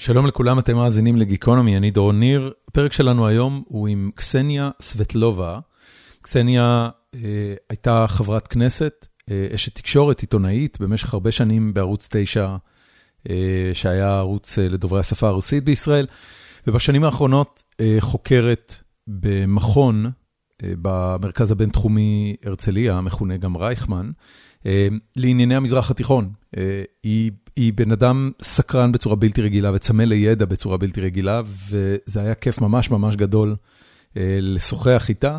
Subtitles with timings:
[0.00, 2.52] שלום לכולם, אתם מאזינים לגיקונומי, אני דורון ניר.
[2.68, 5.58] הפרק שלנו היום הוא עם קסניה סבטלובה.
[6.22, 7.20] קסניה אה,
[7.70, 12.56] הייתה חברת כנסת, אה, אשת תקשורת, עיתונאית, במשך הרבה שנים בערוץ 9,
[13.30, 16.06] אה, שהיה ערוץ אה, לדוברי השפה הרוסית בישראל,
[16.66, 18.74] ובשנים האחרונות אה, חוקרת
[19.06, 20.10] במכון,
[20.62, 24.10] במרכז הבינתחומי הרצליה, המכונה גם רייכמן,
[24.66, 26.30] אה, לענייני המזרח התיכון.
[26.56, 32.20] אה, היא היא בן אדם סקרן בצורה בלתי רגילה וצמא לידע בצורה בלתי רגילה, וזה
[32.20, 33.56] היה כיף ממש ממש גדול
[34.16, 35.38] אה, לשוחח איתה,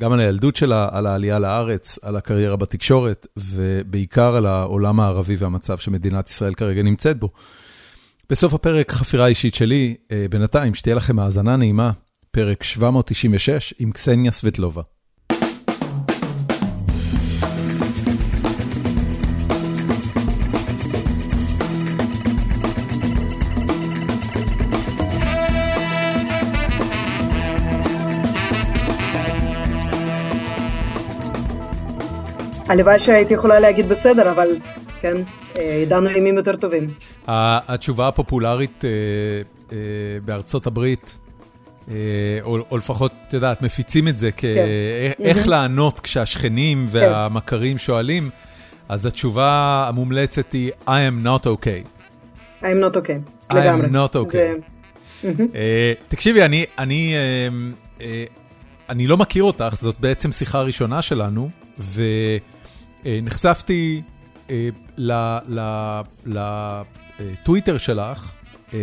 [0.00, 5.78] גם על הילדות שלה, על העלייה לארץ, על הקריירה בתקשורת, ובעיקר על העולם הערבי והמצב
[5.78, 7.28] שמדינת ישראל כרגע נמצאת בו.
[8.30, 11.90] בסוף הפרק, חפירה אישית שלי, אה, בינתיים, שתהיה לכם האזנה נעימה,
[12.32, 14.82] פרק 796 עם קסניה סבטלובה.
[32.68, 34.48] הלוואי שהייתי יכולה להגיד בסדר, אבל
[35.00, 35.16] כן,
[35.58, 36.86] אה, ידענו ימים יותר טובים.
[37.26, 38.90] התשובה הפופולרית אה,
[39.72, 39.76] אה,
[40.24, 41.18] בארצות הברית,
[42.42, 45.50] או, או לפחות, את יודעת, מפיצים את זה כאיך כן.
[45.50, 46.98] לענות כשהשכנים כן.
[46.98, 48.30] והמכרים שואלים,
[48.88, 51.86] אז התשובה המומלצת היא I am not okay.
[52.62, 53.86] I am not okay, לגמרי.
[53.86, 54.32] I am not okay.
[54.32, 54.54] זה...
[56.08, 57.14] תקשיבי, אני, אני,
[58.88, 62.02] אני לא מכיר אותך, זאת בעצם שיחה ראשונה שלנו, ו...
[63.04, 64.02] נחשפתי
[64.50, 64.68] אה,
[66.26, 68.32] לטוויטר שלך
[68.74, 68.78] אה,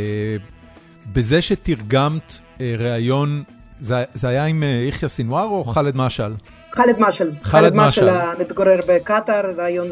[1.13, 3.43] בזה שתרגמת אה, ראיון,
[3.79, 6.33] זה היה עם יחיא סינואר או ח'אלד משעל?
[6.75, 7.31] ח'אלד משעל.
[7.43, 9.87] ח'אלד משעל מתגורר בקטאר, ראיון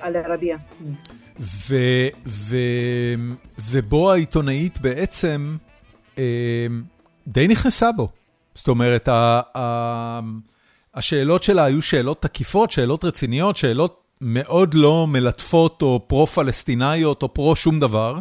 [0.00, 0.56] על ערבייה.
[3.70, 5.56] ובו העיתונאית בעצם
[7.26, 8.08] די נכנסה בו.
[8.54, 9.08] זאת אומרת,
[10.94, 17.56] השאלות שלה היו שאלות תקיפות, שאלות רציניות, שאלות מאוד לא מלטפות או פרו-פלסטינאיות או פרו
[17.56, 18.18] שום דבר.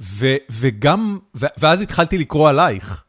[0.00, 3.04] ו, וגם, ואז התחלתי לקרוא עלייך.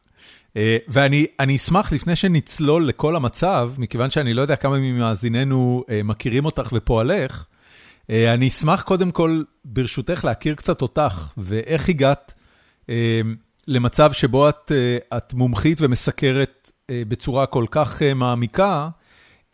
[0.56, 6.44] אה, ואני אשמח, לפני שנצלול לכל המצב, מכיוון שאני לא יודע כמה ממאזיננו אה, מכירים
[6.44, 7.44] אותך ופועלך,
[8.10, 12.34] אה, אני אשמח קודם כל, ברשותך, להכיר קצת אותך, ואיך הגעת
[13.68, 14.72] למצב שבו את,
[15.16, 18.88] את מומחית ומסקרת אה, בצורה כל כך אה, מעמיקה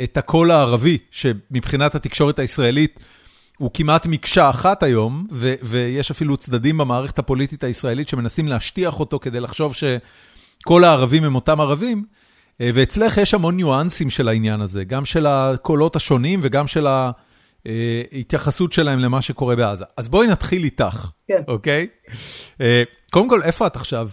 [0.03, 3.01] את הקול הערבי, שמבחינת התקשורת הישראלית
[3.59, 9.19] הוא כמעט מקשה אחת היום, ו- ויש אפילו צדדים במערכת הפוליטית הישראלית שמנסים להשטיח אותו
[9.19, 12.05] כדי לחשוב שכל הערבים הם אותם ערבים,
[12.61, 16.87] אה, ואצלך יש המון ניואנסים של העניין הזה, גם של הקולות השונים וגם של
[17.67, 19.85] ההתייחסות שלהם למה שקורה בעזה.
[19.97, 21.43] אז בואי נתחיל איתך, כן.
[21.49, 21.87] אוקיי?
[23.13, 24.09] קודם כל, איפה את עכשיו?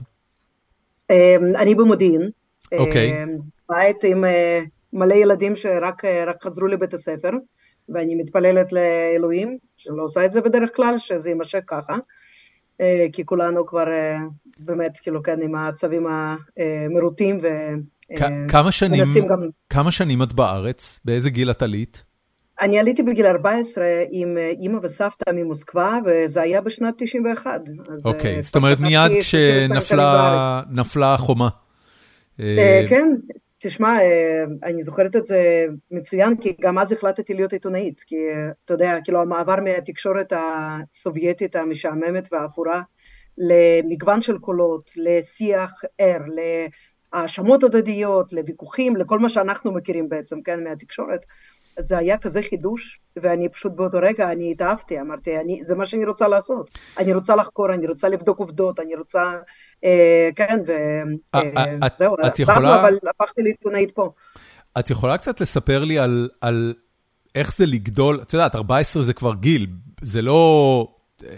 [1.56, 2.30] אני במודיעין.
[2.78, 3.12] אוקיי.
[3.12, 3.24] אה,
[3.70, 4.60] בית עם אה,
[4.94, 7.30] מלא ילדים שרק אה, חזרו לבית הספר,
[7.90, 11.94] ואני מתפללת לאלוהים, שלא עושה את זה בדרך כלל, שזה יימשך ככה,
[13.14, 13.86] כי כולנו כבר
[14.60, 17.48] באמת, כאילו, כן, עם הצווים המרוטים, ו...
[18.48, 19.40] כמה שנים, גם...
[19.70, 21.00] כמה שנים את בארץ?
[21.06, 22.04] באיזה גיל את עלית?
[22.62, 27.62] אני עליתי בגיל 14 עם אימא וסבתא ממוסקבה, וזה היה בשנת 91.
[28.06, 30.64] אוקיי, okay, זאת אומרת מיד כשנפלה
[31.14, 31.50] החומה.
[32.40, 33.16] אה, אה, כן,
[33.66, 38.16] תשמע, אה, אני זוכרת את זה מצוין, כי גם אז החלטתי להיות עיתונאית, כי
[38.66, 42.82] אתה יודע, כאילו המעבר מהתקשורת הסובייטית המשעממת והאפורה
[43.38, 46.22] למגוון של קולות, לשיח ער,
[47.14, 51.26] להאשמות הדדיות, לוויכוחים, לכל מה שאנחנו מכירים בעצם, כן, מהתקשורת.
[51.80, 56.06] זה היה כזה חידוש, ואני פשוט באותו רגע, אני התאהבתי, אמרתי, אני, זה מה שאני
[56.06, 56.70] רוצה לעשות.
[56.98, 59.22] אני רוצה לחקור, אני רוצה לבדוק עובדות, אני רוצה,
[59.84, 62.82] אה, כן, וזהו, אה, יכולה...
[62.82, 64.12] אבל הפכתי לעיתונאית פה.
[64.80, 66.74] את יכולה קצת לספר לי על, על
[67.36, 69.68] איך זה לגדול, את יודעת, 14 זה כבר גיל,
[70.02, 70.88] זה לא...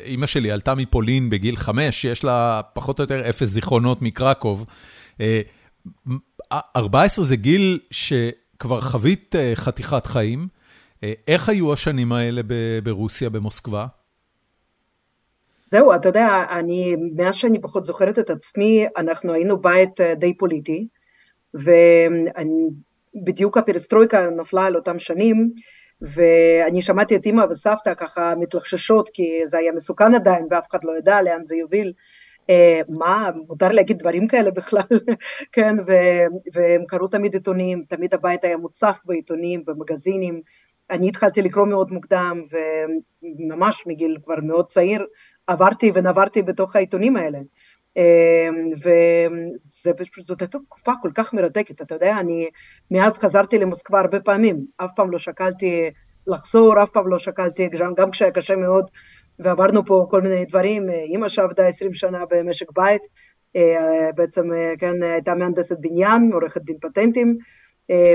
[0.05, 4.65] אימא שלי עלתה מפולין בגיל 5, יש לה פחות או יותר אפס זיכרונות מקרקוב.
[6.75, 8.13] 14 אה, זה גיל ש...
[8.59, 10.47] כבר חווית אה, חתיכת חיים.
[11.03, 12.41] אה, איך היו השנים האלה
[12.83, 13.85] ברוסיה, במוסקבה?
[15.71, 20.37] זהו, אתה יודע, אני, מאז שאני פחות זוכרת את עצמי, אנחנו היינו בית אה, די
[20.37, 20.87] פוליטי,
[23.15, 25.51] ובדיוק הפרסטרויקה נפלה על אותם שנים,
[26.01, 30.97] ואני שמעתי את אימא וסבתא ככה מתלחששות, כי זה היה מסוכן עדיין, ואף אחד לא
[30.97, 31.93] ידע לאן זה יוביל.
[32.49, 34.81] אה, מה, מותר להגיד דברים כאלה בכלל,
[35.53, 35.75] כן,
[36.53, 40.41] והם קראו תמיד עיתונים, תמיד הבית היה מוצף בעיתונים, במגזינים,
[40.89, 42.43] אני התחלתי לקרוא מאוד מוקדם,
[43.21, 45.05] וממש מגיל כבר מאוד צעיר,
[45.47, 47.39] עברתי ונברתי בתוך העיתונים האלה.
[50.17, 52.49] וזאת הייתה תקופה כל כך מרתקת, אתה יודע, אני
[52.91, 55.89] מאז חזרתי למוסקבה הרבה פעמים, אף פעם לא שקלתי
[56.27, 58.89] לחזור, אף פעם לא שקלתי, גם כשהיה קשה מאוד,
[59.39, 63.01] ועברנו פה כל מיני דברים, אימא שעבדה 20 שנה במשק בית,
[64.15, 64.43] בעצם
[64.79, 67.37] כן, הייתה מהנדסת בניין, עורכת דין פטנטים,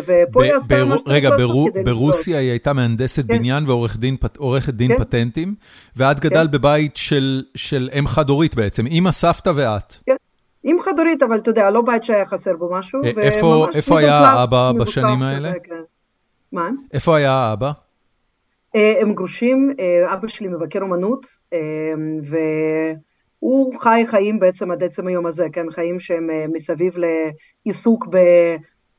[0.06, 1.30] ופה היא עשתה מה שאתה רגע,
[1.84, 3.38] ברוסיה היא הייתה מהנדסת כן.
[3.38, 4.98] בניין ועורכת דין כן.
[4.98, 5.54] פטנטים,
[5.96, 6.96] ואת גדלת בבית
[7.54, 9.94] של אם חד-הורית בעצם, אימא, סבתא ואת.
[10.06, 10.16] כן,
[10.64, 13.00] אם חד-הורית, אבל אתה יודע, לא בית שהיה חסר בו משהו.
[13.74, 15.52] איפה היה האבא בשנים האלה?
[16.52, 16.68] מה?
[16.92, 17.72] איפה היה האבא?
[18.74, 19.74] הם גרושים,
[20.12, 21.26] אבא שלי מבקר אומנות,
[23.42, 26.94] והוא חי חיים בעצם עד עצם היום הזה, כן, חיים שהם מסביב
[27.66, 28.06] לעיסוק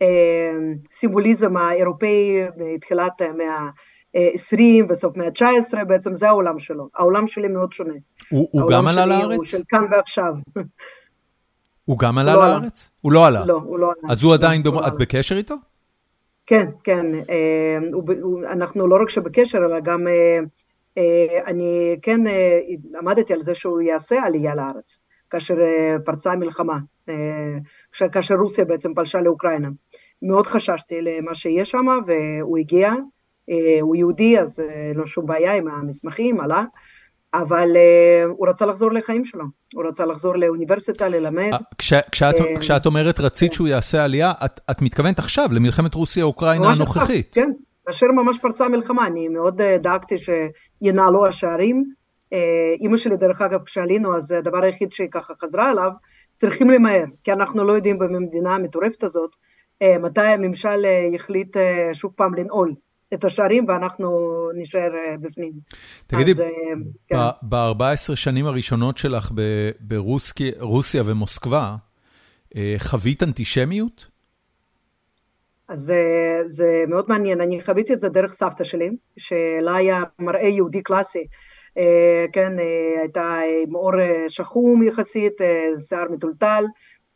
[0.01, 6.89] בסימבוליזם האירופאי מתחילת המאה ה-20 וסוף מאה ה-19, בעצם זה העולם שלו.
[6.95, 7.93] העולם שלי מאוד שונה.
[8.29, 9.37] הוא גם עלה לארץ?
[9.37, 10.33] הוא של כאן ועכשיו.
[11.85, 12.89] הוא גם עלה לארץ?
[13.01, 13.45] הוא לא עלה.
[13.45, 14.13] לא, הוא לא עלה.
[14.13, 15.55] אז הוא עדיין, את בקשר איתו?
[16.45, 17.05] כן, כן,
[18.47, 20.07] אנחנו לא רק שבקשר, אלא גם
[21.45, 22.19] אני כן
[22.99, 25.55] עמדתי על זה שהוא יעשה עלייה לארץ, כאשר
[26.05, 26.77] פרצה המלחמה,
[28.11, 29.69] כאשר רוסיה בעצם פלשה לאוקראינה.
[30.21, 32.93] מאוד חששתי למה שיהיה שם, והוא הגיע,
[33.81, 34.63] הוא יהודי, אז
[34.95, 36.63] לא שום בעיה עם המסמכים, עלה.
[37.33, 39.43] אבל uh, הוא רצה לחזור לחיים שלו,
[39.73, 41.51] הוא רצה לחזור לאוניברסיטה, ללמד.
[41.77, 46.71] כש, כשאת, uh, כשאת אומרת רצית שהוא יעשה עלייה, את, את מתכוונת עכשיו למלחמת רוסיה-אוקראינה
[46.71, 47.29] הנוכחית.
[47.35, 47.51] כן,
[47.85, 51.83] כאשר ממש פרצה המלחמה, אני מאוד דאגתי שינהלו השערים.
[52.79, 55.91] אימא שלי, דרך אגב, כשעלינו, אז הדבר היחיד שהיא ככה חזרה אליו,
[56.35, 59.35] צריכים למהר, כי אנחנו לא יודעים במדינה המטורפת הזאת,
[59.83, 61.57] מתי הממשל יחליט
[61.93, 62.73] שוב פעם לנעול.
[63.13, 64.91] את השערים ואנחנו נשאר
[65.21, 65.51] בפנים.
[66.07, 66.33] תגידי,
[67.07, 67.15] כן.
[67.41, 69.31] ב-14 שנים הראשונות שלך
[69.79, 71.75] ברוסיה ומוסקבה,
[72.77, 74.07] חווית אנטישמיות?
[75.67, 75.93] אז
[76.45, 81.27] זה מאוד מעניין, אני חוויתי את זה דרך סבתא שלי, שלה היה מראה יהודי קלאסי,
[82.33, 82.53] כן,
[83.01, 83.91] הייתה עם אור
[84.27, 85.33] שחום יחסית,
[85.87, 86.63] שיער מטולטל,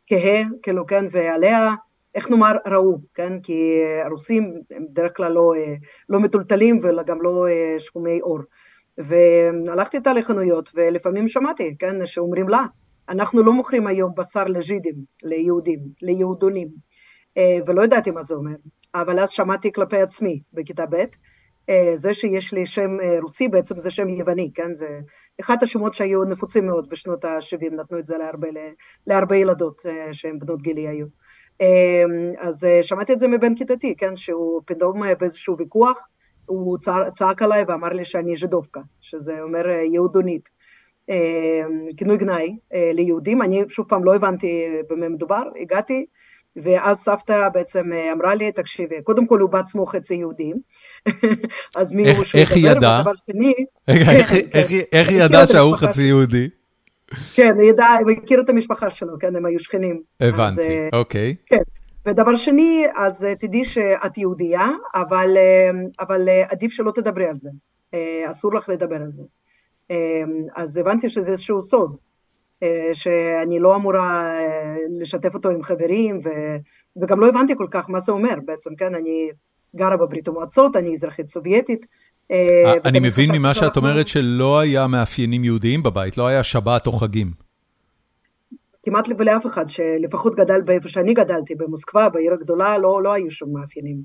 [0.06, 1.74] כהה, כאילו, כן, ועליה
[2.16, 3.40] איך נאמר, ראו, כן?
[3.40, 5.52] כי הרוסים הם בדרך כלל לא,
[6.08, 7.46] לא מטולטלים וגם לא
[7.78, 8.40] שחומי עור.
[8.98, 12.62] והלכתי איתה לחנויות, ולפעמים שמעתי, כן, שאומרים לה,
[13.08, 16.68] אנחנו לא מוכרים היום בשר לג'ידים, ליהודים, ליהודונים,
[17.66, 18.56] ולא ידעתי מה זה אומר,
[18.94, 21.04] אבל אז שמעתי כלפי עצמי בכיתה ב',
[21.94, 25.00] זה שיש לי שם רוסי בעצם זה שם יווני, כן, זה
[25.40, 28.48] אחד השמות שהיו נפוצים מאוד בשנות ה-70, נתנו את זה להרבה,
[29.06, 31.06] להרבה ילדות שהן בנות גילי היו.
[32.38, 36.08] אז שמעתי את זה מבן כיתתי, כן, שהוא פתאום באיזשהו ויכוח,
[36.46, 36.78] הוא
[37.12, 40.48] צעק עליי ואמר לי שאני ז'דובקה, שזה אומר יהודונית,
[41.96, 46.06] כינוי גנאי ליהודים, אני שוב פעם לא הבנתי במה מדובר, הגעתי,
[46.56, 50.52] ואז סבתא בעצם אמרה לי, תקשיבי, קודם כל הוא בעצמו חצי יהודי,
[51.78, 53.54] אז מי הוא שהוא ידבר, ודבר שני...
[54.92, 56.48] איך היא ידעה שההוא חצי יהודי?
[57.34, 60.02] כן, ידעה, הוא הכיר את המשפחה שלו, כן, הם היו שכנים.
[60.20, 61.36] הבנתי, אז, אוקיי.
[61.46, 61.62] כן,
[62.06, 65.36] ודבר שני, אז תדעי שאת יהודייה, אבל,
[66.00, 67.50] אבל עדיף שלא תדברי על זה,
[68.30, 69.22] אסור לך לדבר על זה.
[70.56, 71.96] אז הבנתי שזה איזשהו סוד,
[72.92, 74.36] שאני לא אמורה
[74.90, 76.28] לשתף אותו עם חברים, ו,
[76.96, 79.30] וגם לא הבנתי כל כך מה זה אומר בעצם, כן, אני
[79.76, 81.88] גרה בברית המועצות, אני אזרחית סובייטית, אה,
[82.84, 87.30] אני מבין ממה שאת אומרת שלא היה מאפיינים יהודיים בבית, לא היה שבת או חגים.
[88.82, 93.60] כמעט ולאף אחד שלפחות גדל באיפה שאני גדלתי, במוסקבה, בעיר הגדולה, לא, לא היו שום
[93.60, 93.96] מאפיינים.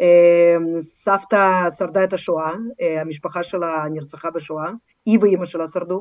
[0.00, 4.70] אה, סבתא שרדה את השואה, אה, המשפחה שלה נרצחה בשואה,
[5.06, 6.00] היא ואימא שלה שרדו,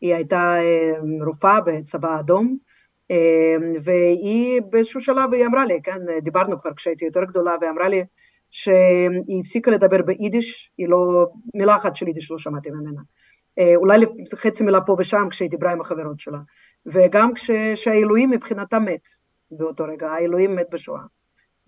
[0.00, 0.56] היא הייתה
[1.26, 2.56] רופאה בצבא האדום,
[3.82, 8.04] והיא באיזשהו שלב היא אמרה לי, כן, דיברנו כבר כשהייתי יותר גדולה, והיא אמרה לי,
[8.50, 13.00] שהיא הפסיקה לדבר ביידיש, היא לא, מילה אחת של יידיש לא שמעתי ממנה.
[13.58, 16.38] אה, אולי חצי מילה פה ושם כשהיא דיברה עם החברות שלה.
[16.86, 19.08] וגם כשהאלוהים מבחינתה מת
[19.50, 21.02] באותו רגע, האלוהים מת בשואה.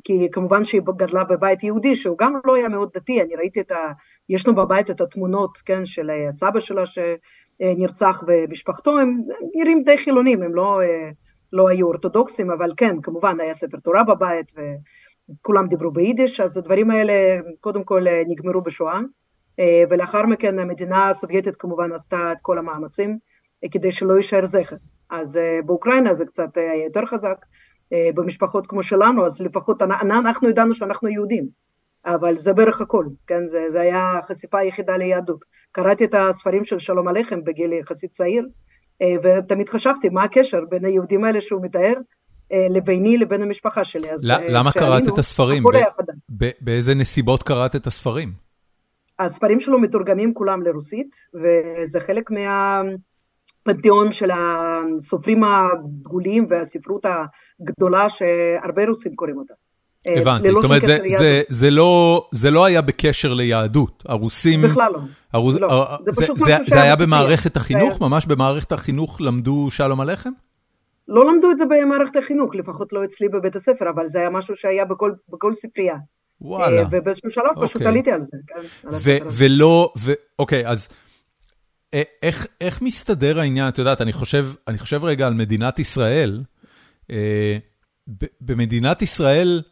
[0.04, 3.70] כי כמובן שהיא גדלה בבית יהודי, שהוא גם לא היה מאוד דתי, אני ראיתי את
[3.70, 3.92] ה...
[4.28, 9.22] יש לנו בבית את התמונות, כן, של סבא שלה שנרצח ומשפחתו, הם
[9.54, 11.10] נראים די חילונים, הם לא, אה,
[11.52, 14.60] לא היו אורתודוקסים, אבל כן, כמובן היה ספר תורה בבית, ו...
[15.42, 19.00] כולם דיברו ביידיש, אז הדברים האלה קודם כל נגמרו בשואה,
[19.90, 23.18] ולאחר מכן המדינה הסובייטית כמובן עשתה את כל המאמצים
[23.70, 24.76] כדי שלא יישאר זכר.
[25.10, 27.36] אז באוקראינה זה קצת היה יותר חזק,
[28.14, 31.48] במשפחות כמו שלנו, אז לפחות אנחנו ידענו שאנחנו יהודים.
[32.06, 35.44] אבל זה בערך הכל, כן, זה, זה היה החשיפה היחידה ליהדות.
[35.72, 38.48] קראתי את הספרים של שלום עליכם בגיל יחסית צעיר,
[39.02, 42.00] אה, ותמיד חשבתי מה הקשר בין היהודים האלה שהוא מתאר אה,
[42.70, 44.10] לביני לבין המשפחה שלי.
[44.10, 45.62] אז אה, למה קראת את הספרים?
[46.60, 48.32] באיזה נסיבות קראת את הספרים?
[49.18, 57.06] הספרים שלו מתורגמים כולם לרוסית, וזה חלק מהפנתיאון של הסופרים הדגולים והספרות
[57.60, 59.54] הגדולה שהרבה רוסים קוראים אותה.
[60.06, 64.62] הבנתי, זאת אומרת, זה, זה, זה, לא, זה לא היה בקשר ליהדות, הרוסים...
[64.62, 64.98] בכלל לא.
[65.32, 65.52] הרו...
[65.52, 65.86] לא.
[66.00, 68.00] זה, זה, זה, זה היה במערכת החינוך?
[68.00, 70.30] ממש במערכת החינוך למדו שלום עליכם?
[71.12, 74.56] לא למדו את זה במערכת החינוך, לפחות לא אצלי בבית הספר, אבל זה היה משהו
[74.56, 75.96] שהיה בכל, בכל ספרייה.
[76.40, 76.78] וואלה.
[76.78, 77.68] אה, ובאיזשהו שלב אוקיי.
[77.68, 78.88] פשוט עליתי על זה, כן?
[78.92, 80.88] ו- ולא, ו- אוקיי, אז
[82.22, 86.42] איך, איך מסתדר העניין, את יודעת, אני חושב, אני חושב רגע על מדינת ישראל,
[87.10, 87.58] אה,
[88.40, 89.62] במדינת ישראל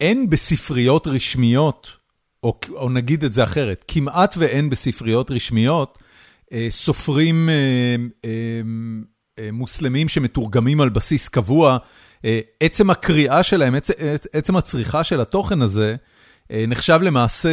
[0.00, 1.90] אין בספריות רשמיות,
[2.42, 5.98] או, או נגיד את זה אחרת, כמעט ואין בספריות רשמיות
[6.52, 8.60] אה, סופרים אה, אה, אה,
[9.52, 11.78] מוסלמים שמתורגמים על בסיס קבוע.
[12.24, 13.92] אה, עצם הקריאה שלהם, עצם,
[14.32, 15.96] עצם הצריכה של התוכן הזה,
[16.50, 17.50] אה, נחשב למעשה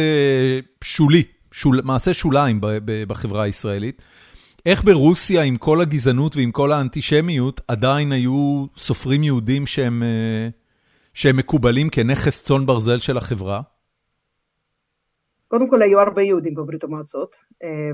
[0.84, 4.02] שולי, שול, מעשה שוליים בחברה הישראלית.
[4.66, 10.02] איך ברוסיה, עם כל הגזענות ועם כל האנטישמיות, עדיין היו סופרים יהודים שהם,
[11.14, 13.60] שהם מקובלים כנכס צאן ברזל של החברה?
[15.48, 17.36] קודם כל היו הרבה יהודים בברית המועצות,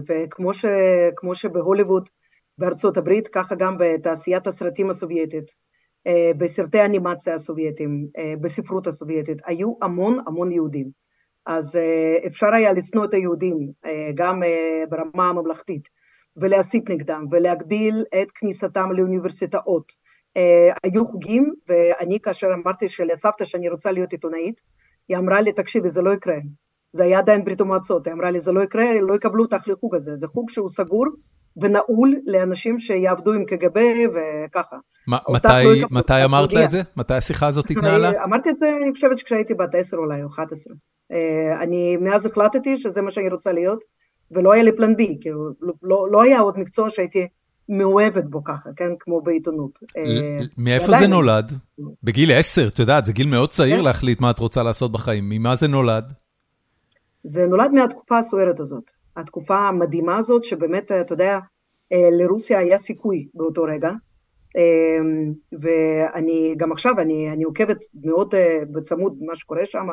[0.08, 0.64] וכמו ש,
[1.34, 2.08] שבהוליווד
[2.59, 5.54] בארצות הברית, ככה גם בתעשיית הסרטים הסובייטית,
[6.06, 10.90] אה, בסרטי האנימציה הסובייטים, אה, בספרות הסובייטית, היו המון המון יהודים.
[11.47, 13.73] אז אה, אפשר היה לשנוא את היהודים
[14.14, 14.42] גם
[14.88, 15.88] ברמה הממלכתית,
[16.37, 19.92] ולהסית נגדם, ולהגביל את כניסתם לאוניברסיטאות.
[20.85, 24.61] היו חוגים, ואני כאשר אמרתי לסבתא שאני רוצה להיות עיתונאית,
[25.09, 26.37] היא אמרה לי, תקשיבי, זה לא יקרה.
[26.92, 29.94] זה היה עדיין ברית המועצות, היא אמרה לי, זה לא יקרה, לא יקבלו אותך לחוג
[29.94, 31.06] הזה, זה חוג שהוא סגור,
[31.56, 33.78] ונעול לאנשים שיעבדו עם קג"ב
[34.14, 34.76] וככה.
[35.11, 36.82] ما, מתי, לא מתי אמרת לה את זה?
[36.97, 38.25] מתי השיחה הזאת התנהלה?
[38.25, 40.75] אמרתי את זה, אני חושבת שכשהייתי בת 10 אולי, או 11.
[41.12, 43.78] אה, אני מאז החלטתי שזה מה שאני רוצה להיות,
[44.30, 47.26] ולא היה לי פלן בי, כאילו, לא, לא, לא היה עוד מקצוע שהייתי
[47.68, 48.90] מאוהבת בו ככה, כן?
[49.00, 49.78] כמו בעיתונות.
[49.97, 51.52] אה, מאיפה זה נולד?
[52.02, 53.85] בגיל 10, את יודעת, זה גיל מאוד צעיר כן.
[53.85, 55.28] להחליט מה את רוצה לעשות בחיים.
[55.28, 56.12] ממה זה נולד?
[57.25, 59.01] זה נולד מהתקופה הסוערת הזאת.
[59.16, 61.38] התקופה המדהימה הזאת, שבאמת, אתה יודע,
[61.92, 63.90] אה, לרוסיה היה סיכוי באותו רגע,
[64.57, 65.00] אה,
[65.61, 69.88] ואני גם עכשיו, אני, אני עוקבת מאוד אה, בצמוד מה שקורה שם,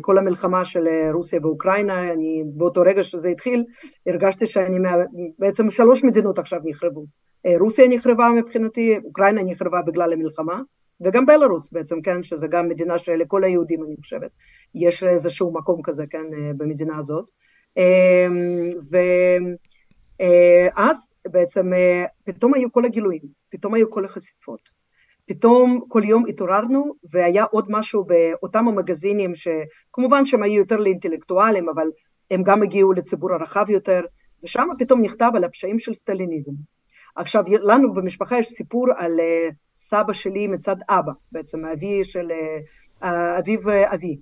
[0.00, 3.64] כל המלחמה של רוסיה ואוקראינה, אני באותו רגע שזה התחיל,
[4.06, 4.92] הרגשתי שאני, מה,
[5.38, 7.06] בעצם שלוש מדינות עכשיו נחרבו.
[7.58, 10.60] רוסיה נחרבה מבחינתי, אוקראינה נחרבה בגלל המלחמה,
[11.00, 14.30] וגם בלרוס בעצם, כן, שזה גם מדינה שלכל היהודים, אני חושבת,
[14.74, 16.24] יש איזשהו מקום כזה, כן,
[16.56, 17.30] במדינה הזאת.
[17.78, 18.70] אמ,
[20.20, 24.78] ואז בעצם אה, פתאום היו כל הגילויים, פתאום היו כל החשיפות.
[25.26, 31.86] פתאום כל יום התעוררנו והיה עוד משהו באותם המגזינים שכמובן שהם היו יותר לאינטלקטואלים אבל
[32.30, 34.00] הם גם הגיעו לציבור הרחב יותר
[34.44, 36.52] ושם פתאום נכתב על הפשעים של סטליניזם.
[37.16, 42.30] עכשיו לנו במשפחה יש סיפור על אה, סבא שלי מצד אבא בעצם אבי של
[43.02, 43.60] אה, אביו
[43.94, 44.18] אבי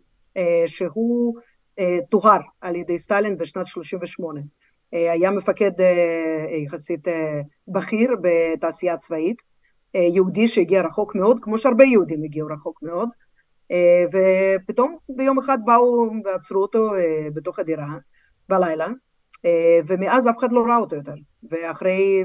[0.67, 1.35] שהוא
[2.11, 4.41] טוהר על ידי סטלין בשנת 38.
[4.95, 9.43] אה, היה מפקד אה, יחסית אה, בכיר בתעשייה הצבאית,
[9.95, 13.09] יהודי שהגיע רחוק מאוד, כמו שהרבה יהודים הגיעו רחוק מאוד,
[14.13, 16.91] ופתאום ביום אחד באו ועצרו אותו
[17.35, 17.87] בתוך הדירה
[18.49, 18.87] בלילה,
[19.87, 21.15] ומאז אף אחד לא ראה אותו יותר.
[21.51, 22.25] ואחרי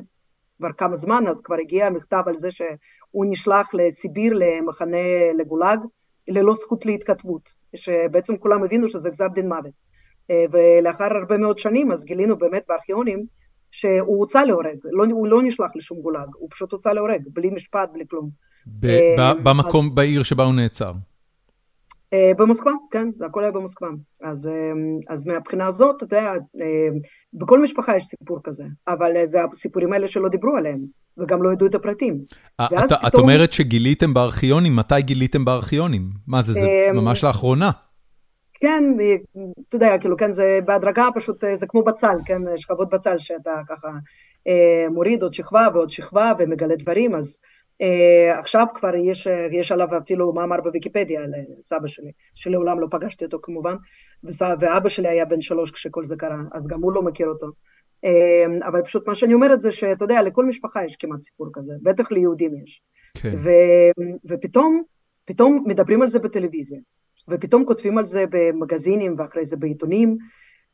[0.58, 5.80] כבר כמה זמן, אז כבר הגיע מכתב על זה שהוא נשלח לסיביר, למחנה לגולאג,
[6.28, 7.54] ללא זכות להתכתבות.
[7.76, 9.92] שבעצם כולם הבינו שזה גזר דין מוות.
[10.32, 13.26] אה, ולאחר הרבה מאוד שנים אז גילינו באמת בארכיונים
[13.72, 17.90] שהוא הוצא להורג, לא, הוא לא נשלח לשום גולאג, הוא פשוט הוצא להורג, בלי משפט,
[17.94, 18.30] בלי כלום.
[18.84, 20.94] אה, במקום, אז, בעיר שבה הוא נעצר.
[22.14, 23.88] אה, במוסקבה, כן, זה הכל היה במוסקבה.
[24.22, 24.50] אז,
[25.10, 26.34] אז מהבחינה הזאת, אתה יודע,
[27.34, 31.01] בכל משפחה יש סיפור כזה, אבל זה הסיפורים האלה שלא דיברו עליהם.
[31.18, 32.20] וגם לא ידעו את הפרטים.
[32.62, 33.00] את, פתאום...
[33.08, 36.10] את אומרת שגיליתם בארכיונים, מתי גיליתם בארכיונים?
[36.28, 37.72] מה זה, זה אמ, ממש לאחרונה.
[38.54, 38.84] כן,
[39.68, 43.88] אתה יודע, כאילו, כן, זה בהדרגה פשוט, זה כמו בצל, כן, שכבות בצל שאתה ככה
[44.48, 47.40] אה, מוריד עוד שכבה ועוד שכבה ומגלה דברים, אז
[47.82, 51.22] אה, עכשיו כבר יש, יש עליו אפילו מאמר בוויקיפדיה
[51.58, 53.76] לסבא שלי, שלעולם לא פגשתי אותו כמובן,
[54.60, 57.48] ואבא שלי היה בן שלוש כשכל זה קרה, אז גם הוא לא מכיר אותו.
[58.04, 61.74] אמ, אבל פשוט מה שאני אומרת זה שאתה יודע, לכל משפחה יש כמעט סיפור כזה,
[61.82, 62.82] בטח ליהודים יש.
[63.18, 63.36] כן.
[63.38, 63.50] ו,
[64.26, 64.84] ופתאום,
[65.26, 66.80] פתאום מדברים על זה בטלוויזיה.
[67.30, 70.18] ופתאום כותבים על זה במגזינים ואחרי זה בעיתונים,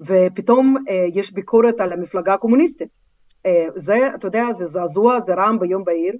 [0.02, 0.76] ופתאום
[1.14, 2.90] יש ביקורת על המפלגה הקומוניסטית.
[3.76, 6.14] זה, אתה יודע, זה זעזוע, זה רעם ביום בהיר,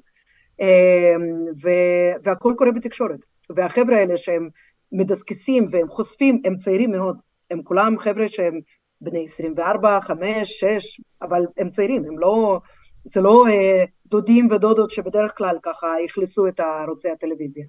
[2.24, 3.26] והכל קורה בתקשורת.
[3.56, 4.50] והחבר'ה האלה שהם
[4.92, 7.18] מדסקסים והם חושפים, הם צעירים מאוד,
[7.52, 8.60] הם כולם חבר'ה שהם
[9.02, 12.60] בני 24, 5, 6, אבל הם צעירים, הם לא,
[13.04, 17.66] זה לא אה, דודים ודודות שבדרך כלל ככה אכלסו את ערוצי הטלוויזיה.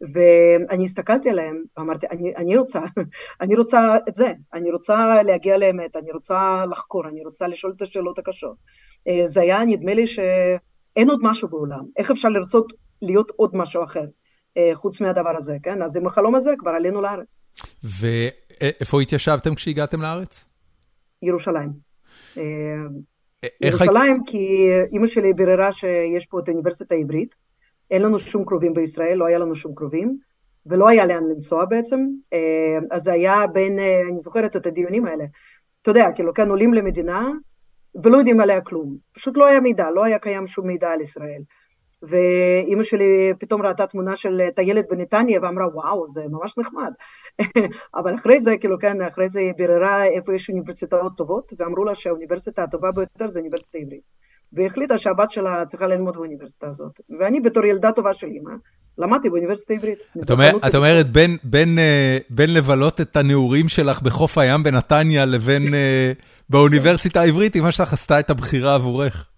[0.00, 2.80] ואני הסתכלתי עליהם ואמרתי, אני, אני רוצה,
[3.40, 7.82] אני רוצה את זה, אני רוצה להגיע לאמת, אני רוצה לחקור, אני רוצה לשאול את
[7.82, 8.56] השאלות הקשות.
[9.08, 13.84] אה, זה היה, נדמה לי שאין עוד משהו בעולם, איך אפשר לרצות להיות עוד משהו
[13.84, 14.04] אחר?
[14.56, 15.82] אה, חוץ מהדבר הזה, כן?
[15.82, 17.38] אז עם החלום הזה כבר עלינו לארץ.
[17.82, 20.44] ואיפה התיישבתם כשהגעתם לארץ?
[21.22, 21.70] ירושלים.
[22.38, 22.42] אה,
[23.60, 27.34] ירושלים, כי אימא שלי ביררה שיש פה את האוניברסיטה העברית,
[27.90, 30.18] אין לנו שום קרובים בישראל, לא היה לנו שום קרובים,
[30.66, 33.78] ולא היה לאן לנסוע בעצם, אה, אז זה היה בין,
[34.08, 35.24] אני זוכרת את הדיונים האלה,
[35.82, 37.30] אתה יודע, כאילו כאן עולים למדינה
[38.02, 41.42] ולא יודעים עליה כלום, פשוט לא היה מידע, לא היה קיים שום מידע על ישראל.
[42.02, 46.92] ואימא שלי פתאום ראתה תמונה של טיילת בנתניה ואמרה, וואו, זה ממש נחמד.
[47.98, 51.94] אבל אחרי זה, כאילו, כן, אחרי זה היא ביררה איפה יש אוניברסיטאות טובות, ואמרו לה
[51.94, 54.10] שהאוניברסיטה הטובה ביותר זה האוניברסיטה העברית.
[54.52, 57.00] והיא החליטה שהבת שלה צריכה ללמוד באוניברסיטה הזאת.
[57.20, 58.52] ואני בתור ילדה טובה של אימא,
[58.98, 59.98] למדתי באוניברסיטה העברית.
[60.66, 66.12] את אומרת, בין, בין, אה, בין לבלות את הנעורים שלך בחוף הים בנתניה לבין אה,
[66.50, 69.28] באוניברסיטה העברית, אמא שלך עשתה את הבחירה עבורך.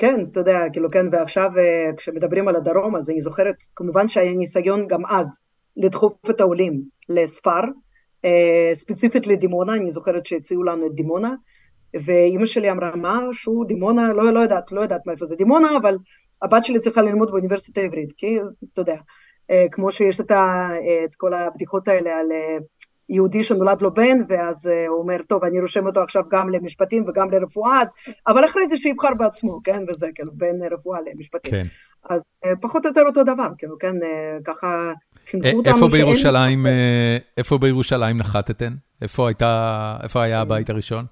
[0.00, 4.34] כן, אתה יודע, כאילו כן, ועכשיו אה, כשמדברים על הדרום, אז אני זוכרת, כמובן שהיה
[4.34, 5.42] ניסיון גם אז
[5.76, 7.60] לדחוף את העולים לספר,
[8.24, 11.34] אה, ספציפית לדימונה, אני זוכרת שהציעו לנו את דימונה,
[12.04, 15.96] ואימא שלי אמרה, משהו, דימונה, לא, לא יודעת, לא יודעת מאיפה זה דימונה, אבל
[16.42, 18.38] הבת שלי צריכה ללמוד באוניברסיטה העברית, כי
[18.72, 18.96] אתה יודע,
[19.50, 20.68] אה, כמו שיש את, ה,
[21.04, 22.26] את כל הבדיחות האלה על
[23.10, 27.04] יהודי שנולד לו בן, ואז uh, הוא אומר, טוב, אני רושם אותו עכשיו גם למשפטים
[27.08, 27.82] וגם לרפואה,
[28.26, 31.50] אבל אחרי זה שיבחר בעצמו, כן, וזה, כאילו, בין רפואה למשפטים.
[31.50, 31.66] כן.
[32.10, 34.92] אז uh, פחות או יותר אותו דבר, כאילו, כן, uh, ככה
[35.30, 36.66] חינכו אותנו איפה בירושלים,
[37.38, 38.72] איפה בירושלים נחתתן?
[39.02, 41.04] איפה הייתה, איפה היה הבית הראשון?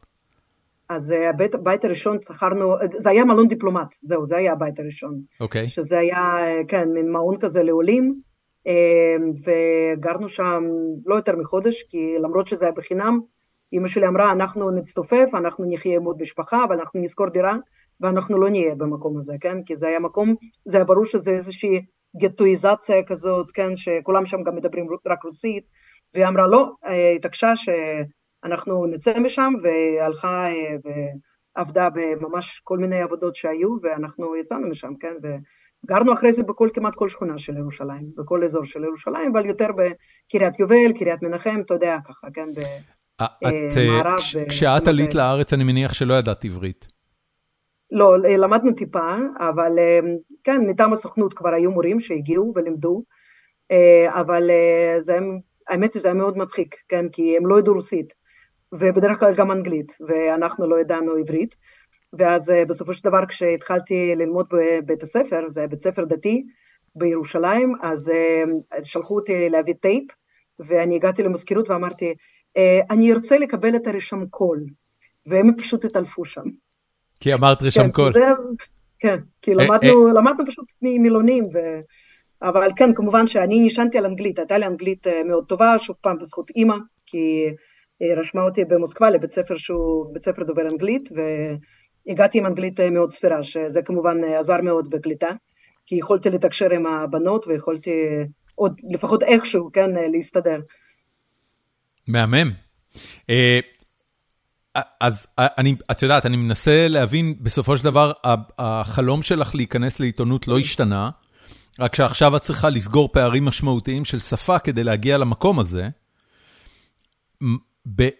[0.89, 5.21] אז הבית, הבית הראשון שכרנו, זה היה מלון דיפלומט, זהו, זה היה הבית הראשון.
[5.41, 5.65] אוקיי.
[5.65, 5.69] Okay.
[5.69, 6.37] שזה היה,
[6.69, 8.28] כן, מין מעון כזה לעולים.
[8.69, 10.65] אמ, וגרנו שם
[11.07, 13.21] לא יותר מחודש, כי למרות שזה היה בחינם,
[13.73, 17.57] אמא שלי אמרה, אנחנו נצטופף, אנחנו נחיה עם עוד משפחה, אבל אנחנו נשכור דירה,
[18.01, 19.63] ואנחנו לא נהיה במקום הזה, כן?
[19.63, 21.83] כי זה היה מקום, זה היה ברור שזה איזושהי
[22.17, 23.77] גטואיזציה כזאת, כן?
[23.77, 25.65] שכולם שם גם מדברים רק רוסית,
[26.15, 26.73] והיא אמרה, לא,
[27.17, 30.77] התעקשה שאנחנו נצא משם, והלכה אה,
[31.57, 35.15] ועבדה בממש כל מיני עבודות שהיו, ואנחנו יצאנו משם, כן?
[35.87, 39.69] גרנו אחרי זה בכל, כמעט כל שכונה של ירושלים, בכל אזור של ירושלים, אבל יותר
[39.73, 44.07] בקריית יובל, קריית מנחם, אתה יודע, ככה, כן, במערב.
[44.07, 46.87] אה, אה, כשאת עלית לארץ, אני מניח שלא ידעת עברית.
[47.91, 50.01] לא, למדנו טיפה, אבל אה,
[50.45, 53.03] כן, מטעם הסוכנות כבר היו מורים שהגיעו ולימדו,
[54.09, 54.51] אבל
[54.99, 55.19] זה,
[55.69, 58.15] האמת שזה היה מאוד מצחיק, כן, כי הם לא ידעו רוסית,
[58.73, 61.57] ובדרך כלל גם אנגלית, ואנחנו לא ידענו עברית.
[62.13, 66.45] ואז אה, בסופו של דבר כשהתחלתי ללמוד בבית הספר, זה היה בית ספר דתי
[66.95, 68.45] בירושלים, אז אה,
[68.83, 70.05] שלחו אותי להביא טייפ,
[70.59, 72.15] ואני הגעתי למזכירות ואמרתי,
[72.57, 74.65] אה, אני ארצה לקבל את הרשם קול,
[75.27, 76.45] והם פשוט התעלפו שם.
[77.21, 78.13] כי אמרת רשם כן, קול.
[78.13, 78.27] זה,
[78.99, 81.59] כן, כי למדנו, למדנו פשוט ממילונים, ו...
[82.43, 86.51] אבל כן, כמובן שאני נשענתי על אנגלית, הייתה לי אנגלית מאוד טובה, שוב פעם בזכות
[86.51, 87.47] אימא, כי
[88.17, 91.21] רשמה אותי במוסקבה לבית ספר שהוא בית ספר דובר אנגלית, ו...
[92.09, 95.29] הגעתי עם אנגלית אה, מאוד ספירה, שזה כמובן אה, עזר מאוד בקליטה,
[95.87, 97.91] כי יכולתי לתקשר עם הבנות ויכולתי
[98.55, 100.61] עוד לפחות איכשהו, כן, אה, להסתדר.
[102.07, 102.51] מהמם.
[105.01, 108.13] אז אני, את יודעת, אני מנסה להבין, בסופו של דבר,
[108.59, 111.11] החלום שלך להיכנס לעיתונות לא השתנה,
[111.81, 115.89] רק שעכשיו את צריכה לסגור פערים משמעותיים של שפה כדי להגיע למקום הזה.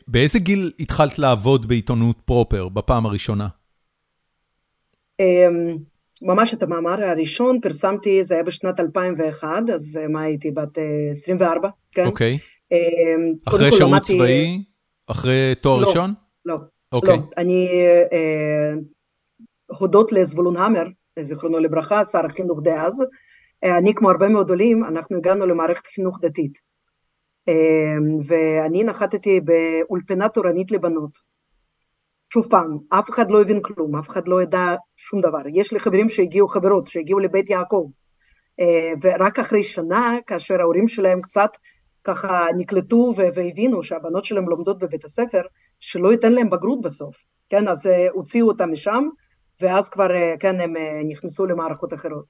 [0.09, 3.49] באיזה גיל התחלת לעבוד בעיתונות פרופר בפעם הראשונה?
[5.21, 5.77] אמ,
[6.23, 10.51] ממש את המאמר הראשון פרסמתי, זה היה בשנת 2001, אז אה, מה הייתי?
[10.51, 10.79] בת
[11.11, 12.07] 24, אה, כן?
[12.07, 12.39] אוקיי.
[12.73, 14.15] אמ, אחרי שירות למדתי...
[14.15, 14.63] צבאי?
[15.07, 16.11] אחרי תואר לא, ראשון?
[16.45, 16.57] לא,
[16.93, 17.17] אוקיי.
[17.17, 17.23] לא.
[17.37, 17.69] אני,
[18.13, 18.75] אה,
[19.67, 20.87] הודות לזבולון המר,
[21.21, 23.05] זיכרונו לברכה, שר החינוך דאז,
[23.65, 26.59] אני כמו הרבה מאוד עולים, אנחנו הגענו למערכת חינוך דתית.
[27.49, 31.11] אמ, ואני נחתתי באולפנה תורנית לבנות.
[32.33, 35.43] שוב פעם, אף אחד לא הבין כלום, אף אחד לא ידע שום דבר.
[35.55, 37.87] יש לי חברים שהגיעו, חברות שהגיעו לבית יעקב,
[38.61, 41.51] אה, ורק אחרי שנה, כאשר ההורים שלהם קצת
[42.05, 45.43] ככה נקלטו והבינו שהבנות שלהם לומדות בבית הספר,
[45.81, 47.17] שלא ייתן להם בגרות בסוף,
[47.49, 49.09] כן, אז הוציאו אותם משם,
[49.61, 50.09] ואז כבר,
[50.41, 50.75] כן, הם
[51.09, 52.25] נכנסו למערכות אחרות.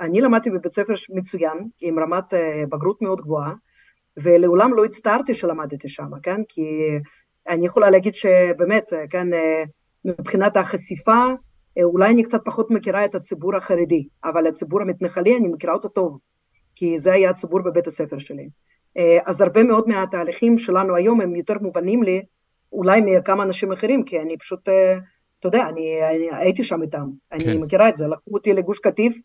[0.00, 2.34] אני למדתי בבית ספר מצוין, עם רמת
[2.68, 3.52] בגרות מאוד גבוהה,
[4.16, 6.40] ולעולם לא הצטערתי שלמדתי שם, כן?
[6.48, 6.62] כי
[7.48, 9.28] אני יכולה להגיד שבאמת, כן,
[10.04, 11.24] מבחינת החשיפה,
[11.82, 16.18] אולי אני קצת פחות מכירה את הציבור החרדי, אבל הציבור המתנחלי אני מכירה אותו טוב,
[16.74, 18.48] כי זה היה הציבור בבית הספר שלי.
[19.26, 22.22] אז הרבה מאוד מהתהליכים שלנו היום הם יותר מובנים לי,
[22.72, 24.60] אולי מכמה אנשים אחרים, כי אני פשוט,
[25.38, 27.50] אתה יודע, אני, אני הייתי שם איתם, כן.
[27.50, 29.20] אני מכירה את זה, לקחו אותי לגוש קטיף, אה,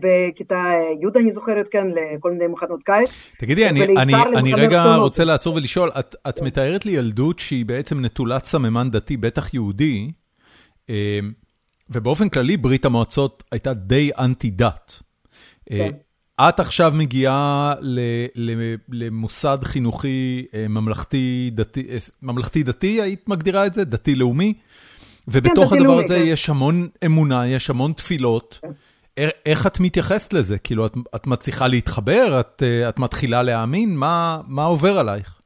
[0.00, 3.10] בכיתה י' אני זוכרת, כן, לכל מיני מחנות קיץ.
[3.38, 5.00] תגידי, אני, אני, אני רגע סונות.
[5.00, 6.44] רוצה לעצור ולשאול, את, את כן.
[6.44, 10.10] מתארת לי ילדות שהיא בעצם נטולת סממן דתי, בטח יהודי,
[10.90, 11.18] אה,
[11.90, 14.92] ובאופן כללי ברית המועצות הייתה די אנטי דת.
[15.70, 15.90] אה, כן.
[16.48, 17.74] את עכשיו מגיעה
[18.88, 21.86] למוסד חינוכי ממלכתי דתי,
[22.22, 23.84] ממלכתי דתי, היית מגדירה את זה?
[23.84, 24.54] דתי-לאומי?
[25.28, 26.24] ובתוך כן, הדבר הזה כן.
[26.26, 28.58] יש המון אמונה, יש המון תפילות.
[28.62, 28.68] כן.
[29.46, 30.58] איך את מתייחסת לזה?
[30.58, 32.40] כאילו, את, את מצליחה להתחבר?
[32.40, 33.96] את, אה, את מתחילה להאמין?
[33.96, 35.40] מה, מה עובר עלייך?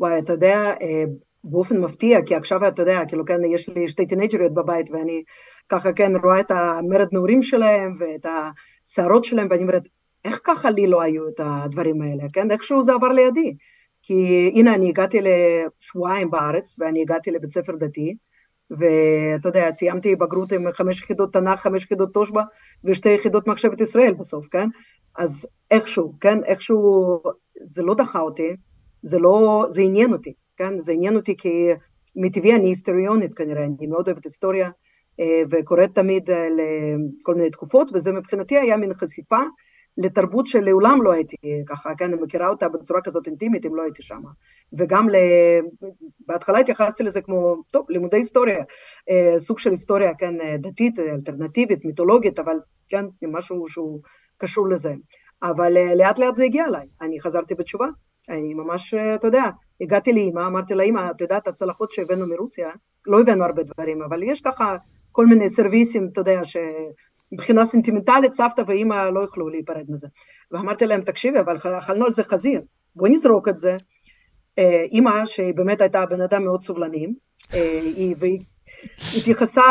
[0.00, 1.04] וואי, אתה יודע, אה,
[1.44, 5.22] באופן מפתיע, כי עכשיו אתה יודע, כאילו, כן, יש לי שתי טינג'ריות בבית, ואני
[5.68, 9.88] ככה, כן, רואה את המרד נעורים שלהם, ואת השערות שלהם, ואני אומרת,
[10.24, 12.50] איך ככה לי לא היו את הדברים האלה, כן?
[12.50, 13.54] איכשהו זה עבר לידי.
[14.02, 18.14] כי הנה, אני הגעתי לשבועיים בארץ, ואני הגעתי לבית ספר דתי,
[18.70, 22.42] ואתה יודע, סיימתי בגרות עם חמש יחידות תנ"ך, חמש יחידות תושבע
[22.84, 24.68] ושתי יחידות מחשבת ישראל בסוף, כן?
[25.16, 26.44] אז איכשהו, כן?
[26.44, 27.20] איכשהו
[27.62, 28.56] זה לא דחה אותי,
[29.02, 30.78] זה לא, זה עניין אותי, כן?
[30.78, 31.68] זה עניין אותי כי
[32.16, 34.70] מטבעי אני היסטוריונית כנראה, אני מאוד אוהבת היסטוריה
[35.20, 39.40] אה, וקוראת תמיד אה, לכל מיני תקופות, וזה מבחינתי היה מין חשיפה
[39.98, 44.02] לתרבות שלעולם לא הייתי ככה, כן, אני מכירה אותה בצורה כזאת אינטימית אם לא הייתי
[44.02, 44.22] שם.
[44.72, 45.16] וגם ל...
[46.26, 48.64] בהתחלה התייחסתי לזה כמו, טוב, לימודי היסטוריה,
[49.10, 52.56] אה, סוג של היסטוריה, כן, דתית, אלטרנטיבית, מיתולוגית, אבל
[52.88, 54.00] כן, משהו שהוא
[54.38, 54.94] קשור לזה.
[55.42, 57.86] אבל אה, לאט לאט זה הגיע אליי, אני חזרתי בתשובה,
[58.28, 59.44] אני ממש, אה, אתה יודע,
[59.80, 62.70] הגעתי לאמא, אמרתי לאמא, את יודעת, הצלחות שהבאנו מרוסיה,
[63.06, 64.76] לא הבאנו הרבה דברים, אבל יש ככה
[65.12, 66.56] כל מיני סרוויסים, אתה יודע, ש...
[67.32, 70.08] מבחינה סנטימנטלית סבתא ואימא לא יוכלו להיפרד מזה.
[70.52, 72.60] ואמרתי להם, תקשיבי, אבל אכלנו על זה חזיר,
[72.96, 73.76] בואי נזרוק את זה.
[74.58, 77.06] אה, אימא, שהיא באמת הייתה בן אדם מאוד סובלני,
[77.54, 78.40] אה, היא, והיא
[79.18, 79.62] התייחסה...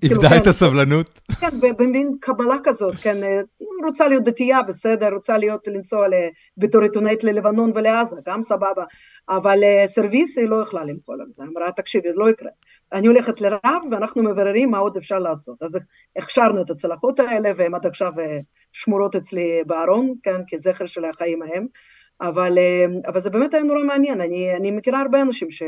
[0.00, 1.20] כאילו, איבדה כן, את הסבלנות.
[1.40, 3.40] כן, במין קבלה כזאת, כן, אה,
[3.86, 6.06] רוצה להיות דתייה, בסדר, רוצה להיות, לנסוע
[6.56, 8.84] בתור עיתונאית ללבנון ולעזה, גם סבבה,
[9.28, 12.50] אבל סרוויס היא לא יכלה למחול על זה, אמרה, תקשיבי, זה לא יקרה.
[12.92, 15.62] אני הולכת לרב ואנחנו מבררים מה עוד אפשר לעשות.
[15.62, 15.78] אז
[16.16, 18.12] הכשרנו את הצלחות האלה והן עד עכשיו
[18.72, 21.66] שמורות אצלי בארון, כן, כזכר של החיים ההם,
[22.20, 22.58] אבל,
[23.06, 25.62] אבל זה באמת היה נורא מעניין, אני, אני מכירה הרבה אנשים ש...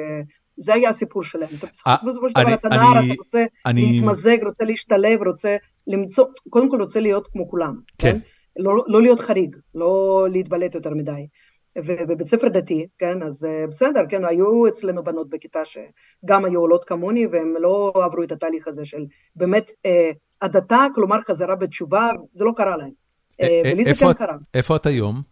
[0.59, 1.49] זה היה הסיפור שלהם.
[1.59, 6.71] אתה אה, בסופו של דבר אתה נער, אתה רוצה להתמזג, רוצה להשתלב, רוצה למצוא, קודם
[6.71, 8.13] כל רוצה להיות כמו כולם, כן?
[8.13, 8.19] כן?
[8.57, 11.27] לא, לא להיות חריג, לא להתבלט יותר מדי.
[11.77, 16.85] ובבית ספר דתי, כן, אז אה, בסדר, כן, היו אצלנו בנות בכיתה שגם היו עולות
[16.85, 20.11] כמוני, והם לא עברו את התהליך הזה של באמת אה,
[20.43, 22.91] הדתה, כלומר חזרה בתשובה, זה לא קרה להם.
[23.65, 24.37] ולי זה כן קרה.
[24.55, 25.23] איפה את היום?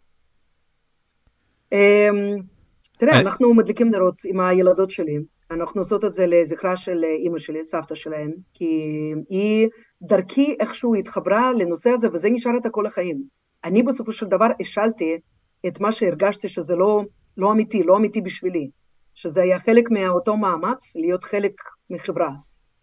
[2.96, 5.18] תראה, אנחנו מדליקים נרות עם הילדות שלי,
[5.50, 8.92] אנחנו עושות את זה לזכרה של אימא שלי, סבתא שלהן, כי
[9.28, 9.68] היא
[10.02, 13.22] דרכי איכשהו התחברה לנושא הזה, וזה נשאר איתה כל החיים.
[13.64, 15.18] אני בסופו של דבר השלתי
[15.66, 17.02] את מה שהרגשתי שזה לא,
[17.36, 18.70] לא אמיתי, לא אמיתי בשבילי,
[19.14, 21.52] שזה היה חלק מאותו מאמץ להיות חלק
[21.90, 22.30] מחברה,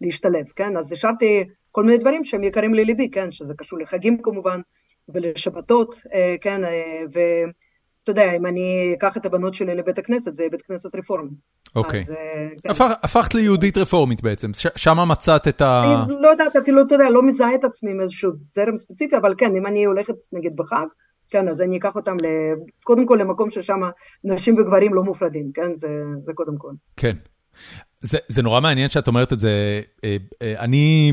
[0.00, 0.76] להשתלב, כן?
[0.76, 3.30] אז השארתי כל מיני דברים שהם יקרים לליבי, כן?
[3.30, 4.60] שזה קשור לחגים כמובן,
[5.08, 6.64] ולשבתות, אה, כן?
[6.64, 7.02] אה,
[8.08, 11.30] ואתה יודע, אם אני אקח את הבנות שלי לבית הכנסת, זה בית כנסת רפורמי.
[11.76, 12.04] אוקיי.
[12.10, 12.84] אה, כן.
[13.02, 16.04] הפכת ליהודית רפורמית בעצם, שם מצאת את ה...
[16.04, 19.34] אני לא יודעת, אפילו, אתה יודע, לא מזהה את עצמי עם איזשהו זרם ספציפי, אבל
[19.38, 20.86] כן, אם אני הולכת נגיד בחג,
[21.30, 22.16] כן, אז אני אקח אותם.
[22.84, 23.80] קודם כל למקום ששם
[24.24, 25.74] נשים וגברים לא מופרדים, כן?
[26.20, 26.72] זה, קודם כל.
[26.96, 27.16] כן.
[28.00, 29.80] זה, נורא מעניין שאת אומרת את זה.
[30.04, 31.12] אה, אה, אני,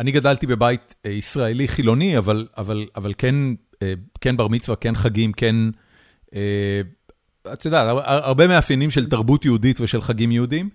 [0.00, 3.34] אני גדלתי בבית ישראלי חילוני, אבל, אבל, אבל כן,
[4.20, 5.56] כן בר מצווה, כן חגים, כן...
[7.52, 10.68] את יודעת, הרבה מאפיינים של תרבות יהודית ושל חגים יהודיים.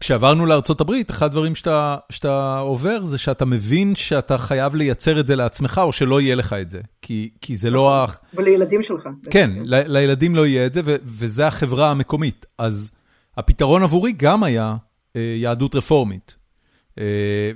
[0.00, 5.36] כשעברנו לארה"ב, אחד הדברים שאתה, שאתה עובר זה שאתה מבין שאתה חייב לייצר את זה
[5.36, 6.80] לעצמך, או שלא יהיה לך את זה.
[7.02, 8.06] כי, כי זה לא ה...
[8.34, 9.08] ולילדים שלך.
[9.30, 12.46] כן, ל, לילדים לא יהיה את זה, ו, וזה החברה המקומית.
[12.58, 12.90] אז
[13.36, 14.76] הפתרון עבורי גם היה
[15.16, 16.36] אה, יהדות רפורמית.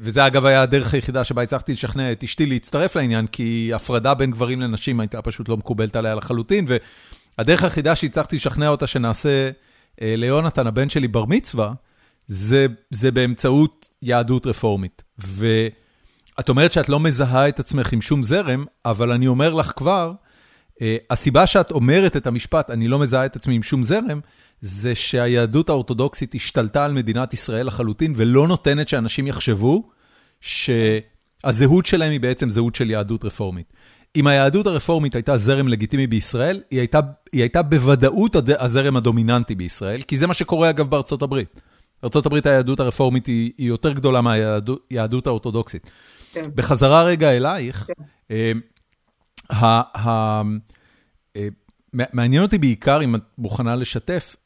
[0.01, 4.31] וזה אגב היה הדרך היחידה שבה הצלחתי לשכנע את אשתי להצטרף לעניין, כי הפרדה בין
[4.31, 6.67] גברים לנשים הייתה פשוט לא מקובלת עליה לחלוטין,
[7.39, 9.51] והדרך היחידה שהצלחתי לשכנע אותה שנעשה
[10.01, 11.73] ליונתן, הבן שלי, בר מצווה,
[12.27, 15.03] זה, זה באמצעות יהדות רפורמית.
[15.19, 20.13] ואת אומרת שאת לא מזהה את עצמך עם שום זרם, אבל אני אומר לך כבר,
[21.11, 24.21] הסיבה שאת אומרת את המשפט, אני לא מזהה את עצמי עם שום זרם,
[24.67, 29.91] זה שהיהדות האורתודוקסית השתלטה על מדינת ישראל לחלוטין, ולא נותנת שאנשים יחשבו
[30.41, 33.73] שהזהות שלהם היא בעצם זהות של יהדות רפורמית.
[34.17, 37.01] אם היהדות הרפורמית הייתה זרם לגיטימי בישראל, היא הייתה,
[37.33, 41.61] היא הייתה בוודאות הזרם הדומיננטי בישראל, כי זה מה שקורה אגב בארצות הברית.
[42.03, 45.91] בארצות הברית היהדות הרפורמית היא, היא יותר גדולה מהיהדות האורתודוקסית.
[46.33, 46.51] כן.
[46.55, 47.93] בחזרה רגע אלייך, כן.
[48.31, 48.53] אה,
[50.07, 50.43] אה,
[52.13, 54.37] מעניין אותי בעיקר, אם את מוכנה לשתף,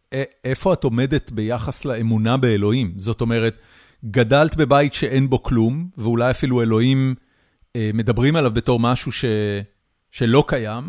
[0.44, 2.92] איפה את עומדת ביחס לאמונה באלוהים?
[2.96, 3.62] זאת אומרת,
[4.04, 7.14] גדלת בבית שאין בו כלום, ואולי אפילו אלוהים
[7.76, 9.24] אה, מדברים עליו בתור משהו ש,
[10.10, 10.84] שלא קיים,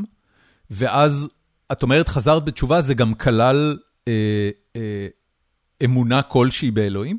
[0.72, 1.30] ואז
[1.72, 5.08] את אומרת, חזרת בתשובה, זה גם כלל אה, אה,
[5.84, 7.18] אמונה כלשהי באלוהים?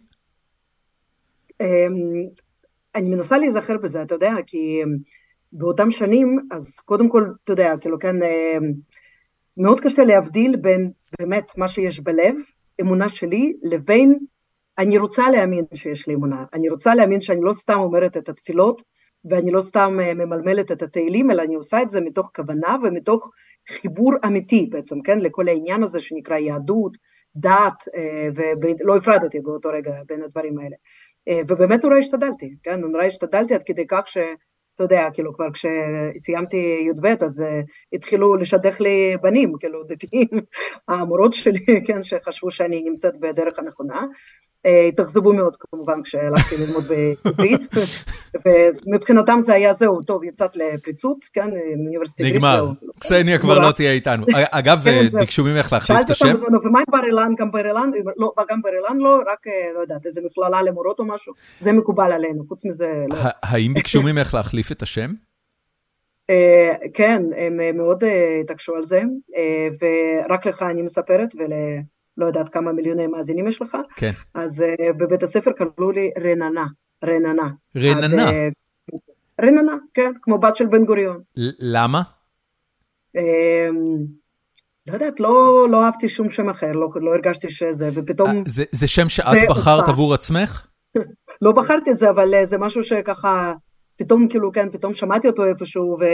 [1.60, 1.66] אמ,
[2.94, 4.80] אני מנסה להיזכר בזה, אתה יודע, כי
[5.52, 8.58] באותם שנים, אז קודם כל, אתה יודע, כאילו כן, אה,
[9.56, 12.34] מאוד קשה להבדיל בין באמת מה שיש בלב,
[12.80, 14.18] אמונה שלי, לבין
[14.78, 16.44] אני רוצה להאמין שיש לי אמונה.
[16.52, 18.82] אני רוצה להאמין שאני לא סתם אומרת את התפילות,
[19.24, 23.30] ואני לא סתם אה, ממלמלת את התהילים, אלא אני עושה את זה מתוך כוונה ומתוך
[23.68, 26.96] חיבור אמיתי בעצם, כן, לכל העניין הזה שנקרא יהדות,
[27.36, 28.28] דת, אה,
[28.62, 30.76] ולא הפרדתי באותו רגע בין הדברים האלה.
[31.48, 34.18] ובאמת נורא השתדלתי, כן, נורא השתדלתי עד כדי כך ש...
[34.74, 37.44] אתה יודע, כאילו כבר כשסיימתי י"ב אז uh,
[37.92, 40.28] התחילו לשדך לי בנים, כאילו דתיים,
[40.88, 44.06] המורות שלי, כן, שחשבו שאני נמצאת בדרך הנכונה.
[44.66, 47.60] אה, התאכזבו מאוד כמובן כשהלכתי ללמוד בעברית,
[48.86, 51.50] ומבחינתם זה היה זהו, טוב, יצאת לפריצות, כן,
[51.84, 52.34] מאוניברסיטת עברית.
[52.34, 54.26] נגמר, קסניה כבר לא תהיה איתנו.
[54.50, 56.26] אגב, כן, ביקשו ממך להחליף את השם?
[56.26, 57.34] שאלתי אותם, ומה עם בר אילן?
[57.38, 60.98] גם בר אילן, לא, גם בר אילן לא, רק, אה, לא יודעת, איזה מכללה למורות
[60.98, 63.16] או משהו, זה מקובל עלינו, חוץ מזה, לא.
[63.42, 65.12] האם ביקשו ממך להחליף את השם?
[66.30, 68.04] אה, כן, הם מאוד
[68.40, 69.02] התעקשו על זה,
[69.80, 71.52] ורק לך אני מספרת, ול...
[72.16, 74.12] לא יודעת כמה מיליוני מאזינים יש לך, כן.
[74.34, 76.66] אז uh, בבית הספר קראו לי רננה,
[77.04, 77.48] רננה.
[77.76, 78.28] רננה?
[78.28, 78.52] עד,
[78.92, 78.96] uh,
[79.42, 81.20] רננה, כן, כמו בת של בן גוריון.
[81.60, 82.02] למה?
[83.16, 83.20] Uh,
[84.86, 88.28] לא יודעת, לא, לא אהבתי שום שם אחר, לא, לא הרגשתי שזה, ופתאום...
[88.28, 89.90] 아, זה, זה שם שאת זה בחרת אותה.
[89.90, 90.66] עבור עצמך?
[91.42, 93.52] לא בחרתי את זה, אבל זה משהו שככה,
[93.96, 96.04] פתאום כאילו, כן, פתאום שמעתי אותו איפשהו, ו...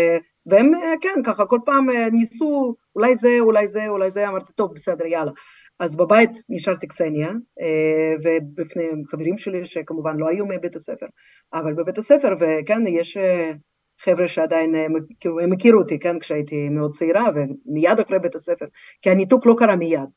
[0.46, 5.06] והם, כן, ככה, כל פעם ניסו, אולי זה, אולי זה, אולי זה, אמרתי, טוב, בסדר,
[5.06, 5.32] יאללה.
[5.78, 7.28] אז בבית נשארתי קסניה,
[7.60, 11.06] אה, ובפני חברים שלי שכמובן לא היו מבית הספר,
[11.52, 13.52] אבל בבית הספר, וכן, יש אה,
[14.00, 14.86] חבר'ה שעדיין, אה,
[15.20, 18.66] כאילו, הם הכירו אותי, כן, כשהייתי מאוד צעירה, ומיד אחרי בית הספר,
[19.02, 20.08] כי הניתוק לא קרה מיד.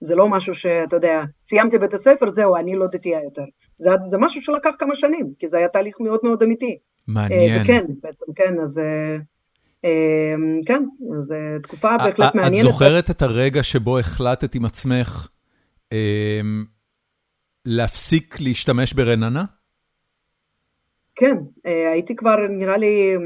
[0.00, 3.44] זה לא משהו שאתה יודע, סיימתי בית הספר, זהו, אני לא דתייה יותר.
[3.78, 6.78] זה, זה משהו שלקח כמה שנים, כי זה היה תהליך מאוד מאוד אמיתי.
[7.08, 7.62] מעניין.
[7.62, 8.80] וכן, בעצם, כן, אז...
[9.84, 10.84] אמ, כן,
[11.20, 12.66] זו תקופה בהחלט מעניינת.
[12.66, 15.28] את זוכרת את הרגע שבו החלטת עם עצמך
[15.92, 16.64] אמ,
[17.66, 19.44] להפסיק להשתמש ברננה?
[21.14, 23.16] כן, אה, הייתי כבר, נראה לי,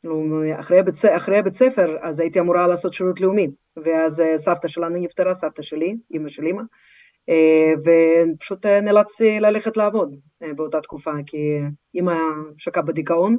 [0.00, 4.68] כאילו, אחרי הבית, אחרי הבית ספר, אז הייתי אמורה לעשות שירות לאומי, ואז אה, סבתא
[4.68, 6.62] שלנו נפטרה, סבתא שלי, אימא של אימא,
[7.28, 7.72] אה,
[8.34, 10.16] ופשוט נאלצתי ללכת לעבוד
[10.56, 11.60] באותה תקופה, כי
[11.94, 12.14] אימא
[12.58, 13.38] שקעה בדיכאון, אה,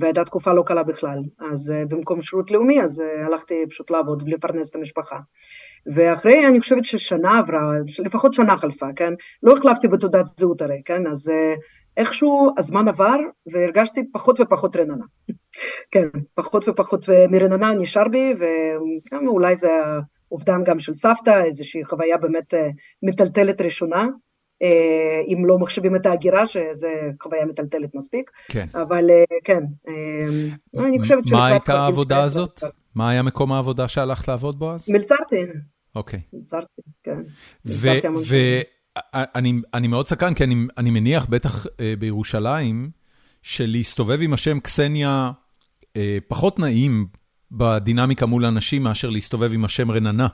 [0.00, 1.18] והייתה תקופה לא קלה בכלל.
[1.52, 5.18] אז אה, במקום שירות לאומי, אז אה, הלכתי פשוט לעבוד ולפרנס את המשפחה.
[5.94, 9.14] ואחרי, אני חושבת ששנה עברה, לפחות שנה חלפה, כן?
[9.42, 11.06] לא החלפתי בתעודת זהות הרי, כן?
[11.06, 11.32] אז
[11.96, 13.16] איכשהו הזמן עבר
[13.52, 15.04] והרגשתי פחות ופחות רננה.
[15.92, 18.34] כן, פחות ופחות, ומרננה נשאר בי,
[19.10, 19.68] ואולי זה
[20.32, 22.54] אובדן גם של סבתא, איזושהי חוויה באמת
[23.02, 24.06] מטלטלת ראשונה.
[24.62, 26.88] אה, אם לא מחשבים את ההגירה, שזה
[27.22, 28.30] חוויה מטלטלת מספיק.
[28.48, 28.66] כן.
[28.74, 31.32] אבל אה, כן, אה, אני חושבת ש...
[31.32, 32.62] מה הייתה העבודה הזאת?
[32.94, 34.90] מה היה מקום העבודה שהלכת לעבוד בו אז?
[34.90, 35.42] מלצרתי.
[35.96, 36.20] אוקיי.
[36.32, 37.20] מלצרתי, כן.
[37.64, 40.44] ואני מאוד סקרן, כי
[40.78, 41.66] אני מניח, בטח
[41.98, 42.90] בירושלים,
[43.42, 45.30] שלהסתובב עם השם קסניה
[46.28, 47.06] פחות נעים
[47.50, 50.28] בדינמיקה מול אנשים מאשר להסתובב עם השם רננה.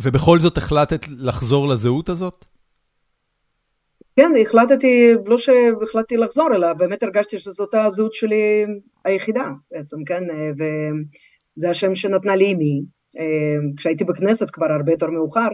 [0.00, 2.44] ובכל זאת החלטת לחזור לזהות הזאת?
[4.16, 8.66] כן, החלטתי, לא שהחלטתי לחזור, אלא באמת הרגשתי שזאת הזהות שלי
[9.04, 10.22] היחידה בעצם, כן,
[10.58, 12.82] וזה השם שנתנה לי אמי,
[13.76, 15.48] כשהייתי בכנסת כבר הרבה יותר מאוחר,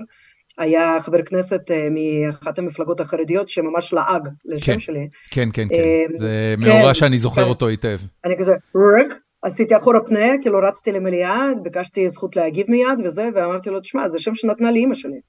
[0.59, 5.09] היה חבר כנסת מאחת המפלגות החרדיות שממש לעג לשם כן, שלי.
[5.31, 7.48] כן, כן, כן, זה מאורע שאני זוכר כן.
[7.48, 7.98] אותו היטב.
[8.24, 13.70] אני כזה, רק, עשיתי אחורה פנה, כאילו רצתי למליאה, ביקשתי זכות להגיב מיד וזה, ואמרתי
[13.70, 15.20] לו, תשמע, זה שם שנתנה לי אימא שלי.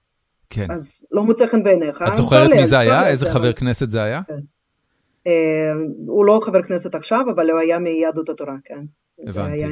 [0.50, 0.72] כן.
[0.72, 2.04] אז לא מוצא חן בעיניך.
[2.08, 3.08] את זוכרת מי זה היה?
[3.08, 4.22] איזה חבר כנסת זה היה?
[5.28, 5.72] אה,
[6.08, 8.84] הוא לא חבר כנסת עכשיו, אבל הוא היה מיהדות התורה, כן.
[9.28, 9.63] הבנתי.
[9.63, 9.69] אה,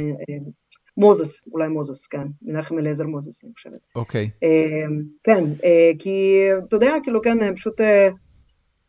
[0.98, 2.28] מוזס, אולי מוזס, כן.
[2.42, 3.80] מנחם אליעזר מוזס, אני חושבת.
[3.96, 4.30] אוקיי.
[4.44, 4.86] אה,
[5.24, 5.44] כן,
[6.00, 7.82] כי אתה יודע, כאילו, כן, הם פשוט...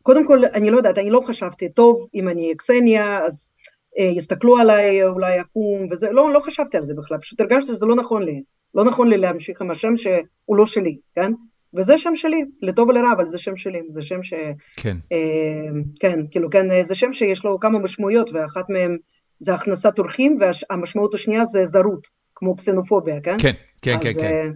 [0.03, 3.51] קודם כל, אני לא יודעת, אני לא חשבתי, טוב, אם אני קסניה, אז
[3.99, 7.97] יסתכלו עליי, אולי אקום, וזה, לא, לא חשבתי על זה בכלל, פשוט הרגשתי שזה לא
[7.97, 8.43] נכון לי.
[8.75, 11.33] לא נכון לי להמשיך עם השם שהוא לא שלי, כן?
[11.75, 14.35] וזה שם שלי, לטוב ולרע, אבל זה שם שלי, זה שם ש...
[14.77, 14.97] כן.
[15.13, 18.97] אה, כן, כאילו, כן, זה שם שיש לו כמה משמעויות, ואחת מהן
[19.41, 23.37] זה הכנסת אורחים, והמשמעות השנייה זה זרות, כמו קסנופוביה, כן?
[23.39, 24.25] כן, כן, אז, כן, כן.
[24.25, 24.49] אה,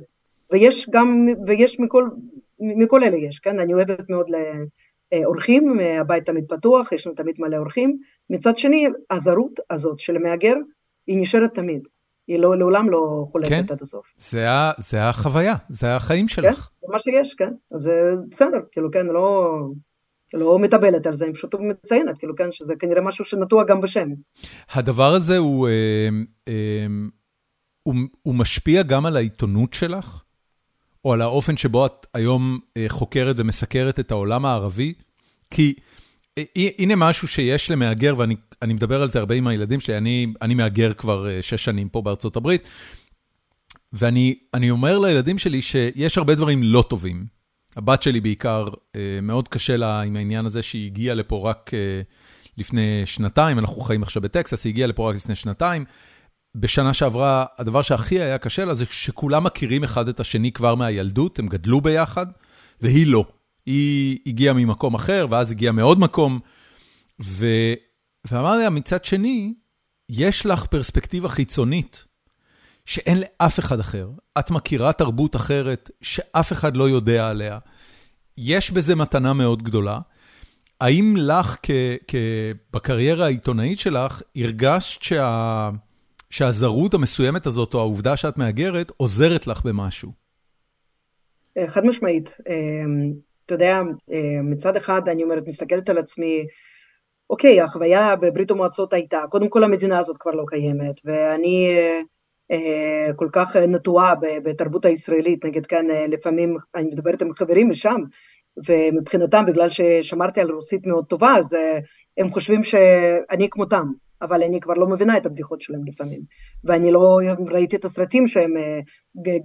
[0.52, 2.08] ויש גם, ויש מכל,
[2.60, 3.58] מכל אלה יש, כן?
[3.60, 4.30] אני אוהבת מאוד
[5.12, 7.98] לאורחים, הבית תמיד פתוח, יש לנו תמיד מלא אורחים.
[8.30, 10.54] מצד שני, הזרות הזאת של המהגר,
[11.06, 11.88] היא נשארת תמיד.
[12.28, 13.64] היא לא, לעולם לא חולפת כן.
[13.70, 14.06] עד הסוף.
[14.16, 16.68] זה ה- זה החוויה, זה החיים כן, שלך.
[16.80, 17.52] זה מה שיש, כן.
[17.78, 19.58] זה בסדר, כאילו, כן, לא...
[20.34, 24.08] לא מטבלת על זה, אני פשוט מציינת, כאילו, כן, שזה כנראה משהו שנטוע גם בשם.
[24.72, 26.08] הדבר הזה הוא, אה,
[26.48, 26.86] אה,
[27.82, 30.21] הוא, הוא משפיע גם על העיתונות שלך?
[31.04, 34.92] או על האופן שבו את היום אה, חוקרת ומסקרת את העולם הערבי?
[35.50, 35.74] כי
[36.38, 36.44] אה,
[36.78, 40.54] הנה משהו שיש למהגר, ואני אני מדבר על זה הרבה עם הילדים שלי, אני, אני
[40.54, 42.68] מהגר כבר אה, שש שנים פה בארצות הברית,
[43.92, 47.26] ואני אני אומר לילדים שלי שיש הרבה דברים לא טובים.
[47.76, 48.66] הבת שלי בעיקר,
[49.22, 51.70] מאוד קשה לה עם העניין הזה שהיא הגיעה לפה רק
[52.58, 55.84] לפני שנתיים, אנחנו חיים עכשיו בטקסס, היא הגיעה לפה רק לפני שנתיים.
[56.54, 61.38] בשנה שעברה, הדבר שהכי היה קשה לה זה שכולם מכירים אחד את השני כבר מהילדות,
[61.38, 62.26] הם גדלו ביחד,
[62.80, 63.24] והיא לא.
[63.66, 66.40] היא הגיעה ממקום אחר, ואז הגיעה מעוד מקום,
[67.22, 67.46] ו...
[68.24, 69.54] ואמר לה, מצד שני,
[70.08, 72.04] יש לך פרספקטיבה חיצונית
[72.86, 74.10] שאין לאף אחד אחר.
[74.38, 77.58] את מכירה תרבות אחרת שאף אחד לא יודע עליה.
[78.38, 79.98] יש בזה מתנה מאוד גדולה.
[80.80, 81.70] האם לך, כ...
[82.08, 82.14] כ...
[82.72, 85.70] בקריירה העיתונאית שלך, הרגשת שה...
[86.32, 90.12] שהזרות המסוימת הזאת, או העובדה שאת מהגרת, עוזרת לך במשהו?
[91.56, 92.36] אה, חד משמעית.
[92.48, 92.54] אה,
[93.46, 96.46] אתה יודע, אה, מצד אחד אני אומרת, מסתכלת על עצמי,
[97.30, 101.78] אוקיי, החוויה בברית המועצות הייתה, קודם כל המדינה הזאת כבר לא קיימת, ואני
[103.16, 108.00] כל כך נטועה בתרבות הישראלית, נגיד כאן לפעמים אני מדברת עם חברים משם,
[108.66, 111.56] ומבחינתם, בגלל ששמרתי על רוסית מאוד טובה, אז
[112.18, 113.86] הם חושבים שאני כמותם.
[114.22, 116.20] אבל אני כבר לא מבינה את הבדיחות שלהם לפעמים,
[116.64, 117.18] ואני לא
[117.50, 118.54] ראיתי את הסרטים שהם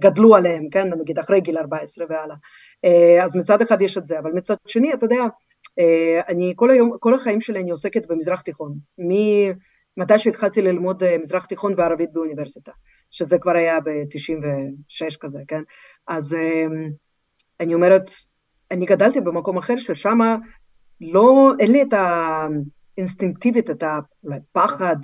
[0.00, 2.36] גדלו עליהם, כן, נגיד אחרי גיל 14 והלאה.
[3.24, 5.22] אז מצד אחד יש את זה, אבל מצד שני, אתה יודע,
[6.28, 11.72] אני כל היום, כל החיים שלי אני עוסקת במזרח תיכון, ממתי שהתחלתי ללמוד מזרח תיכון
[11.76, 12.72] וערבית באוניברסיטה,
[13.10, 15.62] שזה כבר היה ב-96 כזה, כן,
[16.08, 16.36] אז
[17.60, 18.10] אני אומרת,
[18.70, 20.18] אני גדלתי במקום אחר ששם
[21.00, 22.46] לא, אין לי את ה...
[22.98, 24.96] אינסטינקטיבית את הפחד,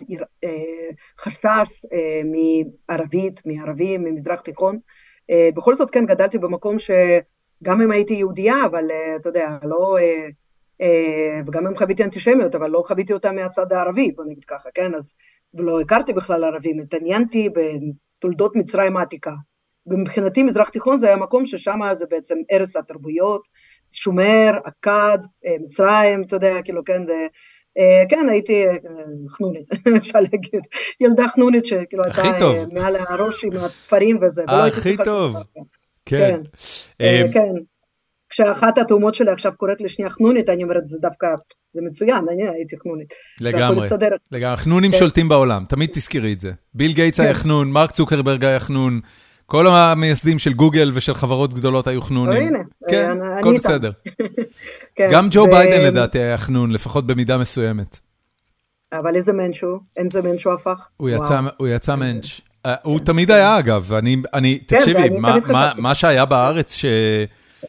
[1.19, 1.85] חשש
[2.89, 4.79] מערבית, מערבים, ממזרח תיכון.
[5.55, 8.85] בכל זאת כן גדלתי במקום שגם אם הייתי יהודייה, אבל
[9.17, 9.97] אתה יודע, לא,
[11.47, 14.95] וגם אם חוויתי אנטישמיות, אבל לא חוויתי אותה מהצד הערבי, בוא נגיד ככה, כן?
[14.95, 15.17] אז
[15.55, 19.35] לא הכרתי בכלל ערבים, התעניינתי בתולדות מצרים העתיקה.
[19.87, 23.49] ומבחינתי מזרח תיכון זה היה מקום ששם זה בעצם ערש התרבויות,
[23.95, 25.19] שומר, אכד,
[25.65, 27.27] מצרים, אתה יודע, כאילו כן, זה...
[28.09, 28.65] כן, הייתי
[29.31, 30.61] חנונית, אפשר להגיד,
[31.01, 32.39] ילדה חנונית שכאילו הייתה
[32.73, 34.43] מעל הראש עם הספרים וזה.
[34.49, 35.37] הכי טוב,
[36.05, 36.41] כן.
[37.33, 37.53] כן,
[38.35, 41.27] כשאחת התאומות שלי עכשיו קוראת לי שנייה חנונית, אני אומרת, זה דווקא,
[41.73, 43.13] זה מצוין, אני הייתי חנונית.
[43.41, 43.89] לגמרי,
[44.33, 46.53] לגמרי, חנונים שולטים בעולם, תמיד תזכרי את זה.
[46.75, 49.01] ביל גייטס היה חנון, מרק צוקרברג היה חנון,
[49.47, 52.53] כל המייסדים של גוגל ושל חברות גדולות היו חנונים.
[52.89, 53.91] כן, הכל בסדר.
[55.13, 58.01] גם ג'ו ביידן לדעתי היה חנון, לפחות במידה מסוימת.
[58.93, 59.79] אבל איזה מענטש הוא?
[59.97, 60.87] איזה מענטש הוא הפך?
[60.97, 62.41] הוא יצא מענטש.
[62.83, 63.93] הוא תמיד היה אגב,
[64.33, 65.09] אני, תקשיבי,
[65.77, 66.81] מה שהיה בארץ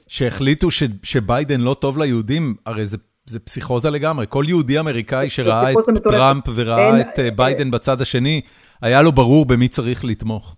[0.07, 0.67] שהחליטו
[1.03, 4.25] שביידן לא טוב ליהודים, הרי זה פסיכוזה לגמרי.
[4.29, 8.41] כל יהודי אמריקאי שראה את טראמפ וראה את ביידן בצד השני,
[8.81, 10.55] היה לו ברור במי צריך לתמוך.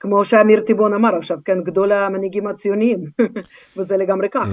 [0.00, 3.04] כמו שאמיר טיבון אמר עכשיו, כן, גדול המנהיגים הציוניים,
[3.76, 4.48] וזה לגמרי כך.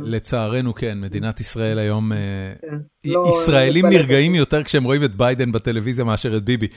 [0.00, 2.12] לצערנו כן, מדינת ישראל היום,
[3.04, 6.68] ישראלים נרגעים יותר כשהם רואים את ביידן בטלוויזיה מאשר את ביבי.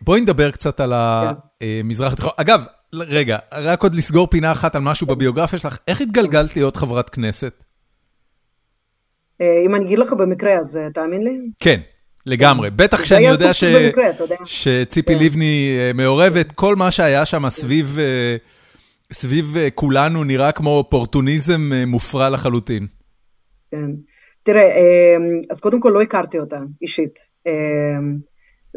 [0.00, 2.32] בואי נדבר קצת על המזרח התיכון.
[2.36, 7.10] אגב, רגע, רק עוד לסגור פינה אחת על משהו בביוגרפיה שלך, איך התגלגלת להיות חברת
[7.10, 7.64] כנסת?
[9.40, 11.38] אם אני אגיד לך במקרה, אז תאמין לי?
[11.60, 11.80] כן,
[12.26, 12.70] לגמרי.
[12.70, 13.50] בטח כשאני יודע
[14.44, 15.24] שציפי כן.
[15.24, 17.98] לבני מעורבת, כל מה שהיה שם סביב...
[19.12, 22.86] סביב אה, כולנו נראה כמו אופורטוניזם אה, מופרע לחלוטין.
[23.70, 23.90] כן.
[24.42, 25.16] תראה, אה,
[25.50, 27.18] אז קודם כל לא הכרתי אותה אישית.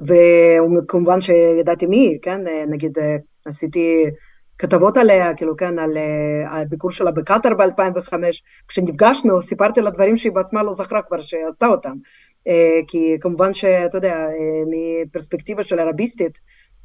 [0.08, 2.98] וכמובן שידעתי מי, כן, נגיד
[3.46, 4.06] עשיתי
[4.58, 5.98] כתבות עליה, כאילו, כן, על
[6.50, 8.14] הביקור שלה בקטאר ב-2005.
[8.68, 11.94] כשנפגשנו, סיפרתי לה דברים שהיא בעצמה לא זכרה כבר שעשתה אותם.
[12.88, 14.28] כי כמובן שאתה יודע,
[14.68, 16.40] מפרספקטיבה של ערביסטית,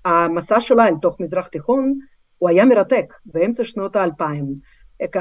[0.05, 1.99] המסע שלה אל תוך מזרח תיכון,
[2.39, 4.55] הוא היה מרתק באמצע שנות האלפיים,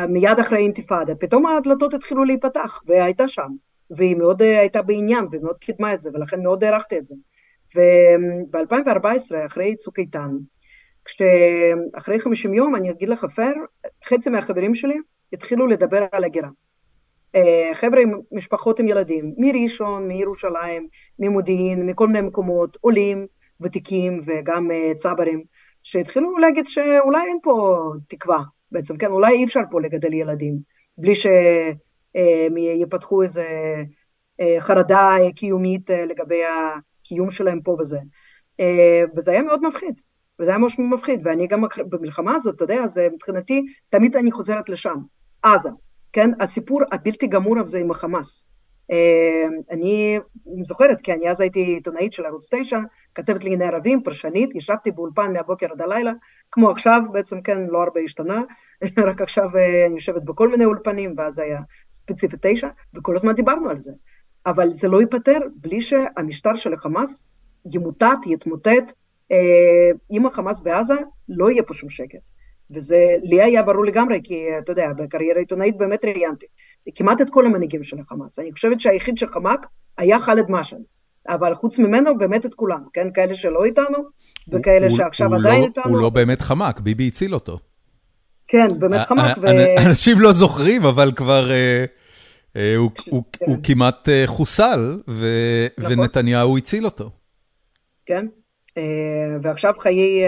[0.10, 3.50] מיד אחרי אינתיפאדה, פתאום הדלתות התחילו להיפתח, והייתה שם,
[3.90, 7.16] והיא מאוד אה, הייתה בעניין ומאוד קידמה את זה, ולכן מאוד הערכתי את זה.
[7.76, 10.30] וב-2014, אחרי צוק איתן,
[11.06, 13.56] כשאחרי 50 יום, אני אגיד לך פייר,
[14.06, 14.98] חצי מהחברים שלי
[15.34, 16.50] התחילו לדבר על הגירה.
[17.36, 20.88] אה, חבר'ה עם משפחות עם ילדים, מראשון, מירושלים,
[21.20, 23.28] ממודיעין, מכל מיני מקומות, עולים,
[23.62, 25.44] ותיקים וגם אה, צברים.
[25.84, 28.40] שהתחילו להגיד שאולי אין פה תקווה
[28.72, 30.58] בעצם, כן, אולי אי אפשר פה לגדל ילדים,
[30.98, 31.14] בלי
[32.16, 33.46] שיפתחו אה, איזה
[34.40, 38.00] אה, חרדה קיומית לגבי הקיום שלהם פה וזה.
[39.16, 40.02] וזה היה מאוד מפחיד,
[40.40, 44.70] וזה היה ממש מפחיד, ואני גם במלחמה הזאת, אתה יודע, זה מבחינתי, תמיד אני חוזרת
[44.70, 44.96] לשם,
[45.44, 45.70] עזה,
[46.14, 48.46] כן, הסיפור הבלתי גמור הזה עם החמאס.
[49.72, 50.20] אני
[50.64, 52.80] זוכרת, כי אני אז הייתי עיתונאית של ערוץ 9,
[53.16, 56.12] כתבת לענייני ערבים, פרשנית, ישבתי באולפן מהבוקר עד הלילה,
[56.52, 58.42] כמו עכשיו, בעצם כן, לא הרבה השתנה,
[59.08, 61.60] רק עכשיו אה, אני יושבת בכל מיני אולפנים, ואז היה
[61.90, 63.92] ספציפית תשע, וכל הזמן דיברנו על זה.
[64.46, 67.24] אבל זה לא ייפתר בלי שהמשטר של החמאס
[67.74, 68.94] ימוטט, יתמוטט.
[69.32, 70.96] אה, עם החמאס בעזה
[71.30, 72.33] לא יהיה פה שום שקט.
[72.72, 76.46] וזה לי היה ברור לגמרי, כי אתה יודע, בקריירה עיתונאית באמת ראיינתי
[76.96, 78.40] כמעט את כל המנהיגים של החמאס.
[78.40, 79.60] אני חושבת שהיחיד שחמק
[79.98, 80.80] היה ח'אלד משעל.
[81.28, 83.08] אבל חוץ ממנו, באמת את כולם, כן?
[83.14, 83.98] כאלה שלא איתנו,
[84.52, 85.94] וכאלה הוא, שעכשיו הוא עדיין לא, איתנו.
[85.94, 87.60] הוא לא באמת חמק, ביבי הציל אותו.
[88.48, 89.38] כן, באמת חמק.
[89.42, 89.48] ו...
[89.88, 91.52] אנשים לא זוכרים, אבל כבר...
[91.52, 91.86] אה,
[92.56, 93.46] אה, הוא, הוא, כן.
[93.46, 95.28] הוא כמעט אה, חוסל, ו,
[95.78, 96.00] נכון.
[96.00, 97.10] ונתניהו הציל אותו.
[98.06, 98.26] כן,
[99.42, 100.24] ועכשיו חיי,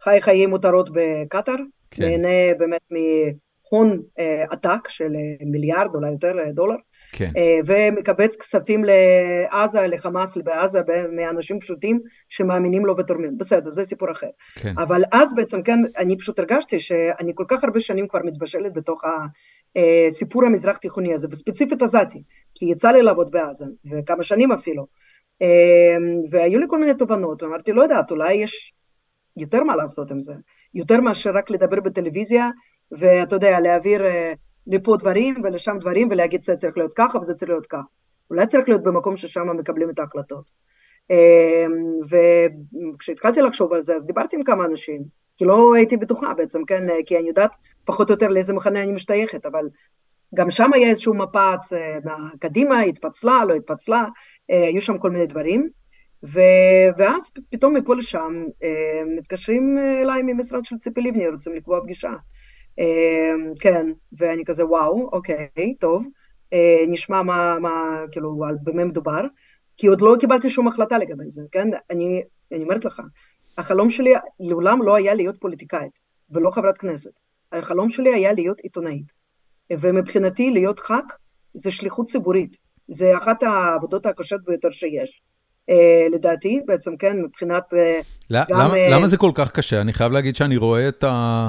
[0.00, 1.56] חי חיי מותרות בקטאר,
[1.90, 2.02] כן.
[2.02, 4.02] נהנה באמת מהון
[4.50, 6.76] עתק של מיליארד, אולי יותר דולר.
[7.12, 7.30] כן.
[7.36, 10.80] אה, ומקבץ כספים לעזה, לחמאס בעזה,
[11.16, 13.38] מאנשים פשוטים שמאמינים לו ותורמים.
[13.38, 14.30] בסדר, זה סיפור אחר.
[14.54, 14.74] כן.
[14.78, 19.02] אבל אז בעצם, כן, אני פשוט הרגשתי שאני כל כך הרבה שנים כבר מתבשלת בתוך
[19.76, 22.22] הסיפור אה, המזרח תיכוני הזה, וספציפית עזתי,
[22.54, 24.86] כי יצא לי לעבוד בעזה, וכמה שנים אפילו.
[25.42, 25.96] אה,
[26.30, 28.72] והיו לי כל מיני תובנות, אמרתי, לא יודעת, אולי יש
[29.36, 30.34] יותר מה לעשות עם זה,
[30.74, 32.50] יותר מאשר רק לדבר בטלוויזיה,
[32.92, 34.02] ואתה יודע, להעביר
[34.66, 37.82] לפה דברים ולשם דברים ולהגיד זה צריך להיות ככה וזה צריך להיות ככה.
[38.30, 40.50] אולי צריך להיות במקום ששם מקבלים את ההחלטות.
[41.10, 41.16] אמ,
[42.96, 45.02] וכשהתחלתי לחשוב על זה אז דיברתי עם כמה אנשים,
[45.36, 48.92] כי לא הייתי בטוחה בעצם, כן, כי אני יודעת פחות או יותר לאיזה מחנה אני
[48.92, 49.68] משתייכת, אבל
[50.34, 51.98] גם שם היה איזשהו מפץ, אה,
[52.40, 54.08] קדימה התפצלה, לא התפצלה, אה,
[54.48, 55.68] היו שם כל מיני דברים,
[56.24, 56.40] ו...
[56.96, 62.12] ואז פתאום מפה לשם אה, מתקשרים אליי ממשרד של ציפי לבני, רוצים לקבוע פגישה.
[63.60, 63.86] כן,
[64.18, 66.06] ואני כזה וואו, אוקיי, טוב,
[66.52, 69.20] אה, נשמע מה, מה כאילו, על במה מדובר,
[69.76, 71.68] כי עוד לא קיבלתי שום החלטה לגבי זה, כן?
[71.90, 72.22] אני,
[72.52, 73.02] אני אומרת לך,
[73.58, 77.10] החלום שלי לעולם לא היה להיות פוליטיקאית ולא חברת כנסת,
[77.52, 79.12] החלום שלי היה להיות עיתונאית,
[79.72, 81.16] ומבחינתי להיות ח"כ
[81.54, 82.56] זה שליחות ציבורית,
[82.92, 85.22] זה אחת העבודות הקשות ביותר שיש.
[85.70, 85.74] Uh,
[86.14, 87.62] לדעתי, בעצם כן, מבחינת...
[87.72, 87.76] Uh,
[88.32, 89.80] גם, למה, uh, למה זה כל כך קשה?
[89.80, 91.48] אני חייב להגיד שאני רואה את ה...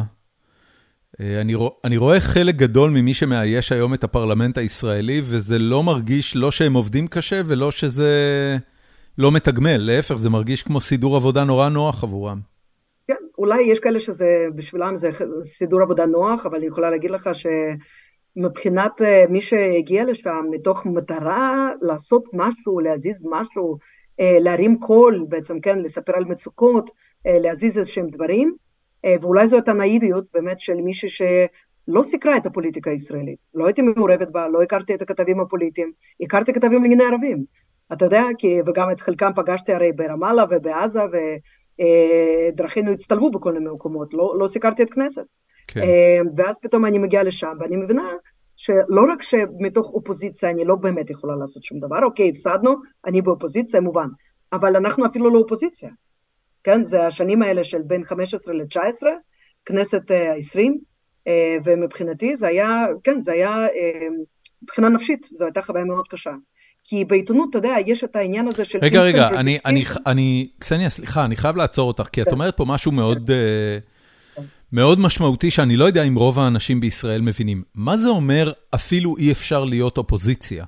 [1.21, 5.83] אה, אני, רוא, אני רואה חלק גדול ממי שמאייש היום את הפרלמנט הישראלי, וזה לא
[5.83, 8.11] מרגיש לא שהם עובדים קשה ולא שזה
[9.17, 12.39] לא מתגמל, להפך, זה מרגיש כמו סידור עבודה נורא נוח עבורם.
[13.07, 15.09] כן, אולי יש כאלה שזה, בשבילם זה
[15.43, 17.79] סידור עבודה נוח, אבל אני יכולה להגיד לך שמבחינת
[19.01, 23.77] אה, מי שהגיע לשם, מתוך מטרה לעשות משהו, להזיז משהו,
[24.19, 26.91] אה, להרים קול, בעצם, כן, לספר על מצוקות,
[27.25, 28.55] להזיז איזשהם דברים,
[29.05, 33.81] אה, ואולי זו הייתה נאיביות באמת של מישהי שלא סיקרה את הפוליטיקה הישראלית, לא הייתי
[33.81, 37.45] מעורבת בה, לא הכרתי את הכתבים הפוליטיים, הכרתי כתבים לענייני ערבים,
[37.93, 43.69] אתה יודע, כי, וגם את חלקם פגשתי הרי ברמאללה ובעזה, ודרכינו אה, הצטלבו בכל מיני
[43.69, 45.25] מקומות, לא, לא סיקרתי את כנסת.
[45.67, 45.81] כן.
[45.81, 48.09] אה, ואז פתאום אני מגיעה לשם, ואני מבינה
[48.55, 53.81] שלא רק שמתוך אופוזיציה אני לא באמת יכולה לעשות שום דבר, אוקיי, הפסדנו, אני באופוזיציה,
[53.81, 54.07] מובן,
[54.53, 55.89] אבל אנחנו אפילו לא אופוזיציה.
[56.63, 56.83] כן?
[56.83, 59.03] זה השנים האלה של בין 15 ל-19,
[59.63, 60.77] בכנסת העשרים,
[61.65, 63.67] ומבחינתי זה היה, כן, זה היה
[64.63, 66.31] מבחינה נפשית, זו הייתה חוויה מאוד קשה.
[66.83, 68.79] כי בעיתונות, אתה יודע, יש את העניין הזה של...
[68.81, 72.33] רגע, רגע, אני, אני, אני, קסניה, סליחה, אני חייב לעצור אותך, כי את כן.
[72.33, 73.33] אומרת פה משהו מאוד, כן.
[74.73, 77.63] מאוד משמעותי, שאני לא יודע אם רוב האנשים בישראל מבינים.
[77.75, 80.65] מה זה אומר אפילו אי אפשר להיות אופוזיציה?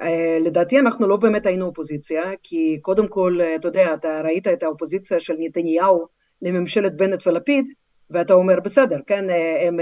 [0.00, 4.46] אה, לדעתי אנחנו לא באמת היינו אופוזיציה, כי קודם כל, אה, אתה יודע, אתה ראית
[4.48, 6.06] את האופוזיציה של נתניהו
[6.42, 7.66] לממשלת בנט ולפיד,
[8.10, 9.76] ואתה אומר, בסדר, כן, אה, הם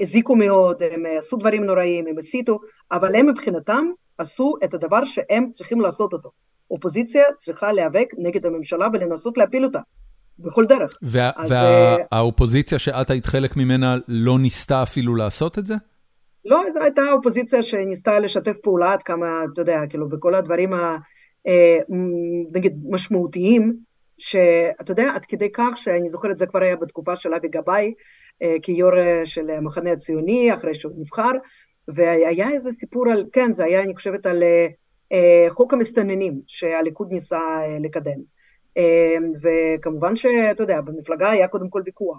[0.00, 2.58] הזיקו מאוד, הם עשו דברים נוראים, הם הסיתו,
[2.92, 3.84] אבל הם מבחינתם
[4.18, 6.30] עשו את הדבר שהם צריכים לעשות אותו.
[6.70, 9.80] אופוזיציה צריכה להיאבק נגד הממשלה ולנסות להפיל אותה.
[10.38, 10.98] בכל דרך.
[11.02, 15.74] והאופוזיציה שאת היית חלק ממנה לא ניסתה אפילו לעשות את זה?
[16.44, 20.96] לא, זו הייתה אופוזיציה שניסתה לשתף פעולה עד כמה, אתה יודע, כאילו, בכל הדברים ה...
[21.46, 21.78] אה,
[22.52, 23.76] נגיד, משמעותיים,
[24.18, 27.94] שאתה יודע, עד כדי כך שאני זוכרת, זה כבר היה בתקופה של אבי גבאי,
[28.42, 31.30] אה, כיו"ר אה, של המחנה הציוני, אחרי שהוא נבחר,
[31.88, 34.42] והיה איזה סיפור על, כן, זה היה, אני חושבת, על
[35.48, 37.40] חוק המסתננים שהליכוד ניסה
[37.80, 38.35] לקדם.
[39.42, 42.18] וכמובן שאתה יודע, במפלגה היה קודם כל ויכוח,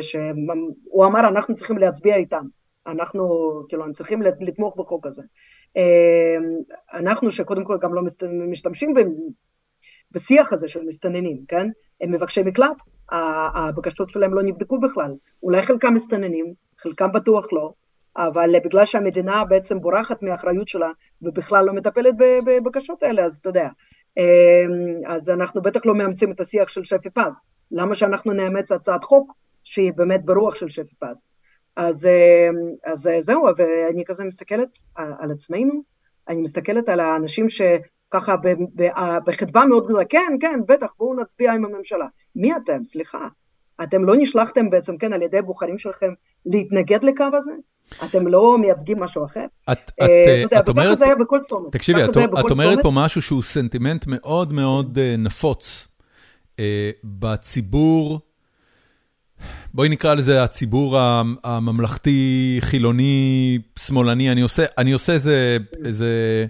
[0.00, 2.44] שהוא אמר, אנחנו צריכים להצביע איתם.
[2.86, 5.22] אנחנו, כאילו, צריכים לתמוך בחוק הזה.
[5.76, 5.82] אמ,
[6.92, 8.02] אנחנו, שקודם כל גם לא
[8.50, 8.94] משתמשים
[10.10, 11.68] בשיח הזה של מסתננים, כן?
[12.00, 12.82] הם מבקשי מקלט,
[13.54, 15.14] הבקשות שלהם לא נבדקו בכלל.
[15.42, 17.72] אולי חלקם מסתננים, חלקם בטוח לא,
[18.16, 20.90] אבל בגלל שהמדינה בעצם בורחת מהאחריות שלה
[21.22, 22.14] ובכלל לא מטפלת
[22.46, 23.68] בבקשות האלה, אז אתה יודע.
[24.16, 27.44] אמ, אז אנחנו בטח לא מאמצים את השיח של שפי פז.
[27.70, 29.32] למה שאנחנו נאמץ הצעת חוק
[29.64, 31.26] שהיא באמת ברוח של שפי פז?
[31.76, 32.54] אז, אמ,
[32.84, 35.82] אז זהו, ואני כזה מסתכלת על עצמנו,
[36.28, 38.36] אני מסתכלת על האנשים שככה
[39.26, 42.06] בחדווה מאוד גדולה, כן, כן, בטח, בואו נצביע עם הממשלה.
[42.36, 42.84] מי אתם?
[42.84, 43.28] סליחה.
[43.82, 46.12] אתם לא נשלחתם בעצם, כן, על ידי הבוחרים שלכם
[46.46, 47.52] להתנגד לקו הזה?
[48.04, 49.44] אתם לא מייצגים משהו אחר?
[49.72, 50.98] את, אה, את, את אומרת...
[50.98, 51.72] זה היה בכל צומת.
[51.72, 52.10] תקשיבי, את,
[52.40, 55.88] את אומרת פה משהו שהוא סנטימנט מאוד מאוד אה, נפוץ
[56.60, 58.20] אה, בציבור.
[59.74, 60.98] בואי נקרא לזה הציבור
[61.44, 66.46] הממלכתי, חילוני, שמאלני, אני עושה, אני עושה איזה, איזה...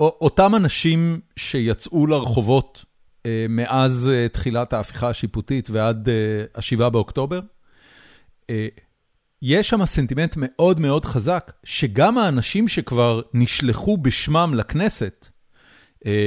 [0.00, 2.89] אותם אנשים שיצאו לרחובות אה,
[3.48, 6.08] מאז אה, תחילת ההפיכה השיפוטית ועד
[6.54, 7.40] ה-7 אה, באוקטובר,
[9.42, 15.28] יש שם סנטימנט מאוד מאוד חזק, שגם האנשים שכבר נשלחו בשמם לכנסת,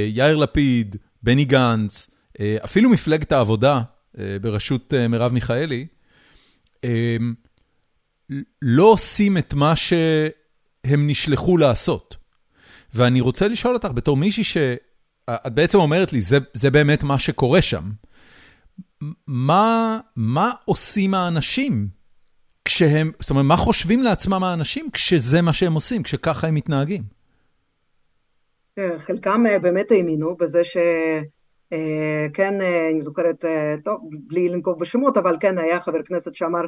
[0.08, 2.10] יאיר לפיד, בני גנץ,
[2.64, 3.80] אפילו מפלגת העבודה,
[4.18, 5.86] אה, בראשות אה, מרב מיכאלי,
[6.84, 7.16] אה,
[8.62, 12.16] לא עושים את מה שהם נשלחו לעשות.
[12.94, 14.44] ואני רוצה לשאול אותך, בתור מישהי
[15.30, 17.82] שאת בעצם אומרת לי, זה, זה באמת מה שקורה שם.
[19.26, 21.88] מה, מה עושים האנשים
[22.64, 27.02] כשהם, זאת אומרת, מה חושבים לעצמם האנשים כשזה מה שהם עושים, כשככה הם מתנהגים?
[28.98, 30.76] חלקם באמת האמינו בזה ש...
[31.72, 36.34] אה, כן, אה, אני זוכרת, אה, טוב, בלי לנקוב בשמות, אבל כן, היה חבר כנסת
[36.34, 36.60] שאמר,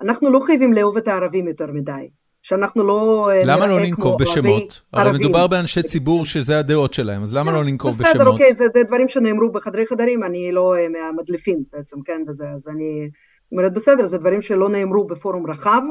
[0.00, 2.08] אנחנו לא חייבים לאהוב את הערבים יותר מדי.
[2.42, 3.30] שאנחנו לא...
[3.44, 4.82] למה לא לנקוב בשמות?
[4.92, 8.14] הרי מדובר באנשי ציבור שזה הדעות שלהם, אז למה לא לנקוב בשמות?
[8.14, 13.10] בסדר, אוקיי, זה דברים שנאמרו בחדרי חדרים, אני לא מהמדליפים בעצם, כן, וזה, אז אני
[13.52, 15.82] אומרת, בסדר, זה דברים שלא נאמרו בפורום רחב,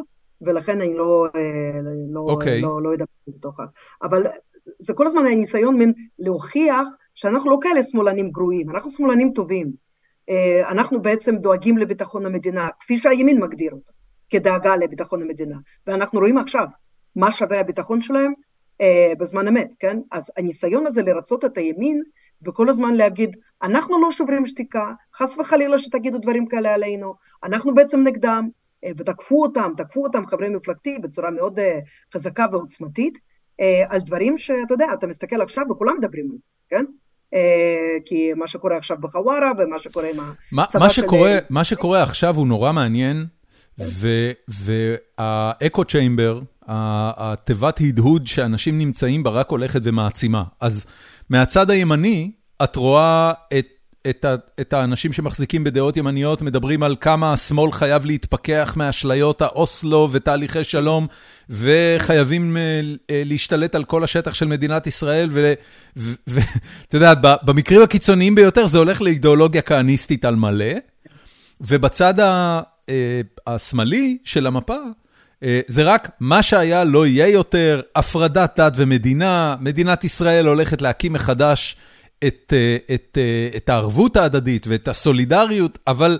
[0.42, 1.28] ולכן אני לא,
[2.14, 2.62] לא, אוקיי.
[2.62, 3.64] לא, לא יודעת בתוכה.
[4.04, 4.24] אבל
[4.80, 9.72] זה כל הזמן היה ניסיון מין להוכיח שאנחנו לא כאלה שמאלנים גרועים, אנחנו שמאלנים טובים.
[10.30, 13.92] אה, אנחנו בעצם דואגים לביטחון המדינה, כפי שהימין מגדיר אותו,
[14.30, 15.58] כדאגה לביטחון המדינה.
[15.88, 16.68] ואנחנו רואים עכשיו
[17.16, 18.34] מה שווה הביטחון שלהם
[18.82, 20.00] אה, בזמן אמת, כן?
[20.12, 22.04] אז הניסיון הזה לרצות את הימין,
[22.46, 28.04] וכל הזמן להגיד, אנחנו לא שוברים שתיקה, חס וחלילה שתגידו דברים כאלה עלינו, אנחנו בעצם
[28.04, 28.50] נגדם,
[28.86, 31.60] אה, ותקפו אותם, תקפו אותם חברי מפלגתי בצורה מאוד
[32.14, 33.18] חזקה ועוצמתית,
[33.90, 36.86] על דברים שאתה יודע, אתה מסתכל עכשיו וכולם מדברים על זה, כן?
[37.34, 40.20] אה, כי מה שקורה עכשיו בחווארה ומה שקורה עם
[40.60, 41.02] הצבא של...
[41.50, 43.26] מה שקורה עכשיו הוא נורא מעניין,
[44.48, 50.44] והאקו צ'יימבר, התיבת הדהוד שאנשים נמצאים בה רק הולכת ומעצימה.
[50.60, 50.86] אז
[51.30, 52.32] מהצד הימני,
[52.64, 53.66] את רואה את
[54.10, 54.26] את
[54.62, 61.08] את האנשים שמחזיקים בדעות ימניות מדברים על כמה השמאל חייב להתפכח מאשליות האוסלו ותהליכי שלום,
[61.50, 65.30] וחייבים אה, אה, להשתלט על כל השטח של מדינת ישראל,
[66.28, 67.14] ואתה יודע,
[67.44, 70.74] במקרים הקיצוניים ביותר זה הולך לאידיאולוגיה כהניסטית על מלא,
[71.62, 72.62] ובצד אה,
[73.48, 74.78] השמאלי של המפה,
[75.68, 81.76] זה רק מה שהיה לא יהיה יותר, הפרדת דת ומדינה, מדינת ישראל הולכת להקים מחדש
[82.28, 82.54] את,
[82.94, 83.18] את,
[83.58, 86.20] את הערבות ההדדית ואת הסולידריות, אבל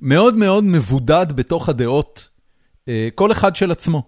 [0.00, 2.28] מאוד מאוד מבודד בתוך הדעות,
[3.14, 4.02] כל אחד של עצמו.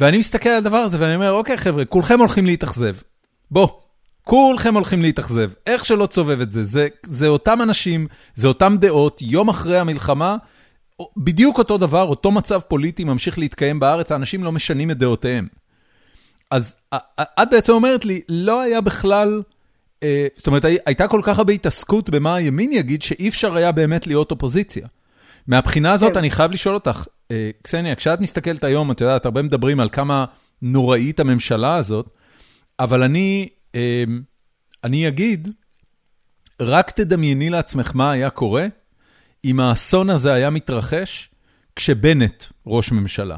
[0.00, 2.96] ואני מסתכל על הדבר הזה ואני אומר, אוקיי חבר'ה, כולכם הולכים להתאכזב.
[3.50, 3.68] בוא,
[4.24, 5.50] כולכם הולכים להתאכזב.
[5.66, 10.36] איך שלא תסובב את זה, זה, זה אותם אנשים, זה אותם דעות, יום אחרי המלחמה,
[11.16, 15.48] בדיוק אותו דבר, אותו מצב פוליטי ממשיך להתקיים בארץ, האנשים לא משנים את דעותיהם.
[16.50, 16.74] אז
[17.20, 19.42] את בעצם אומרת לי, לא היה בכלל,
[20.02, 24.06] אה, זאת אומרת, הייתה כל כך הרבה התעסקות במה הימין יגיד, שאי אפשר היה באמת
[24.06, 24.86] להיות אופוזיציה.
[25.46, 26.18] מהבחינה הזאת, כן.
[26.18, 30.24] אני חייב לשאול אותך, אה, קסניה, כשאת מסתכלת היום, את יודעת, הרבה מדברים על כמה
[30.62, 32.10] נוראית הממשלה הזאת,
[32.78, 34.04] אבל אני, אה,
[34.84, 35.48] אני אגיד,
[36.60, 38.66] רק תדמייני לעצמך מה היה קורה
[39.44, 41.30] אם האסון הזה היה מתרחש
[41.76, 43.36] כשבנט ראש ממשלה.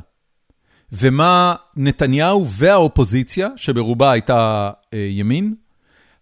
[0.93, 5.55] ומה נתניהו והאופוזיציה, שברובה הייתה אה, ימין,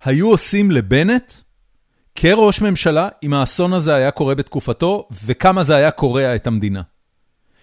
[0.04, 1.32] היו עושים לבנט
[2.14, 6.82] כראש ממשלה אם האסון הזה היה קורה בתקופתו, וכמה זה היה קורע את המדינה.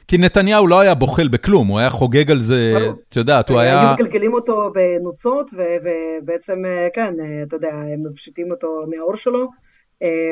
[0.07, 2.73] כי נתניהו לא היה בוחל בכלום, הוא היה חוגג על זה,
[3.09, 3.81] את יודעת, הוא היה...
[3.81, 9.49] היו מגלגלים אותו בנוצות, ובעצם, אה, כן, אה, אתה יודע, הם מפשיטים אותו מהאור שלו,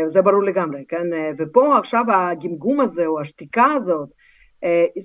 [0.05, 1.07] זה ברור לגמרי, כן?
[1.37, 4.09] ופה עכשיו הגמגום הזה, או השתיקה הזאת,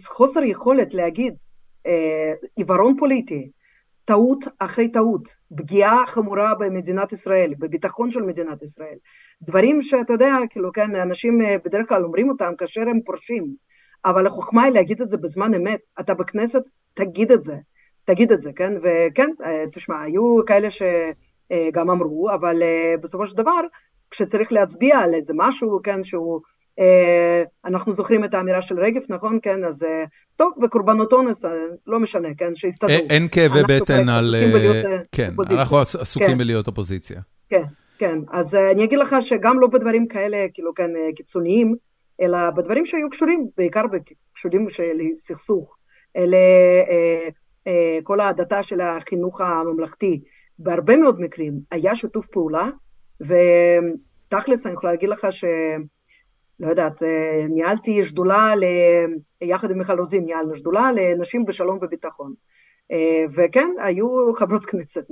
[0.07, 1.35] חוסר יכולת להגיד,
[2.57, 3.51] עיוורון פוליטי,
[4.05, 8.97] טעות אחרי טעות, פגיעה חמורה במדינת ישראל, בביטחון של מדינת ישראל.
[9.43, 13.55] דברים שאתה יודע, כאילו, כן, אנשים בדרך כלל אומרים אותם כאשר הם פורשים.
[14.05, 15.81] אבל החוכמה היא להגיד את זה בזמן אמת.
[16.01, 16.63] אתה בכנסת,
[16.95, 17.57] תגיד את זה.
[18.05, 18.73] תגיד את זה, כן?
[18.83, 23.61] וכן, אה, תשמע, היו כאלה שגם אמרו, אבל אה, בסופו של דבר,
[24.11, 26.41] כשצריך להצביע על איזה משהו, כן, שהוא...
[26.79, 29.39] אה, אנחנו זוכרים את האמירה של רגב, נכון?
[29.43, 29.87] כן, אז
[30.37, 31.45] טוב, וקורבנות אונס,
[31.87, 32.93] לא משנה, כן, שיסתדרו.
[33.11, 34.35] אין כאבי בטן על...
[35.13, 36.39] כן, אנחנו עסוקים כן.
[36.39, 37.21] בלהיות אופוזיציה.
[37.49, 37.63] כן,
[37.99, 41.75] כן, אז אני אגיד לך שגם לא בדברים כאלה, כאילו, כן, קיצוניים,
[42.21, 43.85] אלא בדברים שהיו קשורים, בעיקר
[44.35, 45.77] קשורים לסכסוך,
[46.17, 46.37] אלה
[46.91, 47.29] אה,
[47.67, 50.21] אה, כל ההדתה של החינוך הממלכתי.
[50.59, 52.69] בהרבה מאוד מקרים היה שיתוף פעולה,
[53.21, 55.45] ותכלס אני יכולה להגיד לך ש...
[56.61, 58.65] לא יודעת, אה, ניהלתי שדולה, ל...
[59.41, 62.35] יחד עם מיכל רוזין ניהלנו שדולה לנשים בשלום וביטחון.
[63.35, 65.05] וכן, היו חברות כנסת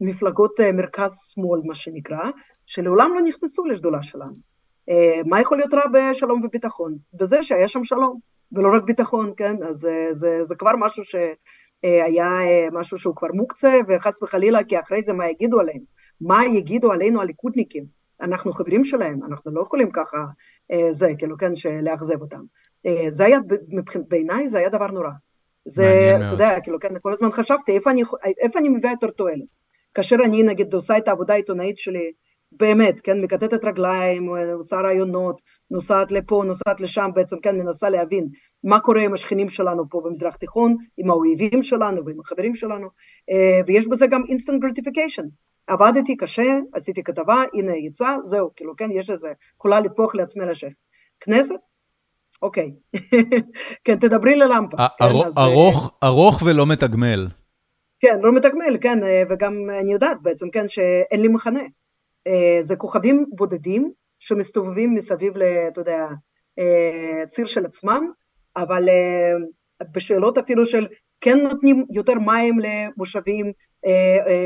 [0.00, 2.30] ממפלגות מרכז-שמאל, מה שנקרא,
[2.66, 4.34] שלעולם לא נכנסו לשדולה שלנו.
[4.90, 6.96] אה, מה יכול להיות רע בשלום וביטחון?
[7.14, 8.18] בזה שהיה שם שלום,
[8.52, 9.62] ולא רק ביטחון, כן?
[9.62, 14.64] אז זה, אה, זה, זה כבר משהו שהיה אה, משהו שהוא כבר מוקצה, וחס וחלילה,
[14.64, 15.84] כי אחרי זה מה יגידו עלינו?
[16.20, 17.84] מה יגידו עלינו הליכודניקים?
[18.20, 20.24] אנחנו חברים שלהם, אנחנו לא יכולים ככה,
[20.90, 21.52] זה, כאילו, כן,
[21.82, 22.42] לאכזב אותם.
[23.08, 23.38] זה היה,
[24.08, 25.10] בעיניי זה היה דבר נורא.
[25.64, 28.02] זה, אתה יודע, כאילו, כן, כל הזמן חשבתי, איפה אני,
[28.38, 29.48] איפה אני מביאה יותר תועלת?
[29.94, 32.12] כאשר אני, נגיד, עושה את העבודה העיתונאית שלי,
[32.52, 38.28] באמת, כן, מקטטת רגליים, עושה רעיונות, נוסעת לפה, נוסעת לשם, בעצם כן, מנסה להבין
[38.64, 42.88] מה קורה עם השכנים שלנו פה במזרח תיכון, עם האויבים שלנו ועם החברים שלנו,
[43.30, 45.24] אה, ויש בזה גם instant gratification.
[45.68, 50.72] עבדתי קשה, עשיתי כתבה, הנה יצא, זהו, כאילו, כן, יש איזה, יכולה לטפוח לעצמי לשף.
[51.20, 51.54] כנסת?
[52.42, 52.72] אוקיי.
[53.84, 54.76] כן, תדברי ללמפה.
[54.76, 55.04] כן,
[55.38, 57.26] ארוך, ארוך ולא מתגמל.
[58.00, 61.62] כן, לא מתגמל, כן, אה, וגם אני יודעת בעצם, כן, שאין לי מחנה.
[62.26, 65.32] אה, זה כוכבים בודדים שמסתובבים מסביב,
[65.68, 66.06] אתה יודע,
[66.58, 68.10] אה, ציר של עצמם,
[68.56, 70.86] אבל אה, בשאלות אפילו של
[71.20, 73.52] כן נותנים יותר מים למושבים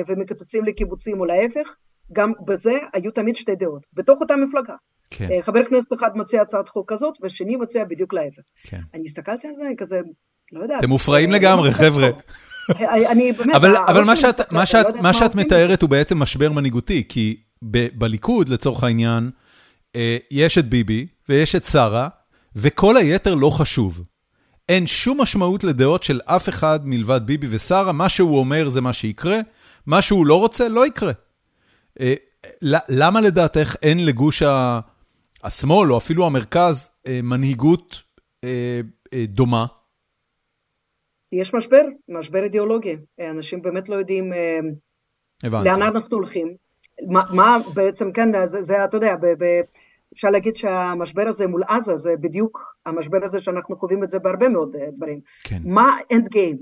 [0.09, 1.75] ומקצצים לקיבוצים או להפך,
[2.13, 4.75] גם בזה היו תמיד שתי דעות, בתוך אותה מפלגה.
[5.11, 5.29] כן.
[5.43, 8.43] חבר כנסת אחד מציע הצעת חוק כזאת, ושני מציע בדיוק להפך.
[8.63, 8.81] כן.
[8.95, 10.01] אני הסתכלתי על זה, כזה,
[10.53, 10.79] לא יודעת.
[10.79, 12.11] אתם מופרעים לגמרי, חבר'ה.
[13.11, 13.55] אני באמת...
[13.89, 14.05] אבל
[15.01, 17.41] מה שאת מתארת הוא בעצם משבר מנהיגותי, כי
[17.95, 19.31] בליכוד, לצורך העניין,
[19.97, 22.09] אה, יש את ביבי ויש את שרה,
[22.57, 24.03] וכל היתר לא חשוב.
[24.69, 28.93] אין שום משמעות לדעות של אף אחד מלבד ביבי ושרה, מה שהוא אומר זה מה
[28.93, 29.39] שיקרה,
[29.87, 31.13] מה שהוא לא רוצה, לא יקרה.
[32.01, 32.15] אה,
[32.89, 34.43] למה לדעתך אין לגוש
[35.43, 38.03] השמאל, או אפילו המרכז, אה, מנהיגות
[39.15, 39.67] דומה?
[41.33, 42.97] יש משבר, משבר אידיאולוגי.
[43.31, 44.33] אנשים באמת לא יודעים
[45.43, 45.69] הבנתי.
[45.69, 46.57] לאן אנחנו הולכים.
[47.09, 49.61] מה, מה בעצם, כן, זה, זה אתה יודע, ב, ב,
[50.13, 54.49] אפשר להגיד שהמשבר הזה מול עזה זה בדיוק המשבר הזה שאנחנו קובעים את זה בהרבה
[54.49, 55.21] מאוד אה, דברים.
[55.45, 55.59] כן.
[55.65, 56.59] מה אנד גיים?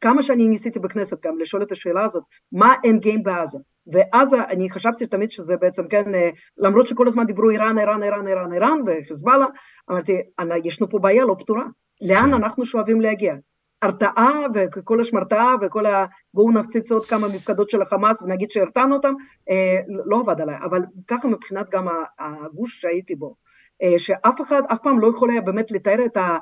[0.00, 2.22] כמה שאני ניסיתי בכנסת גם לשאול את השאלה הזאת,
[2.52, 3.58] מה end game בעזה?
[3.86, 8.28] ועזה, אני חשבתי תמיד שזה בעצם, כן, אה, למרות שכל הזמן דיברו איראן, איראן, איראן,
[8.28, 9.46] איראן, איראן, וחיזבאללה,
[9.90, 10.22] אמרתי,
[10.64, 11.64] ישנו פה בעיה לא פתורה.
[12.00, 12.34] לאן כן.
[12.34, 13.34] אנחנו שואפים להגיע?
[13.82, 16.04] הרתעה וכל השמרתעה וכל ה...
[16.34, 19.14] בואו נפציץ עוד כמה מפקדות של החמאס ונגיד שהרתענו אותם,
[19.50, 23.34] אה, לא עבד עליי, אבל ככה מבחינת גם הגוש שהייתי בו,
[23.82, 26.38] אה, שאף אחד אף פעם לא יכול היה באמת לתאר את ה...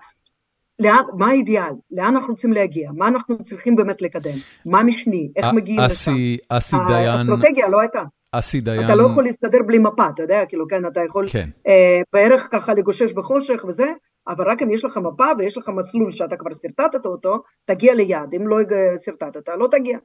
[0.78, 4.34] לאן, מה האידיאל, לאן אנחנו רוצים להגיע, מה אנחנו צריכים באמת לקדם,
[4.66, 6.12] מה משני, איך מגיעים לשם.
[6.49, 7.09] אסי דיין...
[7.09, 8.03] האסטרטגיה לא הייתה.
[8.32, 8.84] אסי דיין...
[8.84, 11.49] אתה לא יכול להסתדר בלי מפה, אתה יודע, כאילו, כן, אתה יכול כן.
[11.66, 13.87] אה, בערך ככה לגושש בחושך וזה,
[14.29, 18.35] אבל רק אם יש לך מפה ויש לך מסלול שאתה כבר שרטטת אותו, תגיע ליעד,
[18.37, 18.57] אם לא
[19.05, 19.99] שרטטת, לא תגיע.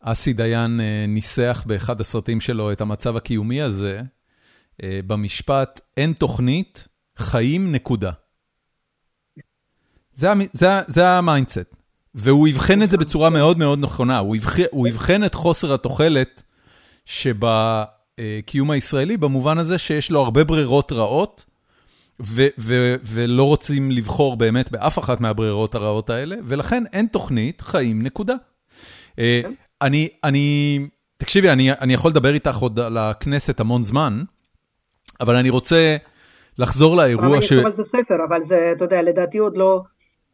[0.00, 4.00] אסי דיין אה, ניסח באחד הסרטים שלו את המצב הקיומי הזה,
[4.82, 6.88] אה, במשפט, אין תוכנית,
[7.18, 8.10] חיים נקודה.
[10.12, 11.74] זה, זה, זה ה mindset.
[12.14, 16.42] והוא יבחן את זה בצורה מאוד מאוד נכונה, הוא יבחן, הוא יבחן את חוסר התוחלת
[17.04, 21.44] שבקיום הישראלי, במובן הזה שיש לו הרבה ברירות רעות,
[23.04, 28.34] ולא רוצים לבחור באמת באף אחת מהברירות הרעות האלה, ולכן אין תוכנית, חיים, נקודה.
[29.18, 29.52] אה, כן.
[29.82, 30.78] אני, אני,
[31.16, 34.22] תקשיבי, אני, אני יכול לדבר איתך עוד על הכנסת המון זמן,
[35.20, 35.96] אבל אני רוצה
[36.58, 37.52] לחזור לאירוע ש...
[37.52, 39.82] אבל זה ספר, אבל זה, אתה יודע, לדעתי עוד לא,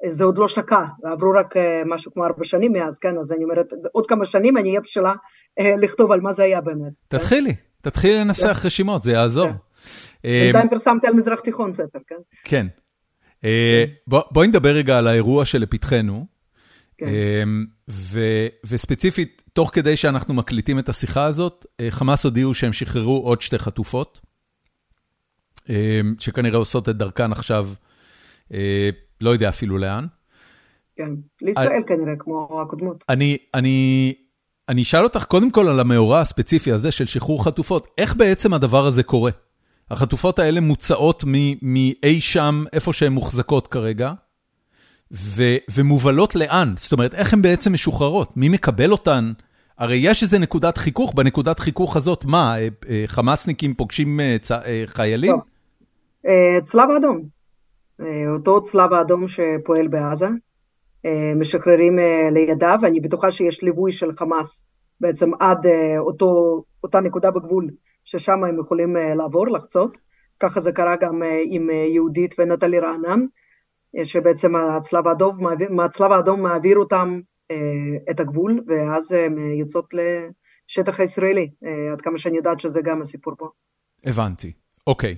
[0.09, 3.45] זה עוד לא שקע, עברו רק אה, משהו כמו ארבע שנים מאז, כן, אז אני
[3.45, 5.12] אומרת, עוד כמה שנים אני אהיה בשלה
[5.59, 6.93] אה, לכתוב על מה זה היה באמת.
[7.09, 8.66] תתחילי, תתחילי לנסח כן.
[8.66, 9.49] רשימות, זה יעזור.
[10.25, 10.41] כן.
[10.43, 12.14] בינתיים פרסמתי על מזרח תיכון ספר, כן?
[12.45, 12.66] כן.
[13.45, 16.27] אה, בואי נדבר רגע על האירוע שלפתחנו.
[16.99, 17.09] כן.
[18.64, 24.20] וספציפית, תוך כדי שאנחנו מקליטים את השיחה הזאת, חמאס הודיעו שהם שחררו עוד שתי חטופות,
[26.18, 27.68] שכנראה עושות את דרכן עכשיו
[29.20, 30.07] לא יודע אפילו לאן.
[30.97, 31.09] כן,
[31.43, 33.05] לישראל כנראה, כמו הקודמות.
[33.09, 34.14] אני, אני,
[34.68, 37.89] אני אשאל אותך קודם כל על המאורע הספציפי הזה של שחרור חטופות.
[37.99, 39.31] איך בעצם הדבר הזה קורה?
[39.91, 41.24] החטופות האלה מוצאות
[41.62, 44.12] מאי שם, איפה שהן מוחזקות כרגע,
[45.12, 45.43] ו,
[45.74, 46.74] ומובלות לאן?
[46.76, 48.37] זאת אומרת, איך הן בעצם משוחררות?
[48.37, 49.32] מי מקבל אותן?
[49.78, 54.53] הרי יש איזה נקודת חיכוך, בנקודת חיכוך הזאת, מה, אה, אה, חמאסניקים פוגשים אה, צ...
[54.87, 55.32] חיילים?
[55.32, 55.41] טוב,
[56.62, 57.22] צלב האדום.
[58.28, 60.28] אותו צלב האדום שפועל בעזה,
[61.37, 61.99] משחררים
[62.32, 64.64] לידיו, אני בטוחה שיש ליווי של חמאס
[65.01, 65.66] בעצם עד
[65.99, 67.68] אותו, אותה נקודה בגבול
[68.05, 69.99] ששם הם יכולים לעבור, לחצות.
[70.41, 73.21] ככה זה קרה גם עם יהודית ונטלי רענן,
[74.05, 77.21] שבעצם הצלב האדום מעביר, הצלב האדום מעביר אותם
[78.11, 81.51] את הגבול, ואז הן יוצאות לשטח הישראלי,
[81.93, 83.49] עד כמה שאני יודעת שזה גם הסיפור פה.
[84.05, 84.53] הבנתי,
[84.87, 85.17] אוקיי.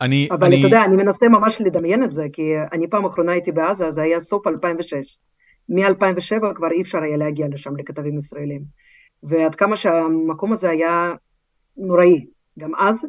[0.00, 0.28] אני...
[0.30, 0.58] אבל אני...
[0.58, 4.02] אתה יודע, אני מנסה ממש לדמיין את זה, כי אני פעם אחרונה הייתי בעזה, זה
[4.02, 5.18] היה סוף 2006.
[5.68, 8.62] מ-2007 כבר אי אפשר היה להגיע לשם לכתבים ישראלים.
[9.22, 11.14] ועד כמה שהמקום הזה היה
[11.76, 12.26] נוראי,
[12.58, 13.06] גם אז,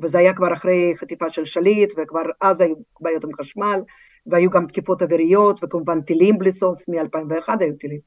[0.00, 3.80] וזה היה כבר אחרי חטיפה של שליט, וכבר אז היו בעיות עם חשמל,
[4.26, 8.00] והיו גם תקיפות אוויריות, וכמובן טילים בלי סוף, מ-2001 היו טילים.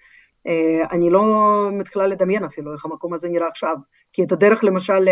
[0.48, 1.24] אה, אני לא
[1.72, 3.76] מתחילה לדמיין אפילו איך המקום הזה נראה עכשיו,
[4.14, 5.08] כי את הדרך למשל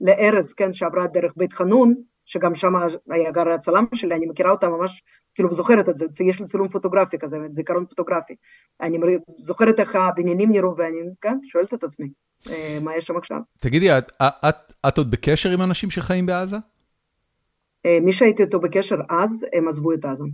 [0.00, 1.94] לארז, כן, שעברה דרך בית חנון,
[2.24, 2.72] שגם שם
[3.10, 5.02] היה גר הצלם שלי, אני מכירה אותה ממש,
[5.34, 8.34] כאילו זוכרת את זה, יש לי צילום פוטוגרפי כזה, זיכרון פוטוגרפי.
[8.80, 8.98] אני
[9.38, 12.08] זוכרת איך הבניינים נראו, ואני כן, שואלת את עצמי,
[12.50, 13.38] אה, מה יש שם עכשיו.
[13.58, 16.56] תגידי, את, את, את עוד בקשר עם אנשים שחיים בעזה?
[17.86, 20.24] אה, מי שהייתי איתו בקשר אז, הם עזבו את עזה.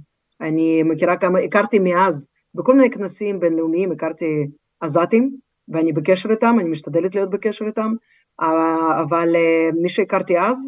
[0.41, 4.47] אני מכירה כמה, הכרתי מאז, בכל מיני כנסים בינלאומיים הכרתי
[4.81, 5.37] עזתים,
[5.69, 7.93] ואני בקשר איתם, אני משתדלת להיות בקשר איתם,
[8.41, 9.29] אה, אבל
[9.83, 10.59] מי שהכרתי אז,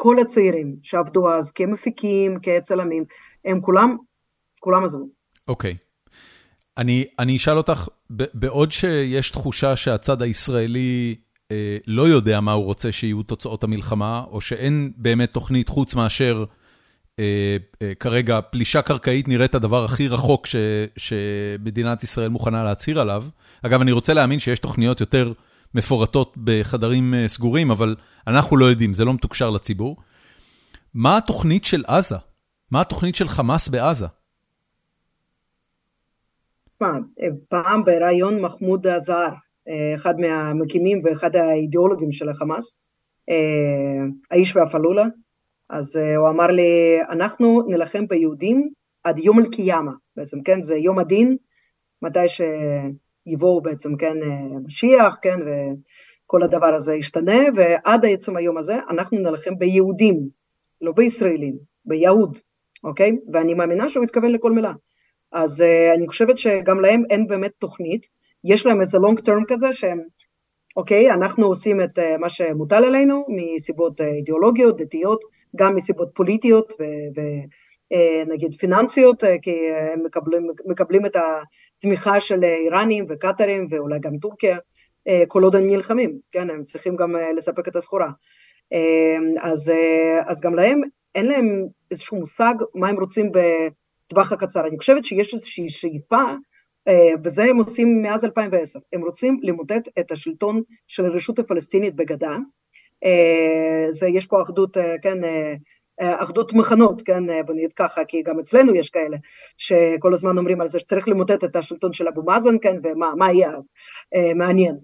[0.00, 3.04] כל הצעירים שעבדו אז כמפיקים, כצלמים,
[3.48, 3.96] הם כולם,
[4.60, 5.08] כולם עזבו.
[5.48, 5.76] אוקיי.
[5.80, 5.88] Okay.
[6.78, 11.14] אני, אני אשאל אותך, בעוד שיש תחושה שהצד הישראלי
[11.50, 16.44] אה, לא יודע מה הוא רוצה שיהיו תוצאות המלחמה, או שאין באמת תוכנית חוץ מאשר
[17.18, 20.56] אה, אה, כרגע פלישה קרקעית נראית הדבר הכי רחוק ש,
[20.96, 23.24] שמדינת ישראל מוכנה להצהיר עליו.
[23.62, 25.32] אגב, אני רוצה להאמין שיש תוכניות יותר
[25.74, 27.96] מפורטות בחדרים אה, סגורים, אבל
[28.26, 29.96] אנחנו לא יודעים, זה לא מתוקשר לציבור.
[30.94, 32.16] מה התוכנית של עזה?
[32.70, 34.06] מה התוכנית של חמאס בעזה?
[37.48, 39.32] פעם, בריאיון מחמוד הזהר,
[39.68, 42.80] אה, אחד מהמקימים ואחד האידיאולוגים של החמאס,
[43.28, 45.04] אה, האיש והפלולה,
[45.68, 48.70] אז הוא אמר לי, אנחנו נלחם ביהודים
[49.04, 51.36] עד יום אל-קיאמה, בעצם, כן, זה יום הדין,
[52.02, 52.40] מתי ש...
[53.28, 59.18] יבואו בעצם, כן, אה, משיח, כן, וכל הדבר הזה ישתנה, ועד עצם היום הזה אנחנו
[59.18, 60.28] נלחם ביהודים,
[60.80, 62.38] לא בישראלים, ביהוד,
[62.84, 63.16] אוקיי?
[63.32, 64.72] ואני מאמינה שהוא התכוון לכל מילה.
[65.32, 68.06] אז uh, אני חושבת שגם להם אין באמת תוכנית,
[68.44, 70.00] יש להם איזה long term כזה שהם,
[70.76, 75.24] אוקיי, אנחנו עושים את uh, מה שמוטל עלינו מסיבות uh, אידיאולוגיות, דתיות,
[75.56, 77.68] גם מסיבות פוליטיות ו- ו-
[78.26, 84.58] נגיד פיננסיות, כי הם מקבלים, מקבלים את התמיכה של איראנים וקטרים ואולי גם טורקיה,
[85.28, 88.08] כל עוד הם נלחמים, כן, הם צריכים גם לספק את הסחורה.
[89.40, 89.72] אז,
[90.26, 90.80] אז גם להם,
[91.14, 94.66] אין להם איזשהו מושג מה הם רוצים בטווח הקצר.
[94.66, 96.24] אני חושבת שיש איזושהי שאיפה
[96.88, 102.36] אה, וזה הם עושים מאז 2010, הם רוצים למוטט את השלטון של הרשות הפלסטינית בגדה,
[103.04, 105.18] אה, זה, יש פה אחדות, אה, כן,
[106.00, 109.16] אחדות מחנות, כן, בוא נגיד ככה, כי גם אצלנו יש כאלה
[109.56, 113.50] שכל הזמן אומרים על זה שצריך למוטט את השלטון של אבו מאזן, כן, ומה יהיה
[113.50, 113.70] אז,
[114.34, 114.76] מעניין.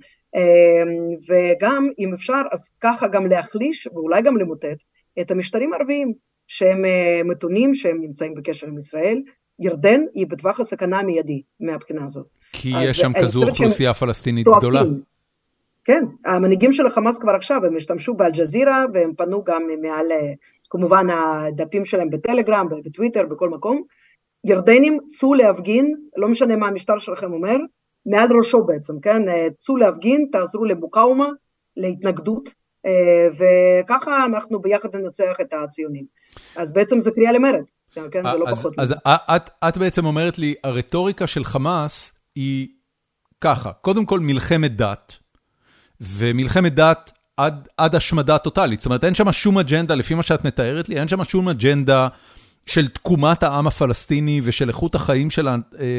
[1.29, 4.83] וגם, אם אפשר, אז ככה גם להחליש ואולי גם למוטט
[5.20, 6.12] את המשטרים הערביים,
[6.46, 6.84] שהם
[7.24, 9.22] מתונים, שהם נמצאים בקשר עם ישראל,
[9.58, 12.26] ירדן היא בטווח הסכנה המיידי מהבחינה הזאת.
[12.52, 14.82] כי יש שם כזו אוכלוסייה פלסטינית גדולה.
[15.84, 20.06] כן, המנהיגים של החמאס כבר עכשיו, הם השתמשו באלג'זירה והם פנו גם מעל,
[20.70, 23.82] כמובן הדפים שלהם בטלגרם, בטוויטר, בכל מקום.
[24.44, 27.56] ירדנים, צאו להפגין, לא משנה מה המשטר שלכם אומר,
[28.06, 29.22] מעל ראשו בעצם, כן?
[29.58, 31.28] צאו להפגין, תעזרו למוקאומה,
[31.76, 32.52] להתנגדות, אה,
[33.39, 36.05] וככה אנחנו ביחד ננצח את הציונים.
[36.57, 37.62] אז בעצם זה קריאה למרד.
[37.93, 38.74] כן, כן, זה לא פחות.
[38.78, 42.68] אז את, את בעצם אומרת לי, הרטוריקה של חמאס היא
[43.41, 45.12] ככה, קודם כל מלחמת דת,
[46.01, 48.80] ומלחמת דת עד, עד השמדה טוטאלית.
[48.80, 52.09] זאת אומרת, אין שם שום אג'נדה, לפי מה שאת מתארת לי, אין שם שום אג'נדה
[52.66, 55.49] של תקומת העם הפלסטיני ושל איכות החיים של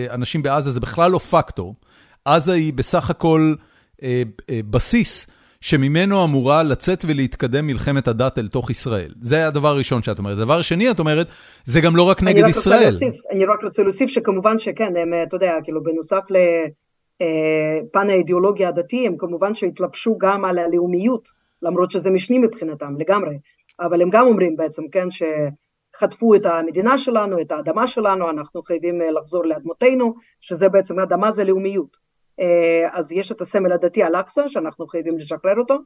[0.10, 1.76] האנשים בעזה, זה בכלל לא פקטור.
[2.26, 3.56] עזה היא בסך הכל
[4.04, 5.28] אה, אה, בסיס
[5.66, 9.12] שממנו אמורה לצאת ולהתקדם מלחמת הדת אל תוך ישראל.
[9.22, 10.38] זה הדבר הראשון שאת אומרת.
[10.38, 11.28] הדבר השני, את אומרת,
[11.66, 12.90] זה גם לא רק נגד רק ישראל.
[12.90, 18.70] להוסיף, אני רק רוצה להוסיף שכמובן שכן, הם, אתה יודע, כאילו בנוסף לפן אה, האידיאולוגיה
[18.70, 21.28] הדתי, הם כמובן שהתלבשו גם על הלאומיות,
[21.62, 23.38] למרות שזה משני מבחינתם לגמרי,
[23.80, 29.02] אבל הם גם אומרים בעצם, כן, שחטפו את המדינה שלנו, את האדמה שלנו, אנחנו חייבים
[29.02, 32.05] אה, לחזור לאדמותינו, שזה בעצם, אדמה זה לאומיות.
[32.40, 35.78] אה, אז יש את הסמל הדתי אל-אקצא, שאנחנו חייבים לשחרר אותו,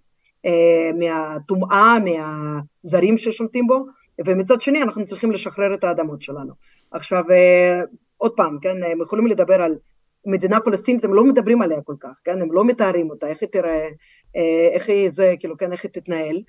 [0.46, 3.86] אה, מהטומאה, מהזרים ששולטים בו,
[4.26, 6.54] ומצד שני אנחנו צריכים לשחרר את האדמות שלנו.
[6.92, 7.82] עכשיו, אה,
[8.18, 9.76] עוד פעם, כן, הם יכולים לדבר על
[10.26, 13.50] מדינה פלסטינית, הם לא מדברים עליה כל כך, כן, הם לא מתארים אותה, איך היא
[13.50, 13.88] תראה,
[14.74, 16.42] איך היא זה, כאילו, כן, איך היא תתנהל,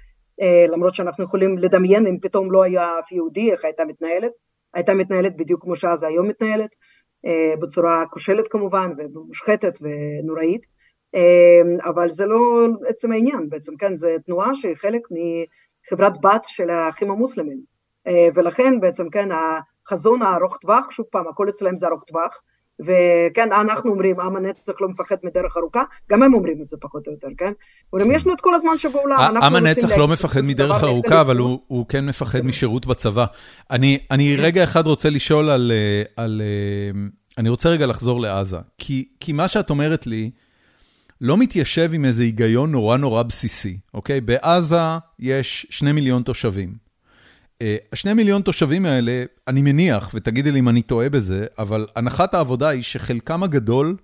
[0.68, 4.32] למרות שאנחנו יכולים לדמיין אם פתאום לא היה אף יהודי, איך הייתה מתנהלת,
[4.74, 6.70] הייתה מתנהלת בדיוק כמו שעזה היום מתנהלת,
[7.60, 10.66] בצורה כושלת כמובן ומושחתת ונוראית,
[11.14, 13.48] אה, אבל זה לא עצם העניין.
[13.48, 17.60] בעצם, כן, זו תנועה שהיא חלק מחברת בת של האחים המוסלמים,
[18.06, 22.42] אה, ולכן בעצם, כן, החזון הארוך טווח, שוב פעם, הכל אצלם זה ארוך טווח,
[22.80, 27.06] וכן, אנחנו אומרים, עם הנצח לא מפחד מדרך ארוכה, גם הם אומרים את זה פחות
[27.06, 27.52] או יותר, כן?
[27.92, 31.86] אומרים, יש לנו את כל הזמן שבעולם, עם הנצח לא מפחד מדרך ארוכה, אבל הוא
[31.88, 33.24] כן מפחד משירות בצבא.
[33.70, 35.50] אני רגע אחד רוצה לשאול
[36.16, 36.42] על...
[37.38, 38.58] אני רוצה רגע לחזור לעזה,
[39.20, 40.30] כי מה שאת אומרת לי,
[41.20, 44.20] לא מתיישב עם איזה היגיון נורא נורא בסיסי, אוקיי?
[44.20, 44.80] בעזה
[45.18, 46.89] יש שני מיליון תושבים.
[47.62, 52.34] אה, השני מיליון תושבים האלה, אני מניח, ותגידי לי אם אני טועה בזה, אבל הנחת
[52.34, 53.96] העבודה היא שחלקם הגדול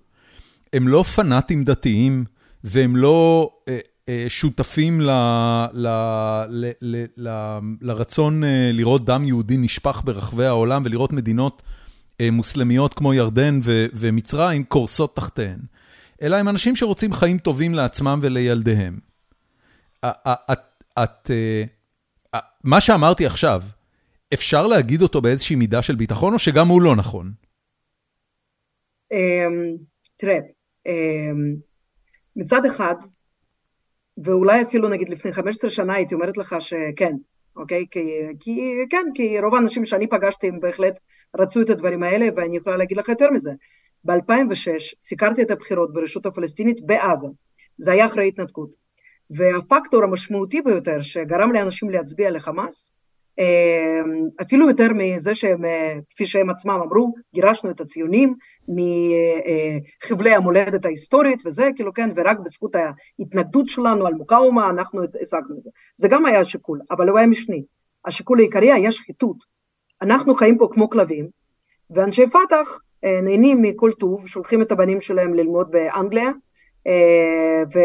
[0.73, 2.25] הם לא פנאטים דתיים,
[2.65, 3.79] והם לא אה,
[4.09, 5.11] אה, שותפים ל,
[5.73, 5.89] ל,
[6.49, 11.63] ל, ל, ל, לרצון אה, לראות דם יהודי נשפך ברחבי העולם, ולראות מדינות
[12.21, 15.59] אה, מוסלמיות כמו ירדן ו, ומצרים קורסות תחתיהן.
[16.23, 18.99] אלא הם אנשים שרוצים חיים טובים לעצמם ולילדיהם.
[20.05, 20.61] את...
[21.03, 21.65] את אה,
[22.67, 23.61] מה שאמרתי עכשיו,
[24.35, 27.33] אפשר להגיד אותו באיזושהי מידה של ביטחון, או שגם הוא לא נכון?
[29.13, 29.77] אמ,
[30.17, 30.39] תראה,
[30.87, 31.55] אמ,
[32.37, 32.95] מצד אחד,
[34.25, 37.13] ואולי אפילו נגיד לפני 15 שנה הייתי אומרת לך שכן,
[37.57, 37.85] אוקיי?
[37.91, 38.01] כי,
[38.41, 40.99] כי כן, כי רוב האנשים שאני פגשתי הם בהחלט
[41.37, 43.51] רצו את הדברים האלה, ואני יכולה להגיד לך יותר מזה.
[44.05, 47.29] ב-2006 סיקרתי את הבחירות ברשות הפלסטינית בעזה.
[47.79, 48.86] זה היה אחרי התנתקות.
[49.31, 52.93] והפקטור המשמעותי ביותר שגרם לאנשים להצביע לחמאס,
[53.39, 54.01] אה,
[54.43, 58.35] אפילו יותר מזה שהם, אה, כפי שהם עצמם אמרו, גירשנו את הציונים
[58.69, 65.61] מחבלי המולדת ההיסטורית וזה, כאילו כן, ורק בזכות ההתנגדות שלנו על מוקאומה אנחנו השגנו את
[65.61, 65.71] זה.
[65.95, 67.65] זה גם היה השיקול, אבל הוא היה משני.
[68.05, 69.37] השיקול העיקרי היה שחיתות.
[70.03, 71.29] אנחנו חיים פה כמו כלבים,
[71.91, 76.31] ואנשי פת"ח אה, נהנים מכל טוב, שולחים את הבנים שלהם ללמוד באנגליה,
[77.75, 77.79] ו...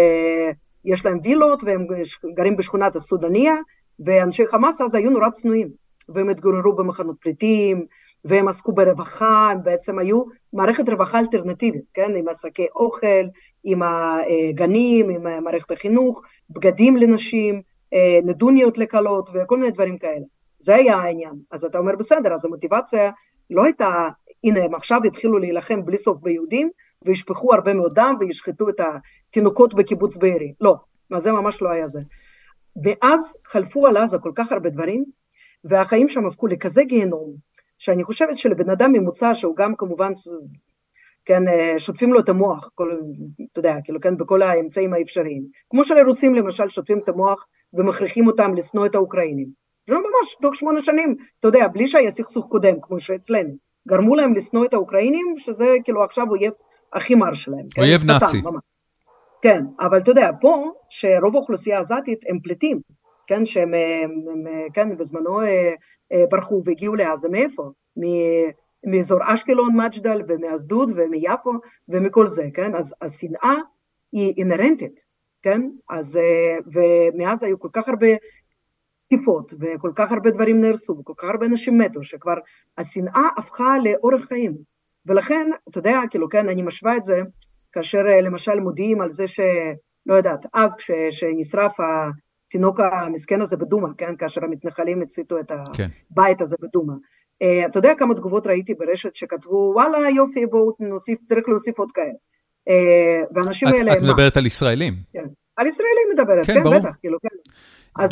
[0.85, 1.87] יש להם וילות והם
[2.33, 3.55] גרים בשכונת הסודניה,
[3.99, 5.69] ואנשי חמאס אז היו נורא צנועים,
[6.09, 7.85] והם התגוררו במחנות פליטים,
[8.25, 10.23] והם עסקו ברווחה, הם בעצם היו
[10.53, 13.25] מערכת רווחה אלטרנטיבית, כן, עם עסקי אוכל,
[13.63, 17.61] עם הגנים, עם מערכת החינוך, בגדים לנשים,
[18.23, 20.25] נדוניות לקלות וכל מיני דברים כאלה.
[20.57, 21.33] זה היה העניין.
[21.51, 23.11] אז אתה אומר, בסדר, אז המוטיבציה
[23.49, 24.09] לא הייתה,
[24.43, 26.69] הנה, הם עכשיו התחילו להילחם בלי סוף ביהודים,
[27.05, 30.53] וישפכו הרבה מאוד דם וישחטו את התינוקות בקיבוץ בארי.
[30.61, 30.75] לא,
[31.17, 31.99] זה ממש לא היה זה.
[32.83, 35.03] ואז חלפו על עזה כל כך הרבה דברים,
[35.63, 37.35] והחיים שם הפכו לכזה גיהנום,
[37.77, 40.11] שאני חושבת שלבן אדם ממוצע, שהוא גם כמובן,
[41.25, 42.99] כן, אה, שוטפים לו את המוח, כל,
[43.51, 45.43] אתה יודע, כאילו, כן, בכל האמצעים האפשריים.
[45.69, 49.47] כמו שלרוסים למשל שוטפים את המוח ומכריחים אותם לשנוא את האוקראינים.
[49.87, 53.53] זה לא ממש, תוך שמונה שנים, אתה יודע, בלי שהיה סכסוך קודם, כמו שאצלנו.
[53.87, 56.53] גרמו להם לשנוא את האוקראינים, שזה כאילו עכשיו אויב
[56.93, 57.65] הכי מר שלהם.
[57.73, 57.81] כן?
[57.81, 58.07] אויב כן?
[58.07, 58.41] נאצי.
[59.41, 62.79] כן, אבל אתה יודע, פה, שרוב האוכלוסייה העזתית הם פליטים,
[63.27, 65.73] כן, שהם, הם, כן, בזמנו אה,
[66.11, 67.71] אה, ברחו והגיעו לעזה, מאיפה?
[68.85, 71.51] מאזור אשקלון, מג'דל, ומאשדוד, ומיפו,
[71.89, 72.75] ומכל זה, כן?
[72.75, 73.55] אז השנאה
[74.11, 75.05] היא אינהרנטית,
[75.41, 75.69] כן?
[75.89, 78.07] אז, אה, ומאז היו כל כך הרבה
[79.05, 82.35] תקיפות, וכל כך הרבה דברים נהרסו, וכל כך הרבה אנשים מתו, שכבר
[82.77, 84.70] השנאה הפכה לאורח חיים.
[85.05, 87.21] ולכן, אתה יודע, כאילו, כן, אני משווה את זה,
[87.71, 89.39] כאשר למשל מודיעים על זה ש...
[90.05, 95.87] לא יודעת, אז כשנשרף התינוק המסכן הזה בדומא, כן, כאשר המתנחלים הציתו את כן.
[96.11, 96.93] הבית הזה בדומא.
[96.93, 101.91] Uh, אתה יודע כמה תגובות ראיתי ברשת שכתבו, וואלה יופי, בואו נוסיף, צריך להוסיף עוד
[101.91, 102.13] כאלה.
[102.69, 102.73] Uh,
[103.35, 103.93] והאנשים את, האלה...
[103.93, 104.93] את מדברת על ישראלים.
[105.13, 105.25] כן,
[105.55, 106.79] על ישראלים מדברת, כן, כן ברור.
[106.79, 107.35] בטח, כאילו, כן.
[107.95, 108.11] אז,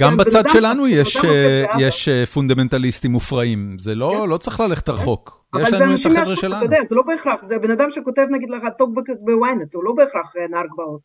[0.00, 4.30] גם בצד שלנו יש, אה, יש פונדמנטליסטים מופרעים, זה לא, כן.
[4.30, 5.44] לא צריך ללכת רחוק.
[5.60, 6.56] יש לנו את החבר'ה שלנו.
[6.56, 9.92] אתה יודע, זה לא בהכרח, זה בן אדם שכותב נגיד לך טוקבק בוויינט, הוא לא
[9.92, 11.00] בהכרח נער גבעות.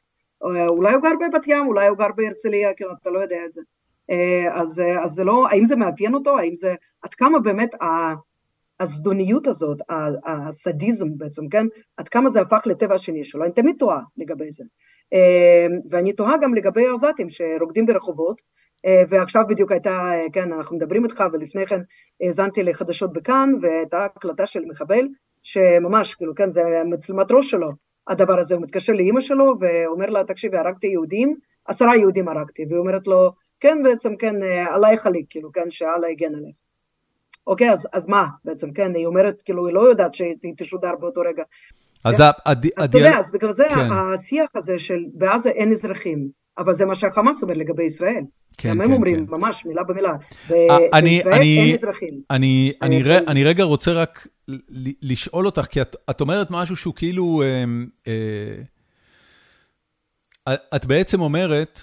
[0.67, 3.61] אולי הוא גר בבת ים, אולי הוא גר בהרצליה, כאילו, אתה לא יודע את זה.
[4.09, 6.37] אה, אז, אה, אז זה לא, האם זה מאפיין אותו?
[6.37, 7.75] האם זה, עד כמה באמת
[8.79, 9.77] הזדוניות הזאת,
[10.25, 11.65] הסדיזם בעצם, כן?
[11.97, 13.43] עד כמה זה הפך לטבע השני שלו?
[13.43, 14.63] אני תמיד תוהה לגבי זה.
[15.13, 18.41] אה, ואני תוהה גם לגבי העזתים שרוקדים ברחובות,
[19.09, 21.81] ועכשיו בדיוק הייתה, כן, אנחנו מדברים איתך, ולפני כן
[22.21, 25.07] האזנתי לחדשות בכאן, והייתה הקלטה של מחבל,
[25.43, 27.71] שממש, כאילו, כן, זה מצלמת ראש שלו,
[28.07, 31.35] הדבר הזה, הוא מתקשר לאימא שלו ואומר לה, תקשיבי, הרגתי יהודים,
[31.65, 36.07] עשרה יהודים הרגתי, והיא אומרת לו, כן, בעצם, כן, אה, עליי חליק, כאילו, כן, שאללה
[36.07, 36.55] הגן עליך.
[37.47, 41.21] אוקיי, אז, אז מה בעצם, כן, היא אומרת, כאילו, היא לא יודעת שהיא תשודר באותו
[41.21, 41.43] רגע.
[42.03, 42.29] אז, כן?
[42.83, 43.91] אתה יודע, אז בגלל זה כן.
[43.91, 48.23] השיח הזה של בעזה אין אזרחים, אבל זה מה שהחמאס אומר לגבי ישראל.
[48.57, 49.31] כן, גם כן, הם אומרים, כן.
[49.31, 50.13] ממש, מילה במילה.
[50.93, 52.21] אני, בישראל אני, אין אזרחים.
[52.29, 52.71] אני,
[53.27, 54.27] אני, רגע רוצה רק
[55.01, 57.43] לשאול אותך, כי את, אומרת משהו שהוא כאילו...
[57.45, 57.63] אה,
[58.07, 58.61] אה,
[60.75, 61.81] את בעצם אומרת,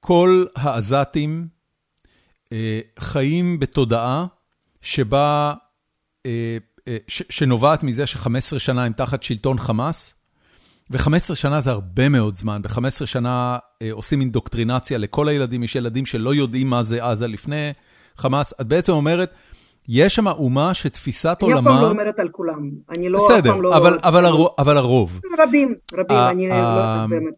[0.00, 1.46] כל העזתים
[2.52, 4.26] אה, חיים בתודעה
[4.80, 5.54] שבה,
[6.26, 6.58] אה, אה,
[7.08, 10.14] שנובעת מזה ש-15 שנה הם תחת שלטון חמאס,
[10.90, 16.06] ו-15 שנה זה הרבה מאוד זמן, ב-15 שנה אה, עושים אינדוקטרינציה לכל הילדים, יש ילדים
[16.06, 17.72] שלא יודעים מה זה עזה לפני
[18.16, 18.52] חמאס.
[18.60, 19.34] את בעצם אומרת,
[19.88, 21.58] יש שם אומה שתפיסת עולמה...
[21.58, 22.70] אני אף פעם לא אומרת על כולם.
[22.90, 23.18] אני לא...
[23.18, 23.76] בסדר, לא...
[23.76, 24.46] אבל, אבל, הר...
[24.58, 25.20] אבל הרוב.
[25.38, 27.34] רבים, רבים, אני לא באמת...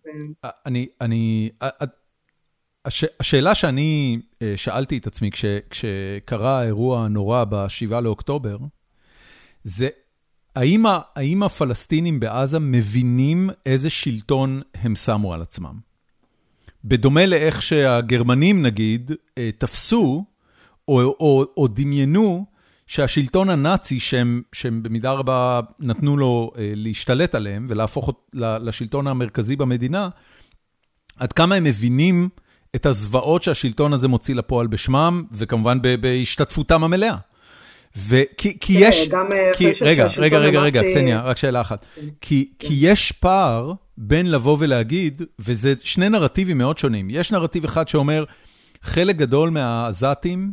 [0.67, 1.51] אני, אני...
[2.85, 8.57] הש, השאלה שאני אה, שאלתי את עצמי כש, כשקרה האירוע הנורא ב-7 לאוקטובר,
[9.69, 9.89] זה
[10.57, 10.85] האם,
[11.16, 15.79] האם הפלסטינים בעזה מבינים איזה שלטון הם שמו על עצמם?
[16.85, 20.25] בדומה לאיך שהגרמנים, נגיד, אה, תפסו
[20.89, 22.47] או, או, או דמיינו
[22.87, 30.09] שהשלטון הנאצי, שהם, שהם במידה רבה נתנו לו אה, להשתלט עליהם ולהפוך לשלטון המרכזי במדינה,
[31.16, 32.29] עד כמה הם מבינים
[32.77, 37.16] את הזוועות שהשלטון הזה מוציא לפועל בשמם, וכמובן בהשתתפותם המלאה.
[38.07, 41.85] וכי כי יש, גם כי, רגע, רגע, רגע, רגע, קסניה, רק שאלה אחת.
[41.95, 42.01] כן.
[42.21, 47.11] כי, כי יש פער בין לבוא ולהגיד, וזה שני נרטיבים מאוד שונים.
[47.11, 48.25] יש נרטיב אחד שאומר,
[48.83, 50.53] חלק גדול מהעזתים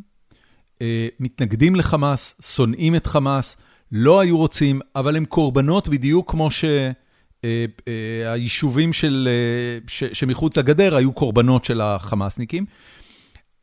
[0.82, 3.58] אה, מתנגדים לחמאס, שונאים את חמאס,
[3.92, 6.50] לא היו רוצים, אבל הם קורבנות בדיוק כמו
[7.44, 12.66] שהיישובים אה, אה, שמחוץ לגדר היו קורבנות של החמאסניקים.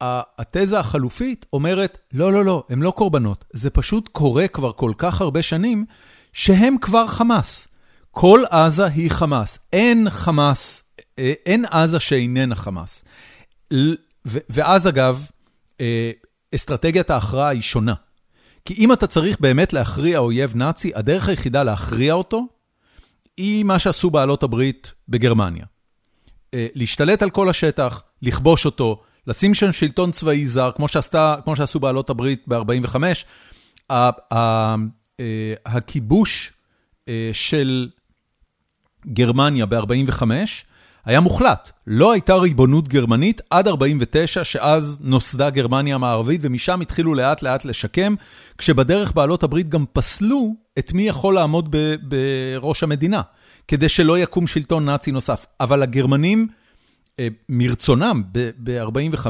[0.03, 3.45] התזה החלופית אומרת, לא, לא, לא, הם לא קורבנות.
[3.53, 5.85] זה פשוט קורה כבר כל כך הרבה שנים,
[6.33, 7.69] שהם כבר חמאס.
[8.11, 9.59] כל עזה היא חמאס.
[9.73, 10.83] אין חמאס,
[11.19, 13.05] אין עזה שאיננה חמאס.
[14.25, 15.27] ואז אגב,
[16.55, 17.95] אסטרטגיית ההכרעה היא שונה.
[18.65, 22.47] כי אם אתה צריך באמת להכריע אויב נאצי, הדרך היחידה להכריע אותו,
[23.37, 25.65] היא מה שעשו בעלות הברית בגרמניה.
[26.55, 31.57] אה, להשתלט על כל השטח, לכבוש אותו, לשים שם שלטון צבאי זר, כמו, שעשתה, כמו
[31.57, 32.97] שעשו בעלות הברית ב-45.
[33.91, 36.53] אה, הכיבוש
[37.09, 37.89] אה, של
[39.07, 40.23] גרמניה ב-45
[41.05, 41.71] היה מוחלט.
[41.87, 48.15] לא הייתה ריבונות גרמנית עד 49', שאז נוסדה גרמניה המערבית, ומשם התחילו לאט לאט לשקם,
[48.59, 53.23] כשבדרך בעלות הברית גם פסלו את מי יכול לעמוד בראש המדינה,
[53.69, 55.47] כדי שלא יקום שלטון נאצי נוסף.
[55.61, 56.49] אבל הגרמנים,
[57.49, 59.27] מרצונם, ב-45',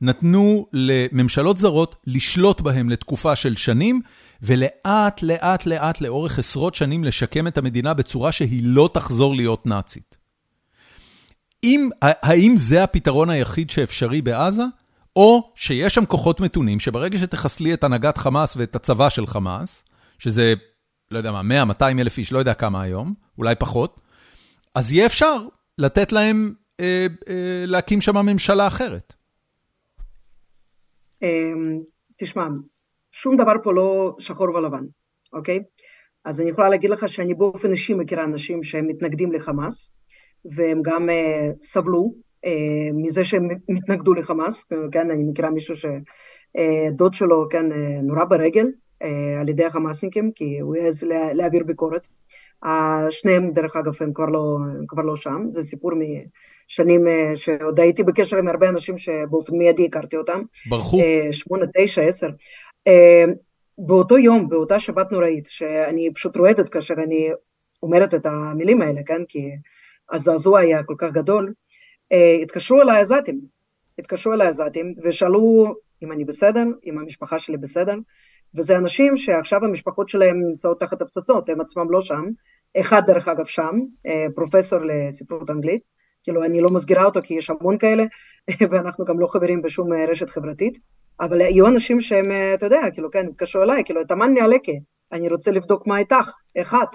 [0.00, 4.00] נתנו לממשלות זרות לשלוט בהם לתקופה של שנים,
[4.42, 10.16] ולאט, לאט, לאט, לאורך עשרות שנים לשקם את המדינה בצורה שהיא לא תחזור להיות נאצית.
[11.64, 14.64] אם, האם זה הפתרון היחיד שאפשרי בעזה?
[15.16, 19.84] או שיש שם כוחות מתונים, שברגע שתחסלי את הנהגת חמאס ואת הצבא של חמאס,
[20.18, 20.54] שזה,
[21.10, 24.00] לא יודע מה, 100, 200 אלף איש, לא יודע כמה היום, אולי פחות,
[24.74, 25.36] אז יהיה אפשר
[25.78, 26.58] לתת להם, אה, אה,
[27.66, 29.14] להקים שם ממשלה אחרת.
[31.22, 31.80] אמ,
[32.18, 32.46] תשמע,
[33.12, 34.84] שום דבר פה לא שחור ולבן,
[35.32, 35.62] אוקיי?
[36.24, 39.90] אז אני יכולה להגיד לך שאני באופן אישי מכירה אנשים שהם מתנגדים לחמאס,
[40.44, 42.14] והם גם uh, סבלו
[42.46, 42.48] uh,
[42.94, 48.66] מזה שהם התנגדו לחמאס, כן, אני מכירה מישהו שדוד uh, שלו, כן, uh, נורה ברגל
[48.66, 49.06] uh,
[49.40, 52.06] על ידי החמאסניקים, כי הוא העז לה, להעביר ביקורת.
[53.10, 54.56] שניהם, דרך אגב, הם כבר לא,
[54.88, 56.24] כבר לא שם, זה סיפור משנים
[56.78, 60.42] uh, שעוד הייתי בקשר עם הרבה אנשים שבאופן מיידי הכרתי אותם.
[60.68, 61.00] ברחו.
[61.00, 62.28] Uh, שמונה, תשע, עשר.
[62.88, 63.30] Uh,
[63.78, 67.30] באותו יום, באותה שבת נוראית, שאני פשוט רועדת כאשר אני
[67.82, 69.22] אומרת את המילים האלה, כן?
[69.28, 69.50] כי
[70.10, 71.52] הזעזוע היה כל כך גדול,
[72.12, 73.40] אה, התקשרו אליי עזתים,
[73.98, 77.94] התקשרו אליי עזתים ושאלו אם אני בסדר, אם המשפחה שלי בסדר,
[78.54, 82.24] וזה אנשים שעכשיו המשפחות שלהם נמצאות תחת הפצצות, הם עצמם לא שם,
[82.80, 85.82] אחד דרך אגב שם, אה, פרופסור לספרות אנגלית,
[86.22, 88.04] כאילו אני לא מסגירה אותו כי יש המון כאלה,
[88.70, 90.78] ואנחנו גם לא חברים בשום אה, רשת חברתית,
[91.20, 94.72] אבל היו אנשים שהם, אתה יודע, כאילו כן, התקשרו אליי, כאילו, תמני עלקה,
[95.12, 96.88] אני רוצה לבדוק מה איתך, איך את,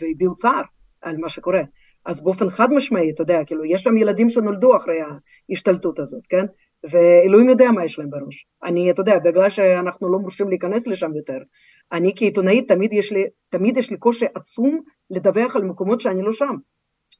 [0.00, 0.62] והביעו צער.
[1.02, 1.62] על מה שקורה.
[2.04, 4.98] אז באופן חד משמעי, אתה יודע, כאילו, יש שם ילדים שנולדו אחרי
[5.50, 6.46] ההשתלטות הזאת, כן?
[6.90, 8.46] ואלוהים יודע מה יש להם בראש.
[8.64, 11.38] אני, אתה יודע, בגלל שאנחנו לא מורשים להיכנס לשם יותר,
[11.92, 14.80] אני כעיתונאית תמיד יש לי, תמיד יש לי קושי עצום
[15.10, 16.54] לדווח על מקומות שאני לא שם.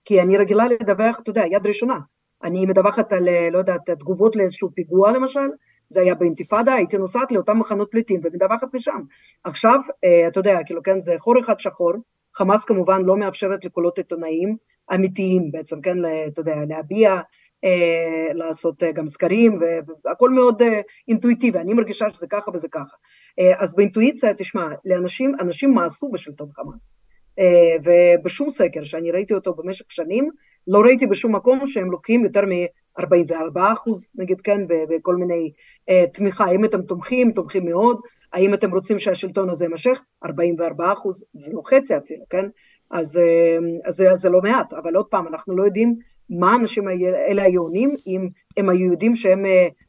[0.08, 1.98] כי אני רגילה לדווח, אתה יודע, יד ראשונה.
[2.42, 5.48] אני מדווחת על, לא יודעת, תגובות לאיזשהו פיגוע למשל,
[5.88, 9.00] זה היה באינתיפאדה, הייתי נוסעת לאותם מחנות פליטים ומדווחת משם.
[9.44, 11.92] עכשיו, אה, אתה יודע, כאילו, כן, זה חור אחד שחור,
[12.34, 14.56] חמאס כמובן לא מאפשרת לקולות עיתונאיים
[14.94, 15.96] אמיתיים בעצם, כן,
[16.28, 17.20] אתה יודע, להביע,
[17.64, 19.60] אה, לעשות אה, גם סקרים,
[20.04, 22.96] והכל מאוד אה, אינטואיטיבי, אני מרגישה שזה ככה וזה ככה.
[23.38, 26.94] אה, אז באינטואיציה, תשמע, לאנשים, אנשים מעשו בשלטון חמאס.
[27.38, 30.30] אה, ובשום סקר שאני ראיתי אותו במשך שנים,
[30.66, 35.52] לא ראיתי בשום מקום שהם לוקחים יותר מ-44 אחוז, נגיד, כן, בכל מיני
[35.88, 38.00] אה, תמיכה, אם אתם תומכים, תומכים מאוד,
[38.32, 40.02] האם אתם רוצים שהשלטון הזה יימשך?
[40.24, 42.44] 44 אחוז, זה לא חצי אפילו, כן?
[42.90, 45.94] אז, אה, אז זה, זה לא מעט, אבל עוד פעם, אנחנו לא יודעים
[46.30, 49.44] מה האנשים האלה היו עונים, אם הם היו יודעים שהם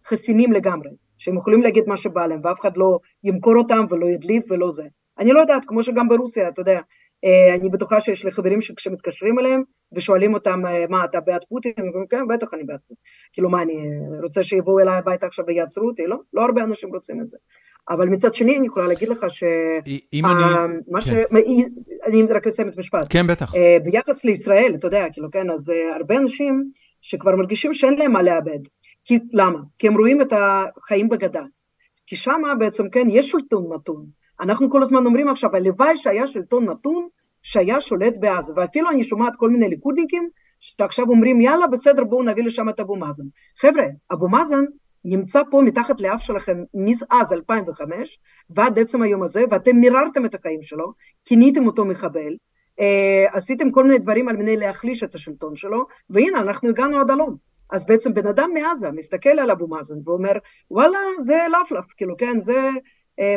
[0.07, 4.43] חסינים לגמרי, שהם יכולים להגיד מה שבא להם, ואף אחד לא ימכור אותם ולא ידליף
[4.49, 4.83] ולא זה.
[5.19, 6.79] אני לא יודעת, כמו שגם ברוסיה, אתה יודע,
[7.59, 11.71] אני בטוחה שיש לי חברים שכשמתקשרים אליהם ושואלים אותם, מה, אתה בעד פוטין?
[11.77, 13.03] הם אומרים, כן, בטח אני בעד פוטין.
[13.33, 13.77] כאילו, מה, אני
[14.23, 16.07] רוצה שיבואו אליי הביתה עכשיו ויעצרו אותי?
[16.07, 17.37] לא, לא הרבה אנשים רוצים את זה.
[17.89, 19.43] אבל מצד שני אני יכולה להגיד לך ש...
[20.13, 20.43] אם אני...
[20.87, 21.09] מה ש...
[22.05, 23.07] אני רק אסיים את המשפט.
[23.09, 23.55] כן, בטח.
[23.55, 28.11] אה, ביחס לישראל, אתה יודע, כאילו, כן, אז אה, הרבה אנשים שכבר מרגישים שאין להם
[28.11, 28.59] מה לאבד.
[29.05, 29.59] כי, למה?
[29.79, 30.33] כי הם רואים את
[30.77, 31.43] החיים בגדה.
[32.07, 34.05] כי שם בעצם, כן, יש שלטון מתון.
[34.41, 37.07] אנחנו כל הזמן אומרים עכשיו, הלוואי שהיה שלטון מתון
[37.41, 38.53] שהיה שולט בעזה.
[38.55, 40.29] ואפילו אני שומעת כל מיני ליכודניקים
[40.59, 43.23] שעכשיו אומרים, יאללה, בסדר, בואו נביא לשם את אבו מאזן.
[43.61, 44.63] חבר'ה, אבו מאזן
[45.05, 48.19] נמצא פה מתחת לאף שלכם מאז 2005
[48.49, 50.93] ועד עצם היום הזה, ואתם מיררתם את החיים שלו,
[51.25, 52.35] כיניתם אותו מחבל,
[52.79, 57.09] אה, עשיתם כל מיני דברים על מני להחליש את השלטון שלו, והנה, אנחנו הגענו עד
[57.09, 57.35] הלום.
[57.71, 60.33] אז בעצם בן אדם מעזה מסתכל על אבו מאזן ואומר,
[60.71, 62.69] וואלה, זה לפלף, כאילו, כן, זה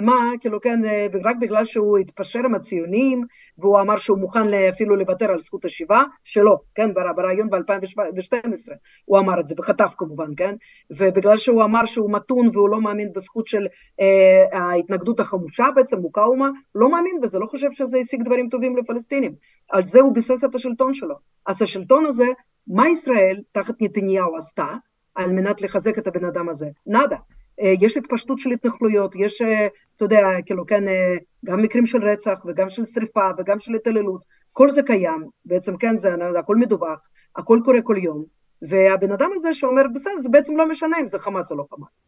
[0.03, 3.25] מה, כאילו כן, אה, רק בגלל שהוא התפשר עם הציונים,
[3.59, 8.73] והוא אמר שהוא מוכן אפילו לוותר על זכות השיבה, שלו, כן, ברעיון ב-2012,
[9.05, 10.55] הוא אמר את זה, בחטף כמובן, כן,
[10.91, 13.67] ובגלל שהוא אמר שהוא מתון והוא לא מאמין בזכות של
[14.01, 19.35] אה, ההתנגדות החמושה בעצם, מוקאומה, לא מאמין בזה, לא חושב שזה השיג דברים טובים לפלסטינים,
[19.69, 21.15] על זה הוא ביסס את השלטון שלו.
[21.47, 22.27] אז השלטון הזה,
[22.67, 24.67] מה ישראל תחת נתניהו עשתה
[25.15, 26.69] על מנת לחזק את הבן אדם הזה?
[26.87, 27.17] נאדה.
[27.63, 29.67] אה, יש התפשטות של התנחלויות, יש, אה,
[29.97, 31.15] אתה יודע, כאילו, כן, אה,
[31.45, 34.23] גם מקרים של רצח וגם של שריפה וגם של התעללות,
[34.53, 36.99] כל זה קיים, בעצם כן, זה הכל מדווח,
[37.37, 38.25] הכל קורה כל יום,
[38.63, 42.03] והבן אדם הזה שאומר, בסדר, זה בעצם לא משנה אם זה חמאס או לא חמאס.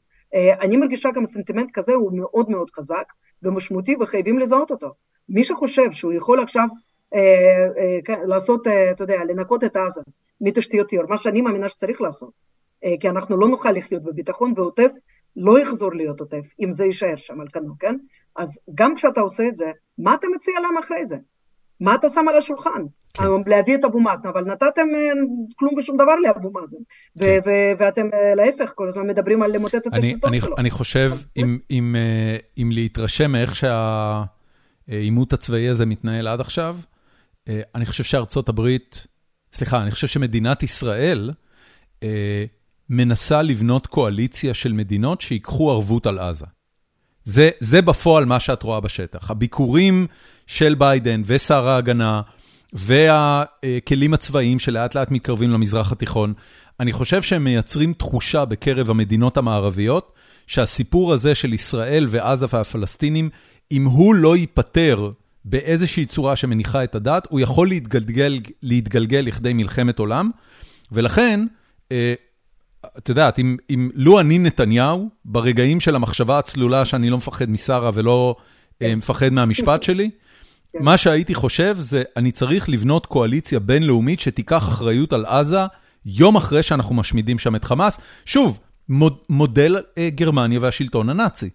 [0.60, 3.04] אני מרגישה גם סנטימנט כזה הוא מאוד מאוד חזק
[3.42, 4.92] ומשמעותי וחייבים לזהות אותו.
[5.28, 6.66] מי שחושב שהוא יכול עכשיו
[8.04, 10.00] כן, לעשות, אתה יודע, לנקות את עזה
[10.40, 12.30] מתשתיות טיהור, מה שאני מאמינה שצריך לעשות,
[13.00, 14.90] כי אנחנו לא נוכל לחיות בביטחון, ועוטף
[15.36, 17.96] לא יחזור להיות עוטף, אם זה יישאר שם על כנו, כן?
[18.36, 21.16] אז גם כשאתה עושה את זה, מה אתה מציע להם אחרי זה?
[21.80, 22.82] מה אתה שם על השולחן?
[23.14, 23.24] כן.
[23.46, 24.86] להביא את אבו מאזן, אבל נתתם
[25.56, 26.78] כלום ושום דבר לאבו מאזן.
[27.18, 27.38] כן.
[27.78, 30.54] ואתם להפך, כל הזמן מדברים על למוטט את הסרטון שלו.
[30.58, 31.96] אני חושב, אם אם,
[32.58, 36.76] אם להתרשם מאיך שהעימות הצבאי הזה מתנהל עד עכשיו,
[37.48, 39.06] אני חושב שארצות הברית,
[39.52, 41.30] סליחה, אני חושב שמדינת ישראל
[42.90, 46.46] מנסה לבנות קואליציה של מדינות שיקחו ערבות על עזה.
[47.24, 49.30] זה זה בפועל מה שאת רואה בשטח.
[49.30, 50.06] הביקורים
[50.46, 52.22] של ביידן ושר ההגנה
[52.72, 56.32] והכלים הצבאיים שלאט לאט מתקרבים למזרח התיכון,
[56.80, 60.12] אני חושב שהם מייצרים תחושה בקרב המדינות המערביות,
[60.46, 63.30] שהסיפור הזה של ישראל ועזה והפלסטינים,
[63.72, 65.10] אם הוא לא ייפטר
[65.44, 70.30] באיזושהי צורה שמניחה את הדת, הוא יכול להתגלגל, להתגלגל לכדי מלחמת עולם,
[70.92, 71.46] ולכן,
[71.92, 72.14] אה,
[72.98, 77.90] את יודעת, אם, אם לו אני נתניהו, ברגעים של המחשבה הצלולה שאני לא מפחד משרה
[77.94, 78.36] ולא
[78.80, 78.94] כן.
[78.94, 80.10] מפחד מהמשפט שלי,
[80.72, 80.78] כן.
[80.82, 85.66] מה שהייתי חושב זה, אני צריך לבנות קואליציה בינלאומית שתיקח אחריות על עזה
[86.06, 87.98] יום אחרי שאנחנו משמידים שם את חמאס.
[88.24, 88.58] שוב,
[88.88, 91.50] מוד, מודל אה, גרמניה והשלטון הנאצי.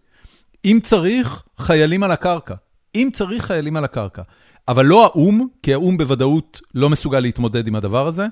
[0.66, 2.56] אם צריך, חיילים על הקרקע.
[2.96, 4.22] אם צריך, חיילים על הקרקע.
[4.68, 8.26] אבל לא האו"ם, כי האו"ם בוודאות לא מסוגל להתמודד עם הדבר הזה.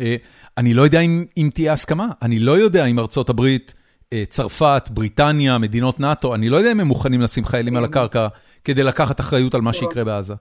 [0.00, 0.16] אה,
[0.58, 3.74] אני לא יודע אם אם תהיה הסכמה, אני לא יודע אם ארצות הברית,
[4.12, 8.28] אה, צרפת, בריטניה, מדינות נאט"ו, אני לא יודע אם הם מוכנים לשים חיילים על הקרקע
[8.64, 10.34] כדי לקחת אחריות על מה שיקרה בעזה.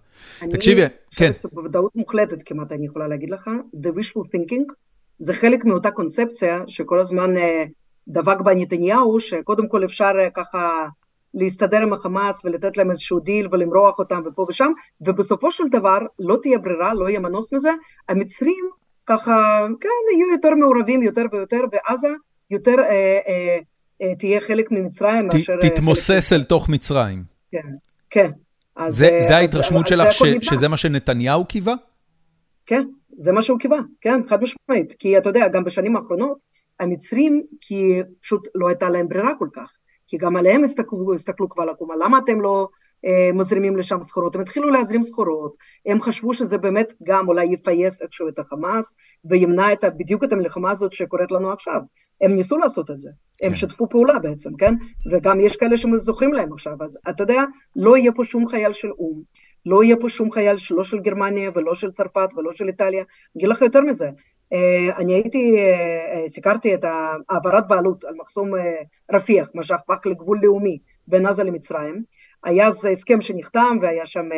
[0.51, 0.81] תקשיבי,
[1.15, 1.31] כן.
[1.53, 4.73] בוודאות מוחלטת כמעט אני יכולה להגיד לך, the wishful thinking
[5.19, 7.63] זה חלק מאותה קונספציה שכל הזמן אה,
[8.07, 10.87] דבק בה נתניהו, שקודם כל אפשר ככה
[11.33, 14.71] להסתדר עם החמאס ולתת להם איזשהו דיל ולמרוח אותם ופה ושם,
[15.01, 17.71] ובסופו של דבר לא תהיה ברירה, לא יהיה מנוס מזה,
[18.09, 18.69] המצרים
[19.11, 22.07] ככה, כן, יהיו יותר מעורבים יותר ויותר, ועזה
[22.51, 23.59] יותר אה, אה,
[24.01, 25.57] אה, תהיה חלק ממצרים ת, מאשר...
[25.61, 27.23] תתמוסס אל תוך מצרים.
[27.51, 27.67] כן,
[28.09, 28.29] כן.
[28.75, 31.73] אז, זה, אז, זה ההתרשמות אז, שלך, אז ש, שזה מה שנתניהו קיווה?
[32.65, 32.83] כן,
[33.17, 34.93] זה מה שהוא קיווה, כן, חד משמעית.
[34.99, 36.37] כי אתה יודע, גם בשנים האחרונות,
[36.79, 39.71] המצרים, כי פשוט לא הייתה להם ברירה כל כך.
[40.07, 42.80] כי גם עליהם הסתכלו, הסתכלו כבר לקומה, למה אתם לא אה,
[43.33, 44.35] מזרימים לשם סחורות?
[44.35, 45.55] הם התחילו להזרים סחורות,
[45.85, 50.71] הם חשבו שזה באמת גם אולי יפייס איכשהו את החמאס, וימנע את, בדיוק את המלחמה
[50.71, 51.81] הזאת שקורית לנו עכשיו.
[52.21, 53.09] הם ניסו לעשות את זה,
[53.41, 53.55] הם כן.
[53.55, 54.73] שתפו פעולה בעצם, כן?
[55.11, 57.43] וגם יש כאלה שזוכרים להם עכשיו, אז אתה יודע,
[57.75, 59.21] לא יהיה פה שום חייל של או"ם,
[59.65, 63.03] לא יהיה פה שום חייל לא של גרמניה ולא של צרפת ולא של איטליה,
[63.37, 64.09] אגיד לך יותר מזה,
[64.53, 66.85] אה, אני הייתי, אה, סיקרתי את
[67.29, 68.51] העברת בעלות על מחסום
[69.11, 72.03] רפיח, מה שהפך לגבול לאומי בין עזה למצרים,
[72.43, 74.29] היה אז הסכם שנחתם והיה שם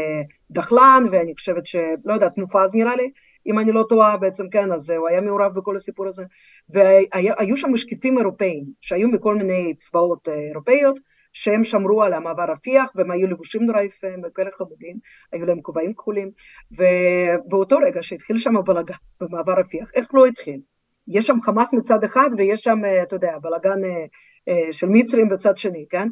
[0.52, 3.12] דחלן ואני חושבת שלא יודעת מופז נראה לי
[3.46, 6.24] אם אני לא טועה בעצם כן אז הוא היה מעורב בכל הסיפור הזה
[6.70, 11.00] והיו שם משקיפים אירופאים שהיו מכל מיני צבאות אירופאיות
[11.34, 14.98] שהם שמרו על המעבר רפיח והם היו לבושים נורא יפה, הם כאלה חמודים,
[15.32, 16.32] היו להם כובעים כחולים
[16.72, 20.60] ובאותו רגע שהתחיל שם הבלגן במעבר רפיח, איך לא התחיל?
[21.08, 23.82] יש שם חמאס מצד אחד ויש שם, אתה יודע, בלגן
[24.72, 26.08] של מצרים בצד שני, כן?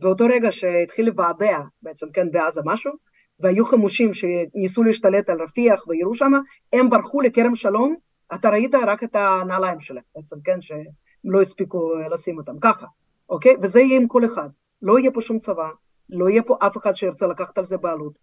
[0.00, 2.92] באותו רגע שהתחיל לבעבע בעצם, כן, בעזה משהו,
[3.40, 6.32] והיו חמושים שניסו להשתלט על רפיח וירו שם,
[6.72, 7.94] הם ברחו לכרם שלום,
[8.34, 10.84] אתה ראית רק את הנעליים שלהם בעצם, כן, שהם
[11.24, 12.86] לא הספיקו לשים אותם, ככה,
[13.28, 13.56] אוקיי?
[13.62, 14.48] וזה יהיה עם כל אחד.
[14.82, 15.68] לא יהיה פה שום צבא,
[16.10, 18.18] לא יהיה פה אף אחד שירצה לקחת על זה בעלות.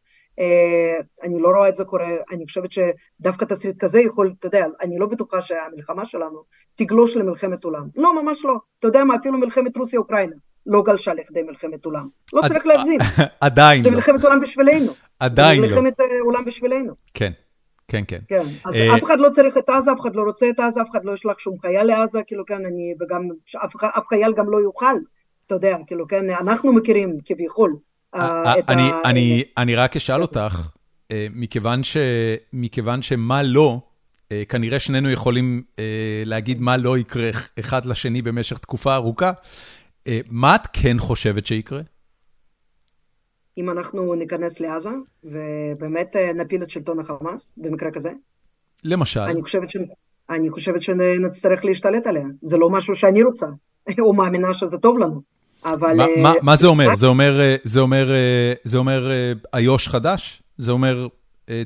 [1.24, 5.00] אני לא רואה את זה קורה, אני חושבת שדווקא תסריט כזה יכול, אתה יודע, אני
[5.00, 6.44] לא בטוחה שהמלחמה שלנו
[6.76, 7.88] תגלוש למלחמת עולם.
[7.96, 8.58] לא, ממש לא.
[8.80, 10.36] אתה יודע מה, אפילו מלחמת רוסיה-אוקראינה.
[10.70, 12.08] לא גלשה לכדי מלחמת עולם.
[12.34, 13.00] לא צריך להגזים.
[13.42, 13.90] עדיין לא.
[13.90, 14.92] זה מלחמת עולם בשבילנו.
[15.20, 15.68] עדיין לא.
[15.68, 16.94] זה מלחמת עולם בשבילנו.
[17.14, 17.32] כן.
[17.88, 18.20] כן, כן.
[18.28, 20.88] כן, אז אף אחד לא צריך את עזה, אף אחד לא רוצה את עזה, אף
[20.92, 23.30] אחד לא ישלח שום חייל לעזה, כאילו כן, אני, וגם
[23.98, 24.96] אף חייל גם לא יוכל,
[25.48, 27.76] אתה יודע, כאילו כן, אנחנו מכירים כביכול
[28.16, 28.70] את ה...
[29.58, 30.72] אני רק אשאל אותך,
[32.54, 33.80] מכיוון שמה לא,
[34.50, 35.62] כנראה שנינו יכולים
[36.26, 37.30] להגיד מה לא יקרה
[37.60, 39.34] אחד לשני במשך תקופה ארוכה, אה,
[40.30, 41.82] מה את כן חושבת שיקרה?
[43.58, 44.90] אם אנחנו ניכנס לעזה,
[45.24, 48.10] ובאמת אה, נפיל את שלטון החמאס, במקרה כזה.
[48.84, 49.20] למשל?
[49.20, 49.78] אני חושבת, ש...
[50.30, 52.26] אני חושבת שנצטרך להשתלט עליה.
[52.42, 53.48] זה לא משהו שאני רוצה,
[54.00, 55.22] או מאמינה שזה טוב לנו.
[55.66, 55.98] אבל...
[55.98, 56.96] מה, מה, מה זה אומר?
[56.96, 58.12] זה אומר, אה, זה אומר,
[58.64, 59.12] זה אומר
[59.54, 60.44] איו"ש חדש?
[60.58, 61.08] זה אומר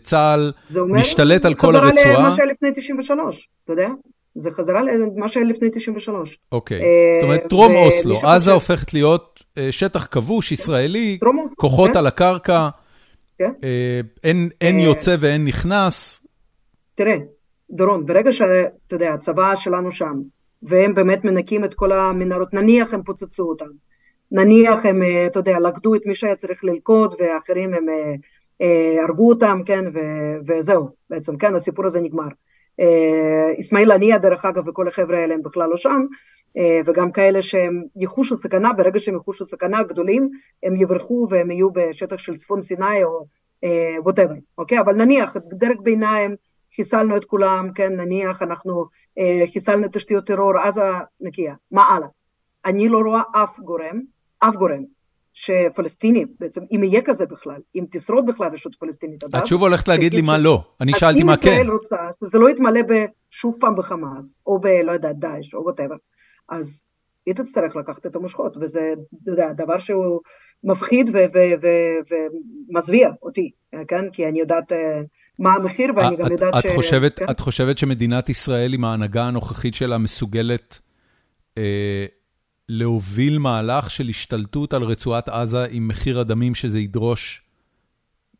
[0.03, 0.51] צה"ל
[0.87, 1.93] משתלט על כל הרצועה?
[1.93, 3.87] זה אומר חזרה למה שהיה לפני 93, אתה יודע?
[4.35, 6.37] זה חזרה למה שהיה לפני 93.
[6.51, 11.19] אוקיי, אה, זאת אומרת, טרום אוסלו, עזה הופכת להיות אה, שטח כבוש ישראלי,
[11.57, 11.97] כוחות כן.
[11.97, 12.69] על הקרקע,
[13.37, 13.51] כן?
[14.61, 16.25] אין יוצא ואין נכנס.
[16.95, 17.17] תראה,
[17.71, 20.21] דורון, ברגע שאתה יודע, הצבא שלנו שם,
[20.63, 23.65] והם באמת מנקים את כל המנהרות, נניח הם פוצצו אותם,
[24.31, 27.85] נניח הם, אתה יודע, לכדו את מי שהיה צריך ללכוד, ואחרים הם
[29.03, 29.85] הרגו אותם, כן,
[30.47, 32.27] וזהו, בעצם, כן, הסיפור הזה נגמר.
[33.59, 36.05] אסמאעיל הנייה, דרך אגב, וכל החבר'ה האלה הם בכלל לא שם,
[36.85, 40.29] וגם כאלה שהם יחושו סכנה, ברגע שהם יחושו סכנה גדולים,
[40.63, 43.25] הם יברחו והם יהיו בשטח של צפון סיני או
[44.03, 44.79] ווטאבר, אוקיי?
[44.79, 46.35] אבל נניח, דרג ביניים,
[46.75, 48.85] חיסלנו את כולם, כן, נניח אנחנו
[49.53, 50.91] חיסלנו תשתיות טרור, עזה
[51.21, 52.07] נקייה, מה הלאה?
[52.65, 54.01] אני לא רואה אף גורם,
[54.39, 54.83] אף גורם,
[55.33, 59.29] שפלסטינים, בעצם, אם יהיה כזה בכלל, אם תשרוד בכלל רשות פלסטינית אז...
[59.35, 61.49] את שוב הולכת להגיד לי מה לא, אני שאלתי מה כן.
[61.49, 62.81] אם ישראל רוצה שזה לא יתמלא
[63.31, 65.95] שוב פעם בחמאס, או ב, לא יודע, דאעש, או whatever,
[66.49, 66.85] אז
[67.25, 68.93] היא תצטרך לקחת את המושכות, וזה,
[69.23, 70.19] אתה יודע, דבר שהוא
[70.63, 71.09] מפחיד
[72.69, 73.51] ומזוויע אותי,
[73.87, 74.09] כן?
[74.13, 74.71] כי אני יודעת
[75.39, 76.75] מה המחיר, ואני גם יודעת ש...
[76.75, 77.25] חושבת, כן?
[77.31, 80.79] את חושבת שמדינת ישראל עם ההנהגה הנוכחית שלה מסוגלת...
[81.57, 82.05] אה,
[82.69, 87.43] להוביל מהלך של השתלטות על רצועת עזה עם מחיר הדמים שזה ידרוש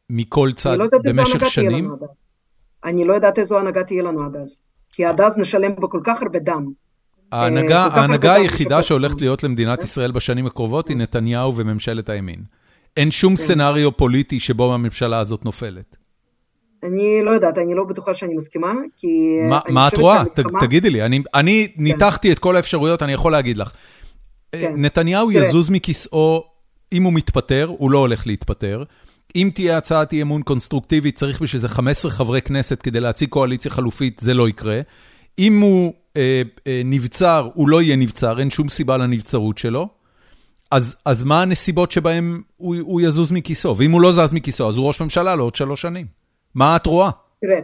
[0.09, 1.91] מכל צד לא במשך שנים?
[2.85, 4.61] אני לא יודעת איזו הנהגה תהיה לנו עד אז,
[4.93, 6.71] כי עד אז נשלם בו כל כך הרבה דם.
[7.31, 9.85] ההנהגה, אה, ההנהגה היחידה שהולכת להיות למדינת כן.
[9.85, 12.43] ישראל בשנים הקרובות היא נתניהו וממשלת הימין.
[12.97, 13.41] אין שום כן.
[13.41, 15.97] סצנריו פוליטי שבו הממשלה הזאת נופלת.
[16.83, 19.07] אני לא יודעת, אני לא בטוחה שאני מסכימה, כי...
[19.69, 20.23] מה את רואה?
[20.61, 21.83] תגידי לי, אני כן.
[21.83, 23.71] ניתחתי את כל האפשרויות, אני יכול להגיד לך.
[24.61, 24.73] כן.
[24.77, 25.47] נתניהו תראה.
[25.47, 26.43] יזוז מכיסאו,
[26.93, 28.83] אם הוא מתפטר, הוא לא הולך להתפטר.
[29.35, 33.71] אם תהיה הצעת אי אמון קונסטרוקטיבית, צריך בשביל זה 15 חברי כנסת כדי להציג קואליציה
[33.71, 34.81] חלופית, זה לא יקרה.
[35.39, 39.87] אם הוא אה, אה, נבצר, הוא לא יהיה נבצר, אין שום סיבה לנבצרות שלו.
[40.71, 43.77] אז, אז מה הנסיבות שבהן הוא, הוא יזוז מכיסאו?
[43.77, 46.05] ואם הוא לא זז מכיסאו, אז הוא ראש ממשלה לעוד שלוש שנים.
[46.55, 47.09] מה את רואה?
[47.41, 47.59] תראה,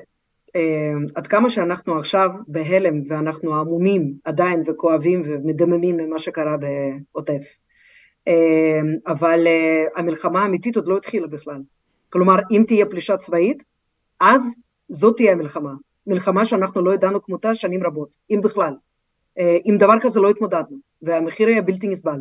[1.16, 7.44] עד כמה שאנחנו עכשיו בהלם ואנחנו עמומים עדיין וכואבים ומדממים ממה שקרה בעוטף.
[8.28, 11.62] אמ, אבל אה, המלחמה האמיתית עוד לא התחילה בכלל.
[12.10, 13.64] כלומר, אם תהיה פלישה צבאית,
[14.20, 14.56] אז
[14.90, 15.74] זאת תהיה המלחמה.
[16.08, 18.74] מלחמה שאנחנו לא ידענו כמותה שנים רבות, אם בכלל.
[19.40, 22.20] אה, עם דבר כזה לא התמודדנו, והמחיר היה בלתי נסבל.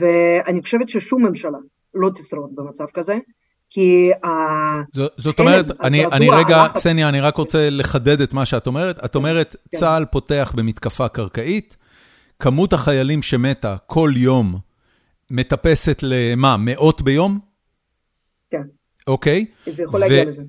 [0.00, 1.58] ואני חושבת ששום ממשלה
[1.94, 3.14] לא תשרוד במצב כזה,
[3.70, 4.10] כי
[5.16, 9.04] זאת אומרת, אני רגע, קסניה, אני רק רוצה לחדד את מה שאת אומרת.
[9.04, 9.78] את אומרת, כן.
[9.78, 11.76] צה"ל פותח במתקפה קרקעית,
[12.38, 14.58] כמות החיילים שמתה כל יום
[15.30, 17.38] מטפסת למה, מאות ביום?
[18.50, 18.62] כן.
[19.06, 19.46] אוקיי.
[19.66, 20.42] זה יכול להגיע לזה.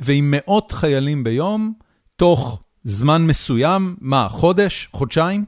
[0.00, 1.72] ועם מאות חיילים ביום,
[2.16, 5.44] תוך זמן מסוים, מה, חודש, חודשיים?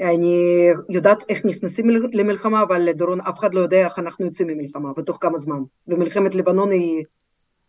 [0.00, 4.92] אני יודעת איך נכנסים למלחמה, אבל דורון, אף אחד לא יודע איך אנחנו יוצאים ממלחמה
[4.96, 5.62] ותוך כמה זמן.
[5.88, 7.04] ומלחמת לבנון היא,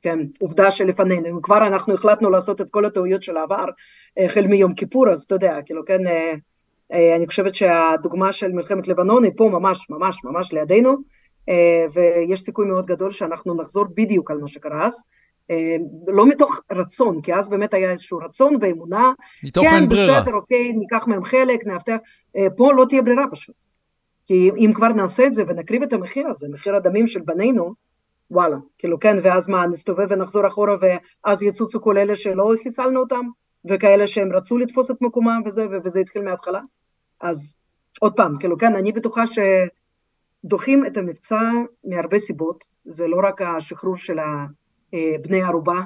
[0.02, 1.42] כן, עובדה שלפנינו.
[1.42, 3.66] כבר אנחנו החלטנו לעשות את כל הטעויות של העבר,
[4.18, 6.34] החל מיום כיפור, אז אתה יודע, כאילו, כן, אה,
[6.94, 10.96] אה, אני חושבת שהדוגמה של מלחמת לבנון היא פה ממש, ממש, ממש לידינו,
[11.50, 15.04] אה, ויש סיכוי מאוד גדול שאנחנו נחזור בדיוק על מה שקרה אז.
[15.52, 15.76] אה,
[16.08, 19.12] לא מתוך רצון, כי אז באמת היה איזשהו רצון ואמונה.
[19.44, 20.16] מתוך כן, אין ברירה.
[20.16, 21.96] כן, בסדר, אוקיי, ניקח מהם חלק, נאבטח.
[22.38, 23.56] אה, פה לא תהיה ברירה פשוט.
[24.26, 27.74] כי אם כבר נעשה את זה ונקריב את המחיר הזה, מחיר הדמים של בנינו,
[28.32, 33.26] וואלה, כאילו כן, ואז מה, נסתובב ונחזור אחורה ואז יצוצו כל אלה שלא חיסלנו אותם,
[33.70, 36.62] וכאלה שהם רצו לתפוס את מקומם וזה, וזה התחיל מההתחלה.
[37.22, 37.58] אז
[38.00, 39.24] עוד פעם, כאילו כן, אני בטוחה
[40.44, 41.42] שדוחים את המבצע
[41.84, 44.46] מהרבה סיבות, זה לא רק השחרור של ה...
[44.94, 45.82] אה, בני ערובה,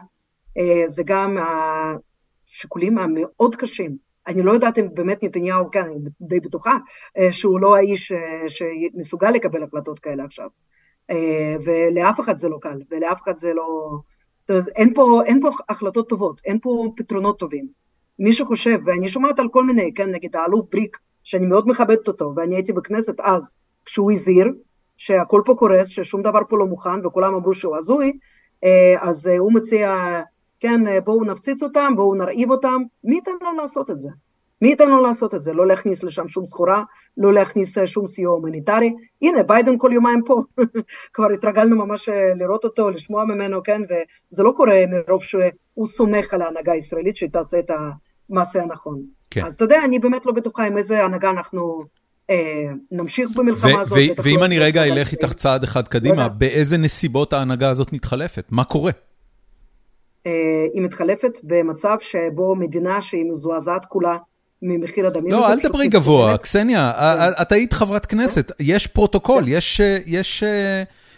[0.57, 1.37] אה, זה גם
[2.47, 3.97] השיקולים המאוד קשים.
[4.27, 6.77] אני לא יודעת אם באמת נתניהו, כן, אני די בטוחה,
[7.17, 8.11] אה, שהוא לא האיש
[8.47, 10.47] שמסוגל לקבל החלטות כאלה עכשיו.
[11.65, 13.97] ולאף אחד זה לא קל, ולאף אחד זה לא...
[14.49, 17.67] אין פה, אין פה החלטות טובות, אין פה פתרונות טובים.
[18.19, 22.33] מי שחושב, ואני שומעת על כל מיני, כן, נגיד האלוף בריק, שאני מאוד מכבדת אותו,
[22.35, 24.47] ואני הייתי בכנסת אז, כשהוא הזהיר,
[24.97, 28.17] שהכל פה קורס, ששום דבר פה לא מוכן, וכולם אמרו שהוא הזוי,
[28.99, 29.95] אז אה, הוא מציע,
[30.59, 34.09] כן, אה, בואו נפציץ אותם, בואו נרעיב אותם, מי ייתן לו לעשות את זה?
[34.61, 35.53] מי ייתן לו לעשות את זה?
[35.53, 36.83] לא להכניס לשם שום סחורה,
[37.17, 38.93] לא להכניס שום סיוע הומניטרי.
[39.21, 40.41] הנה, ביידן כל יומיים פה,
[41.13, 46.41] כבר התרגלנו ממש לראות אותו, לשמוע ממנו, כן, וזה לא קורה מרוב שהוא סומך על
[46.41, 47.71] ההנהגה הישראלית שהיא תעשה את
[48.29, 49.01] המעשה הנכון.
[49.31, 49.45] כן.
[49.45, 51.85] אז אתה יודע, אני באמת לא בטוחה עם איזה הנהגה אנחנו אה,
[52.91, 53.97] נמשיך במלחמה הזאת.
[54.23, 58.45] ואם אני רגע אלך איתך צעד אחד קדימה, באיזה נסיבות ההנהגה הזאת מתחלפת?
[58.49, 58.91] מה קורה?
[60.25, 60.31] אה,
[60.73, 64.17] היא מתחלפת במצב שבו מדינה שהיא מזועזעת כולה
[64.61, 65.31] ממחיר הדמים.
[65.31, 67.41] לא, אל תדברי גבוה, קסניה, כן.
[67.41, 69.49] את היית חברת כנסת, יש פרוטוקול, כן.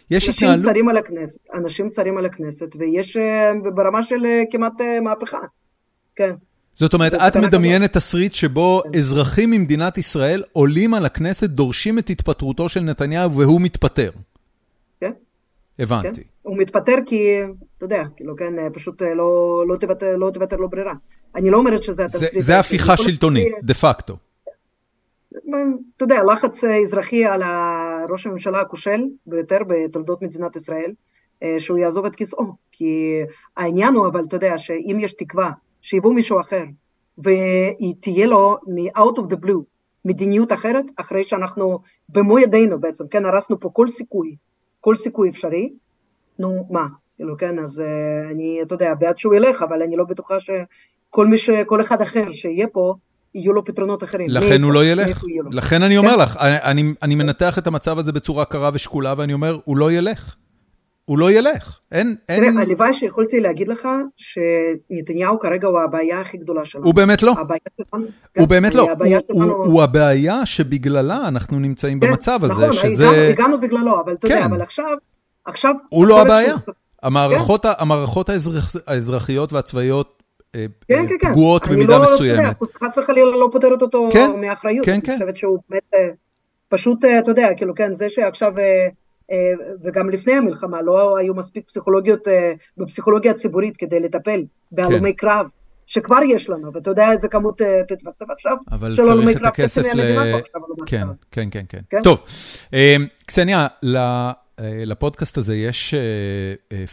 [0.09, 0.57] יש התנהלות...
[0.57, 3.17] אנשים צרים על הכנסת, אנשים צרים על הכנסת, ויש
[3.75, 5.39] ברמה של כמעט מהפכה,
[6.15, 6.33] כן.
[6.73, 8.99] זאת אומרת, את מדמיינת תסריט שבו כן.
[8.99, 14.11] אזרחים ממדינת ישראל עולים על הכנסת, דורשים את התפטרותו של נתניהו והוא מתפטר.
[14.99, 15.11] כן.
[15.79, 16.21] הבנתי.
[16.21, 16.27] כן.
[16.41, 17.41] הוא מתפטר כי,
[17.77, 20.93] אתה יודע, כאילו, כן, פשוט לא, לא, תוותר, לא תוותר לו ברירה.
[21.35, 22.31] אני לא אומרת שזה התסריט.
[22.31, 24.17] זה, זה הפיכה שלטונית, דה פקטו.
[25.95, 27.41] אתה יודע, לחץ אזרחי על
[28.09, 30.91] ראש הממשלה הכושל ביותר בתולדות מדינת ישראל,
[31.59, 32.45] שהוא יעזוב את כיסאו.
[32.71, 33.19] כי
[33.57, 35.51] העניין הוא, אבל אתה יודע, שאם יש תקווה
[35.83, 36.63] שיבוא מישהו אחר,
[37.17, 39.61] והיא תהיה לו מ-out of the blue
[40.05, 41.79] מדיניות אחרת, אחרי שאנחנו
[42.09, 44.35] במו ידינו בעצם, כן, הרסנו פה כל סיכוי,
[44.81, 45.73] כל סיכוי אפשרי,
[46.39, 50.03] נו, מה, כאילו, כן, אז uh, אני, אתה יודע, בעד שהוא ילך, אבל אני לא
[50.03, 51.49] בטוחה שכל מי ש...
[51.49, 52.93] כל אחד אחר שיהיה פה,
[53.35, 54.27] יהיו לו פתרונות אחרים.
[54.29, 55.23] לכן הוא לא ילך.
[55.51, 56.19] לכן אני אומר כן?
[56.19, 56.37] לך,
[57.01, 60.35] אני מנתח את המצב הזה בצורה קרה ושקולה, ואני אומר, הוא לא ילך.
[61.05, 62.15] הוא לא ילך, אין...
[62.25, 62.57] תראה, אין...
[62.57, 66.85] הלוואי שיכולתי להגיד לך שנתניהו כרגע הוא הבעיה הכי גדולה שלנו.
[66.85, 67.33] הוא באמת לא.
[67.33, 68.05] שלנו,
[68.37, 68.87] הוא באמת לא.
[69.31, 69.43] הוא.
[69.43, 73.05] הוא, הוא הבעיה שבגללה אנחנו נמצאים כן, במצב הזה, נכון, שזה...
[73.05, 74.33] נכון, הגענו בגללו, אבל אתה כן.
[74.33, 74.85] יודע, אבל עכשיו...
[75.45, 75.73] עכשיו...
[75.89, 76.55] הוא לא הבעיה.
[77.03, 77.71] המערכות, כן.
[77.77, 80.23] המערכות האזרח, האזרחיות והצבאיות
[80.55, 81.71] אה, כן, אה, כן, פגועות כן.
[81.71, 82.39] במידה לא, מסוימת.
[82.39, 84.85] אני לא, חס וחלילה לא פותרת אותו כן, מאחריות.
[84.85, 85.11] כן, כן.
[85.11, 86.09] אני חושבת שהוא באמת, אה,
[86.69, 88.53] פשוט, אתה יודע, כאילו, כן, זה שעכשיו...
[89.31, 89.37] אה,
[89.83, 95.27] וגם לפני המלחמה לא היו מספיק פסיכולוגיות אה, בפסיכולוגיה הציבורית כדי לטפל בהלומי כן.
[95.27, 95.45] קרב.
[95.85, 98.57] שכבר יש לנו, ואתה יודע איזה כמות אה, תתווסף עכשיו?
[98.71, 100.31] אבל צריך את הכסף ל...
[100.85, 102.01] כן, כן, כן, כן, כן.
[102.03, 102.23] טוב,
[103.25, 103.67] קסניה,
[104.61, 105.93] לפודקאסט הזה יש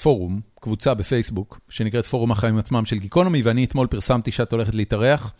[0.02, 5.32] פורום, קבוצה בפייסבוק, שנקראת פורום החיים עצמם של גיקונומי, ואני אתמול פרסמתי שאת הולכת להתארח,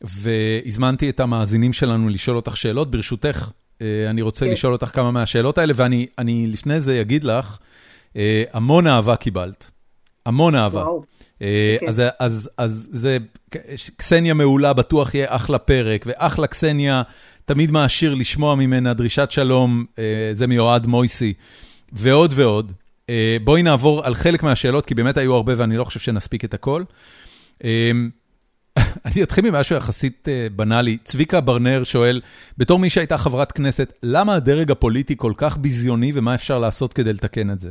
[0.00, 2.90] והזמנתי את המאזינים שלנו לשאול אותך שאלות.
[2.90, 4.52] ברשותך, אני רוצה כן.
[4.52, 7.58] לשאול אותך כמה מהשאלות האלה, ואני לפני זה אגיד לך,
[8.16, 9.70] אה, המון אהבה קיבלת.
[10.26, 10.80] המון אהבה.
[10.80, 11.02] וואו.
[11.42, 11.88] אה, כן.
[11.88, 13.18] אז, אז, אז זה,
[13.96, 17.02] קסניה מעולה, בטוח יהיה אחלה פרק, ואחלה קסניה,
[17.44, 19.84] תמיד מעשיר לשמוע ממנה דרישת שלום,
[20.32, 21.34] זה מיועד מויסי,
[21.92, 22.72] ועוד ועוד.
[23.44, 26.82] בואי נעבור על חלק מהשאלות, כי באמת היו הרבה ואני לא חושב שנספיק את הכל.
[29.04, 30.98] אני אתחיל ממשהו יחסית אה, בנאלי.
[31.04, 32.20] צביקה ברנר שואל,
[32.58, 37.12] בתור מי שהייתה חברת כנסת, למה הדרג הפוליטי כל כך ביזיוני ומה אפשר לעשות כדי
[37.12, 37.70] לתקן את זה?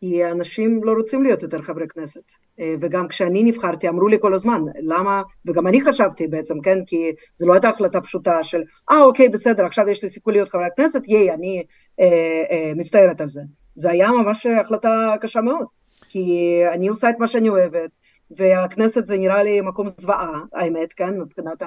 [0.00, 2.32] כי אנשים לא רוצים להיות יותר חברי כנסת.
[2.60, 6.96] אה, וגם כשאני נבחרתי, אמרו לי כל הזמן, למה, וגם אני חשבתי בעצם, כן, כי
[7.34, 10.72] זו לא הייתה החלטה פשוטה של, אה, אוקיי, בסדר, עכשיו יש לי סיכוי להיות חברת
[10.76, 11.62] כנסת, ייי, אני
[12.00, 12.06] אה,
[12.50, 13.40] אה, מסתערת על זה.
[13.74, 15.66] זה היה ממש החלטה קשה מאוד,
[16.08, 17.90] כי אני עושה את מה שאני אוהבת,
[18.30, 21.62] והכנסת זה נראה לי מקום זוועה, האמת, כן, מבחינת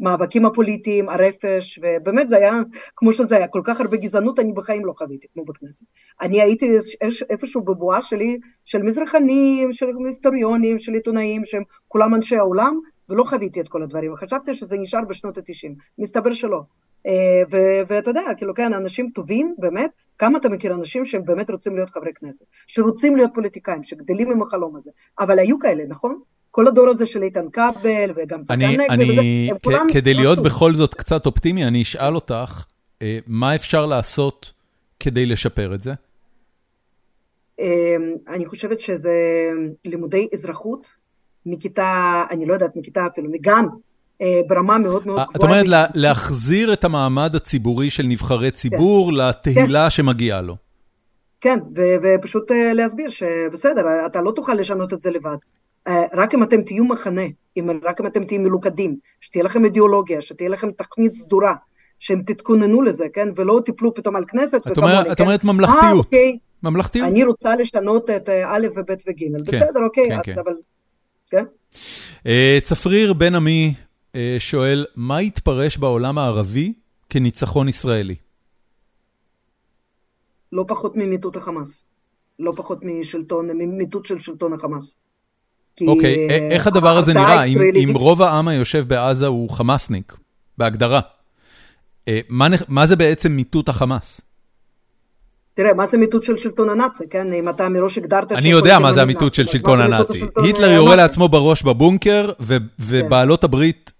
[0.00, 2.52] המאבקים הפוליטיים, הרפש, ובאמת זה היה,
[2.96, 5.86] כמו שזה היה, כל כך הרבה גזענות אני בחיים לא חוויתי, כמו בכנסת.
[6.20, 6.70] אני הייתי
[7.30, 13.60] איפשהו בבועה שלי, של מזרחנים, של היסטוריונים, של עיתונאים, שהם כולם אנשי העולם, ולא חוויתי
[13.60, 16.62] את כל הדברים, וחשבתי שזה נשאר בשנות ה-90, מסתבר שלא.
[17.06, 17.42] אה,
[17.88, 21.90] ואתה יודע, כאילו כן, אנשים טובים, באמת, כמה אתה מכיר אנשים שהם באמת רוצים להיות
[21.90, 26.20] חברי כנסת, שרוצים להיות פוליטיקאים, שגדלים עם החלום הזה, אבל היו כאלה, נכון?
[26.50, 29.20] כל הדור הזה של איתן כבל וגם צחקן נגבי וזה,
[29.50, 29.86] הם כולם...
[29.92, 32.64] כדי להיות בכל זאת קצת אופטימי, אני אשאל אותך,
[33.02, 34.52] אה, מה אפשר לעשות
[35.00, 35.92] כדי לשפר את זה?
[37.58, 39.12] אמ, אני חושבת שזה
[39.84, 40.86] לימודי אזרחות
[41.46, 43.64] מכיתה, אני לא יודעת, מכיתה אפילו, מגן,
[44.46, 45.26] ברמה מאוד מאוד גבוהה.
[45.36, 49.16] את אומרת להחזיר את המעמד הציבורי של נבחרי ציבור כן.
[49.16, 49.90] לתהילה כן.
[49.90, 50.56] שמגיעה לו.
[51.40, 51.58] כן,
[52.02, 55.36] ופשוט אה, להסביר שבסדר, אתה לא תוכל לשנות את זה לבד.
[55.86, 57.22] אה, רק אם אתם תהיו מחנה,
[57.82, 61.54] רק אם אתם תהיו מלוכדים, שתהיה לכם אידיאולוגיה, שתהיה לכם תכנית סדורה,
[61.98, 63.28] שהם תתכוננו לזה, כן?
[63.36, 65.24] ולא תיפלו פתאום על כנסת את אומרת, את כן?
[65.24, 65.82] אומרת ממלכתיות.
[65.82, 66.38] אה, אוקיי.
[66.62, 67.08] ממלכתיות.
[67.08, 70.38] אני רוצה לשנות את א' וב' וג', כן, בסדר, אוקיי, כן, כן.
[70.38, 70.52] אבל...
[71.30, 71.44] כן?
[72.62, 73.87] צפריר בן עמי אה,
[74.38, 76.72] שואל, מה יתפרש בעולם הערבי
[77.08, 78.14] כניצחון ישראלי?
[80.52, 81.84] לא פחות ממיטוט החמאס.
[82.38, 84.98] לא פחות משלטון, ממיטוט של שלטון החמאס.
[85.86, 87.44] אוקיי, אה, איך הדבר הזה נראה?
[87.44, 90.16] אם, אם רוב העם היושב בעזה הוא חמאסניק,
[90.58, 91.00] בהגדרה,
[92.08, 94.20] אה, מה, מה זה בעצם מיטוט החמאס?
[95.58, 97.32] תראה, מה זה מיטוט של שלטון הנאצי, כן?
[97.32, 98.32] אם אתה מראש הגדרת...
[98.32, 100.20] אני יודע מה זה המיטוט של שלטון הנאצי.
[100.44, 102.30] היטלר יורה לעצמו בראש בבונקר,
[102.78, 103.92] ובעלות הברית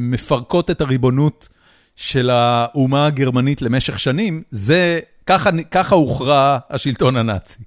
[0.00, 1.48] מפרקות את הריבונות
[1.96, 5.00] של האומה הגרמנית למשך שנים, זה,
[5.70, 7.58] ככה הוכרע השלטון הנאצי.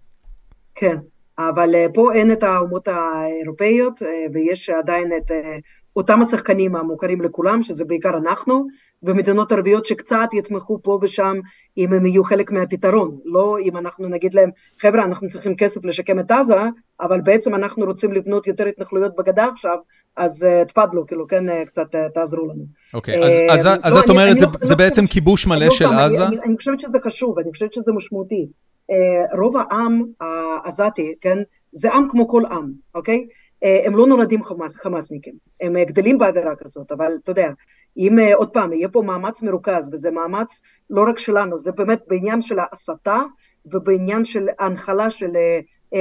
[0.76, 0.95] כן,
[1.40, 5.57] אבל אה, פה אין את האומות האירופאיות, אה, ויש עדיין את אה,
[5.95, 8.68] אותם השחקנים המוכרים לכולם, שזה בעיקר אנחנו,
[9.03, 11.39] ומדינות ערביות שקצת יתמכו פה ושם
[11.77, 14.49] אם הם יהיו חלק מהפתרון, לא אם אנחנו נגיד להם
[14.80, 16.55] חבר'ה אנחנו צריכים כסף לשקם את עזה,
[17.01, 19.77] אבל בעצם אנחנו רוצים לבנות יותר התנחלויות בגדה עכשיו,
[20.17, 22.63] אז uh, תפדלו, כאילו כן, uh, קצת uh, תעזרו לנו.
[22.93, 25.47] אוקיי, okay, uh, אז, אז, אז לא, את אומרת, זה, לא, זה בעצם לא, כיבוש
[25.47, 26.27] מלא של פעם, עזה?
[26.27, 28.47] אני, אני, אני חושבת שזה חשוב, אני חושבת שזה משמעותי.
[28.91, 31.38] Uh, רוב העם העזתי, כן,
[31.71, 33.25] זה עם כמו כל עם, אוקיי?
[33.63, 37.49] Uh, הם לא נולדים חמאס, חמאסניקים, הם גדלים באווירה כזאת, אבל אתה יודע,
[37.98, 42.02] אם uh, עוד פעם יהיה פה מאמץ מרוכז, וזה מאמץ לא רק שלנו, זה באמת
[42.07, 43.22] בעניין של ההסתה
[43.65, 45.98] ובעניין של הנחלה של uh, uh,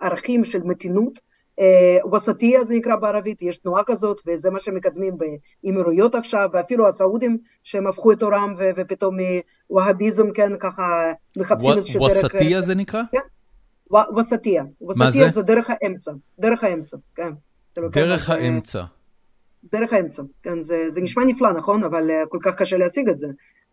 [0.00, 1.28] ערכים של מתינות,
[2.12, 5.14] וסטיה זה נקרא בערבית, יש תנועה כזאת וזה מה שמקדמים
[5.62, 12.34] באמירויות עכשיו ואפילו הסעודים שהם הפכו את עורם ופתאום מהווהביזם כן ככה מחפשים איזשהו דרך...
[12.34, 13.02] וסטיה זה נקרא?
[13.12, 14.64] כן, וסטיה.
[14.80, 15.28] מה זה?
[15.28, 17.30] זה דרך האמצע, דרך האמצע, כן.
[17.76, 18.82] דרך האמצע.
[19.72, 23.28] דרך האמצע, כן, זה, זה נשמע נפלא נכון, אבל כל כך קשה להשיג את זה.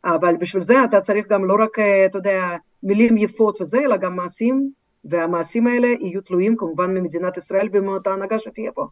[0.06, 4.16] אבל בשביל זה אתה צריך גם לא רק, אתה יודע, מילים יפות וזה, אלא גם
[4.16, 4.70] מעשים
[5.06, 8.88] והמעשים האלה יהיו תלויים כמובן ממדינת ישראל ומאותה הנהגה שתהיה פה.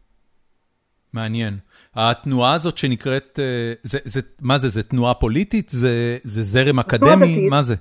[1.13, 1.57] מעניין.
[1.95, 5.69] התנועה הזאת שנקראת, אה, זה, זה, מה זה, זה תנועה פוליטית?
[5.69, 7.15] זה, זה זרם אקדמי?
[7.15, 7.49] דתית.
[7.49, 7.75] מה זה?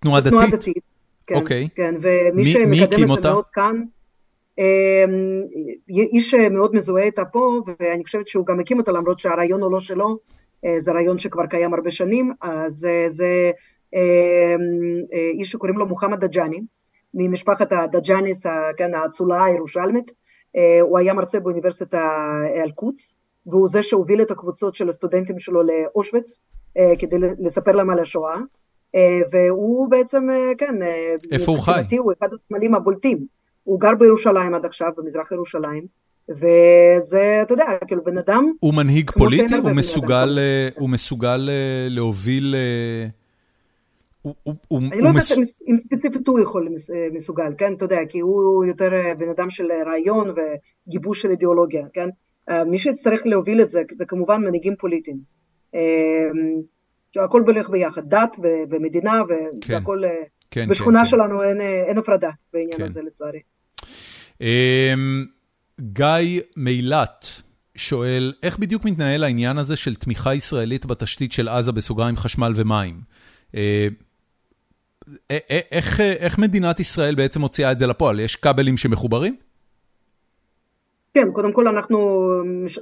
[0.00, 0.30] תנועה דתית?
[0.32, 0.82] תנועה דתית,
[1.26, 1.34] כן.
[1.34, 1.68] אוקיי.
[1.74, 3.82] כן, ומי שמקדם את זה מאוד כאן,
[5.88, 9.80] איש מאוד מזוהה איתה פה, ואני חושבת שהוא גם הקים אותה, למרות שהרעיון הוא לא
[9.80, 10.18] שלו,
[10.64, 13.50] אה, זה רעיון שכבר קיים הרבה שנים, אז אה, זה
[13.94, 14.00] אמ,
[15.34, 16.60] איש שקוראים לו מוחמד דג'אני,
[17.14, 20.12] ממשפחת הדג'אניס, כן, האצולה הירושלמית,
[20.56, 22.00] אה, הוא היה מרצה באוניברסיטה
[22.56, 23.16] אל-קודס,
[23.46, 26.40] והוא זה שהוביל את הקבוצות של הסטודנטים שלו לאושוויץ,
[26.78, 28.36] אה, כדי לספר להם על השואה,
[28.94, 30.28] אה, והוא בעצם,
[30.58, 30.74] כן,
[31.32, 31.96] איפה הוא חי?
[31.98, 33.26] הוא אחד הסמלים הבולטים,
[33.68, 35.86] הוא גר בירושלים עד עכשיו, במזרח ירושלים,
[36.28, 38.52] וזה, אתה יודע, כאילו בן אדם...
[38.60, 39.54] הוא מנהיג פוליטי?
[39.54, 40.38] הוא מסוגל,
[40.76, 41.48] הוא מסוגל
[41.88, 42.54] להוביל...
[44.24, 45.22] אני לא יודעת
[45.68, 46.68] אם ספציפית הוא יכול
[47.12, 51.86] מסוגל, כן, אתה יודע, כי הוא יותר אה, בן אדם של רעיון וגיבוש של אידיאולוגיה,
[51.92, 52.08] כן,
[52.48, 55.18] אה, מי שיצטרך להוביל את זה, זה כמובן מנהיגים פוליטיים.
[55.74, 58.36] אה, הכל הולך ביחד, דת
[58.70, 59.22] ומדינה,
[59.68, 62.84] והכל, כן, כן, בשכונה כן, שלנו אין, אין הפרדה בעניין כן.
[62.84, 63.40] הזה לצערי.
[64.40, 65.24] אמ,
[65.80, 67.26] גיא מילת
[67.76, 73.00] שואל, איך בדיוק מתנהל העניין הזה של תמיכה ישראלית בתשתית של עזה בסוגריים חשמל ומים?
[75.70, 78.20] איך, איך מדינת ישראל בעצם מוציאה את זה לפועל?
[78.20, 79.36] יש כבלים שמחוברים?
[81.14, 82.28] כן, קודם כל אנחנו,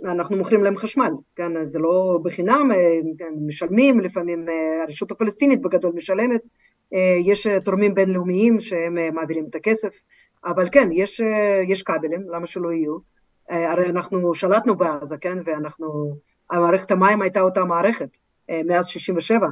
[0.05, 5.63] אנחנו מוכרים להם חשמל, כן, זה לא בחינם, אה, כן, משלמים, לפעמים אה, הרשות הפלסטינית
[5.63, 6.41] בגדול משלמת,
[6.95, 9.97] אה, יש תורמים בינלאומיים שהם מעבירים את הכסף,
[10.47, 11.21] אבל כן, יש,
[11.69, 12.99] יש כבלים, למה שלא יהיו?
[13.49, 16.17] הרי אנחנו שלטנו בעזה, כן, ואנחנו,
[16.51, 18.09] המערכת המים הייתה אותה מערכת
[18.51, 19.49] מאז 67',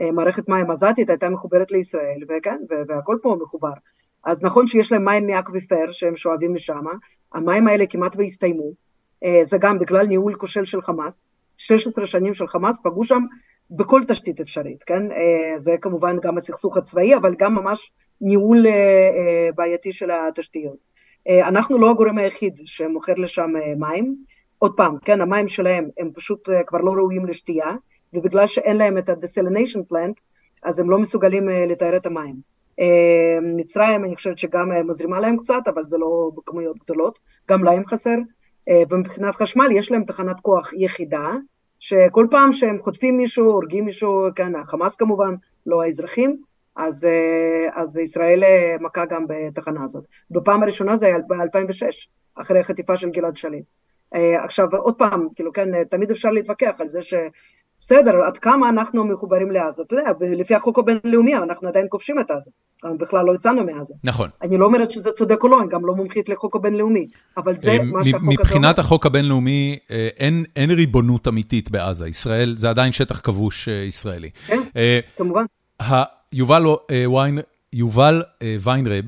[0.00, 3.72] אה, מערכת מים עזתית הייתה מחוברת לישראל, וכן, והכל פה מחובר.
[4.24, 6.84] אז נכון שיש להם מים מאקוויפר שהם שואבים משם,
[7.34, 8.72] המים האלה כמעט והסתיימו,
[9.24, 11.26] אה, זה גם בגלל ניהול כושל של חמאס,
[11.56, 13.22] 16 שנים של חמאס פגעו שם
[13.70, 15.12] בכל תשתית אפשרית, כן?
[15.12, 18.66] אה, זה כמובן גם הסכסוך הצבאי, אבל גם ממש ניהול
[19.54, 20.76] בעייתי של התשתיות.
[21.28, 24.16] אנחנו לא הגורם היחיד שמוכר לשם מים,
[24.58, 27.74] עוד פעם, כן, המים שלהם הם פשוט כבר לא ראויים לשתייה,
[28.12, 30.20] ובגלל שאין להם את ה-desalination plant,
[30.62, 32.36] אז הם לא מסוגלים אה, לתאר את המים.
[32.80, 37.18] אה, מצרים, אני חושבת שגם אה, מזרימה להם קצת, אבל זה לא בכמויות גדולות,
[37.50, 38.16] גם להם חסר.
[38.90, 41.28] ומבחינת חשמל, יש להם תחנת כוח יחידה,
[41.78, 45.34] שכל פעם שהם חוטפים מישהו, הורגים מישהו, כן, החמאס כמובן,
[45.66, 46.42] לא האזרחים,
[46.78, 47.08] אז,
[47.74, 48.42] אז ישראל
[48.80, 50.04] מכה גם בתחנה הזאת.
[50.30, 53.64] בפעם הראשונה זה היה ב-2006, אחרי החטיפה של גלעד שליט.
[54.44, 57.14] עכשיו, עוד פעם, כאילו, כן, תמיד אפשר להתווכח על זה ש...
[57.80, 62.30] בסדר, עד כמה אנחנו מחוברים לעזה, אתה יודע, לפי החוק הבינלאומי אנחנו עדיין כובשים את
[62.30, 62.50] עזה,
[62.98, 63.94] בכלל לא יצאנו מעזה.
[64.04, 64.28] נכון.
[64.42, 67.06] אני לא אומרת שזה צודק או לא, אני גם לא מומחית לחוק הבינלאומי,
[67.36, 68.30] אבל זה אה, מה שהחוק הזה.
[68.30, 73.74] מבחינת החוק הבינלאומי, אה, אין, אין ריבונות אמיתית בעזה, ישראל זה עדיין שטח כבוש אה,
[73.74, 74.30] ישראלי.
[74.46, 74.60] כן,
[75.16, 75.44] כמובן.
[76.32, 77.38] יובל, ויין,
[77.72, 78.22] יובל
[78.60, 79.04] ויינרב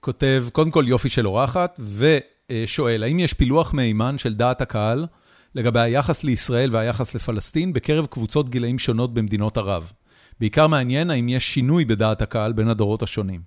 [0.00, 5.06] כותב, קודם כל יופי של אורחת, ושואל, האם יש פילוח מהימן של דעת הקהל,
[5.54, 9.92] לגבי היחס לישראל והיחס לפלסטין בקרב קבוצות גילאים שונות במדינות ערב.
[10.40, 13.40] בעיקר מעניין האם יש שינוי בדעת הקהל בין הדורות השונים.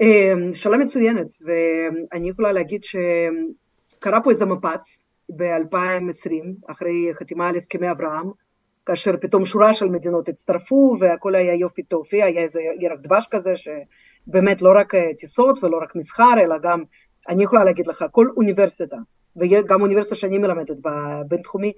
[0.00, 5.04] אמ, שאלה מצוינת, ואני יכולה להגיד שקרה פה איזה מפץ
[5.36, 6.32] ב-2020,
[6.66, 8.30] אחרי חתימה על הסכמי אברהם,
[8.86, 13.52] כאשר פתאום שורה של מדינות הצטרפו והכל היה יופי טופי, היה איזה ירק דבש כזה
[13.56, 16.82] שבאמת לא רק טיסות ולא רק מסחר, אלא גם,
[17.28, 18.96] אני יכולה להגיד לך, כל אוניברסיטה
[19.36, 21.72] וגם אוניברסיטה שאני מלמדת בבינתחומי,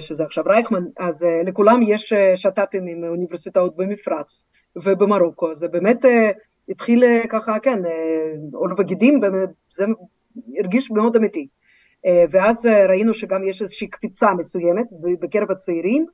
[0.00, 4.46] שזה עכשיו רייכמן, אז לכולם יש שת"פים עם אוניברסיטאות במפרץ
[4.76, 6.04] ובמרוקו, זה באמת
[6.68, 7.78] התחיל ככה, כן,
[8.52, 9.20] עול וגידים,
[9.70, 9.84] זה
[10.58, 11.48] הרגיש מאוד אמיתי.
[12.06, 14.86] ואז ראינו שגם יש איזושהי קפיצה מסוימת
[15.20, 16.06] בקרב הצעירים,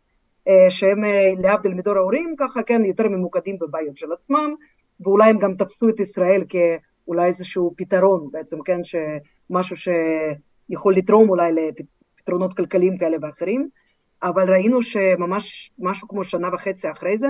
[0.68, 1.04] שהם
[1.38, 4.54] להבדיל מדור ההורים, ככה כן, יותר ממוקדים בבעיות של עצמם,
[5.00, 11.52] ואולי הם גם תפסו את ישראל כאולי איזשהו פתרון בעצם, כן, שמשהו שיכול לתרום אולי
[11.52, 13.68] לפתרונות כלכליים כאלה ואחרים,
[14.22, 17.28] אבל ראינו שממש משהו כמו שנה וחצי אחרי זה,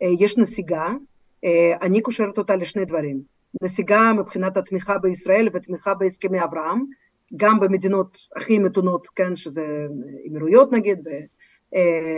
[0.00, 0.88] יש נסיגה,
[1.82, 3.20] אני קושרת אותה לשני דברים,
[3.62, 6.84] נסיגה מבחינת התמיכה בישראל ותמיכה בהסכמי אברהם,
[7.36, 9.86] גם במדינות הכי מתונות, כן, שזה
[10.30, 11.08] אמירויות נגיד,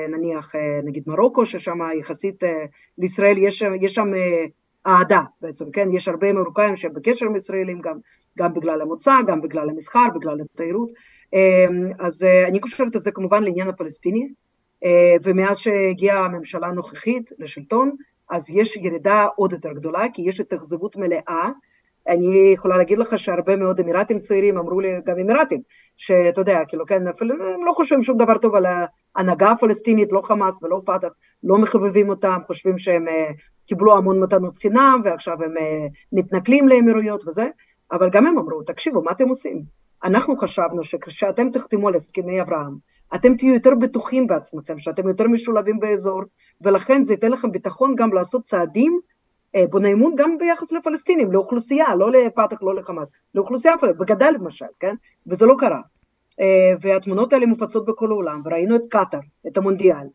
[0.09, 2.43] נניח נגיד מרוקו, ששם יחסית
[2.99, 4.09] לישראל יש, יש שם
[4.87, 5.89] אהדה בעצם, כן?
[5.93, 7.99] יש הרבה מרוקאים שהם בקשר עם ישראלים, גם,
[8.39, 10.91] גם בגלל המוצא, גם בגלל המסחר, בגלל התיירות.
[11.99, 14.29] אז אני קושרת את זה כמובן לעניין הפלסטיני,
[15.23, 17.97] ומאז שהגיעה הממשלה הנוכחית לשלטון,
[18.31, 21.51] אז יש ירידה עוד יותר גדולה, כי יש התאכזבות מלאה.
[22.09, 25.61] אני יכולה להגיד לך שהרבה מאוד אמירתים צעירים אמרו לי, גם אמירתים,
[25.97, 28.67] שאתה יודע, כאילו, כן, הם לא חושבים שום דבר טוב על
[29.17, 31.09] ההנהגה הפלסטינית, לא חמאס ולא פת"ח,
[31.45, 33.05] לא מחבבים אותם, חושבים שהם
[33.67, 35.55] קיבלו המון מתנות חינם ועכשיו הם
[36.13, 37.49] מתנכלים לאמירויות וזה,
[37.93, 39.63] אבל גם הם אמרו, תקשיבו, מה אתם עושים?
[40.05, 42.77] אנחנו חשבנו שכשאתם תחתמו על הסכמי אברהם,
[43.15, 46.23] אתם תהיו יותר בטוחים בעצמכם, שאתם יותר משולבים באזור,
[46.61, 49.01] ולכן זה ייתן לכם ביטחון גם לעשות צעדים
[49.71, 54.95] בוני אמון גם ביחס לפלסטינים, לאוכלוסייה, לא לפת"ח, לא לחמאס, לאוכלוסייה, בגדה למשל, כן?
[55.27, 55.81] וזה לא קרה.
[56.81, 60.07] והתמונות האלה מופצות בכל העולם, וראינו את קטאר, את המונדיאל,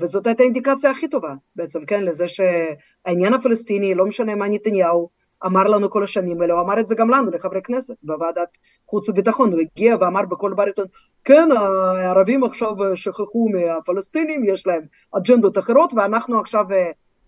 [0.00, 5.08] וזאת הייתה האינדיקציה הכי טובה בעצם, כן, לזה שהעניין הפלסטיני, לא משנה מה נתניהו
[5.46, 8.48] אמר לנו כל השנים האלה, הוא אמר את זה גם לנו, לחברי כנסת, בוועדת
[8.86, 10.86] חוץ וביטחון, הוא הגיע ואמר בכל בריטון,
[11.24, 14.82] כן, הערבים עכשיו שכחו מהפלסטינים, יש להם
[15.16, 16.64] אג'נדות אחרות, ואנחנו עכשיו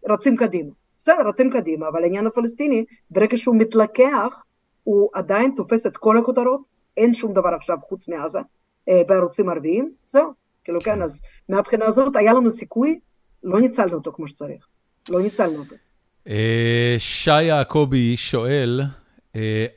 [0.08, 0.70] רצים קדימה.
[1.02, 4.42] בסדר, רצים קדימה, אבל העניין הפלסטיני, ברגע שהוא מתלקח,
[4.84, 6.60] הוא עדיין תופס את כל הכותרות,
[6.96, 8.38] אין שום דבר עכשיו חוץ מעזה,
[9.08, 10.32] בערוצים ערביים, זהו.
[10.64, 12.98] כאילו כן, אז מהבחינה הזאת היה לנו סיכוי,
[13.44, 14.66] לא ניצלנו אותו כמו שצריך,
[15.10, 15.76] לא ניצלנו אותו.
[16.98, 18.80] שי יעקבי שואל,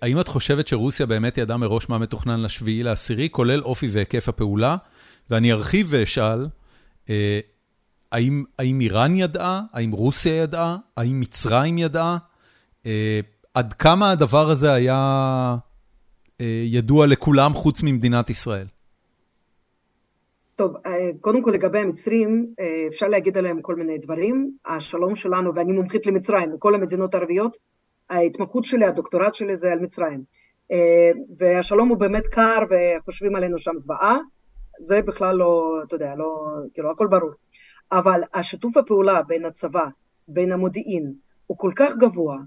[0.02, 4.77] האם את חושבת שרוסיה באמת ידעה מראש מה מתוכנן לשביעי לעשירי, כולל אופי והיקף הפעולה?
[5.30, 6.45] ואני ארחיב ואשאל,
[8.11, 9.61] האם, האם איראן ידעה?
[9.73, 10.77] האם רוסיה ידעה?
[10.98, 12.18] האם מצרים ידעה?
[13.53, 15.56] עד כמה הדבר הזה היה
[16.65, 18.65] ידוע לכולם חוץ ממדינת ישראל?
[20.56, 20.76] טוב,
[21.22, 22.53] קודם כל לגבי המצרים,
[22.88, 24.52] אפשר להגיד עליהם כל מיני דברים.
[24.65, 27.57] השלום שלנו, ואני מומחית למצרים, וכל המדינות הערביות,
[28.10, 30.23] ההתמחות שלי, הדוקטורט שלי זה על מצרים.
[31.38, 34.18] והשלום הוא באמת קר וחושבים עלינו שם זוועה,
[34.80, 37.32] זה בכלל לא, אתה יודע, לא, כאילו, הכל ברור.
[37.91, 39.86] אבל השיתוף הפעולה בין הצבא,
[40.28, 41.14] בין המודיעין,
[41.48, 42.38] הוא כל כך גבוה,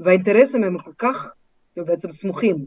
[0.00, 1.28] והאינטרסים הם כל כך
[1.76, 2.66] בעצם סמוכים,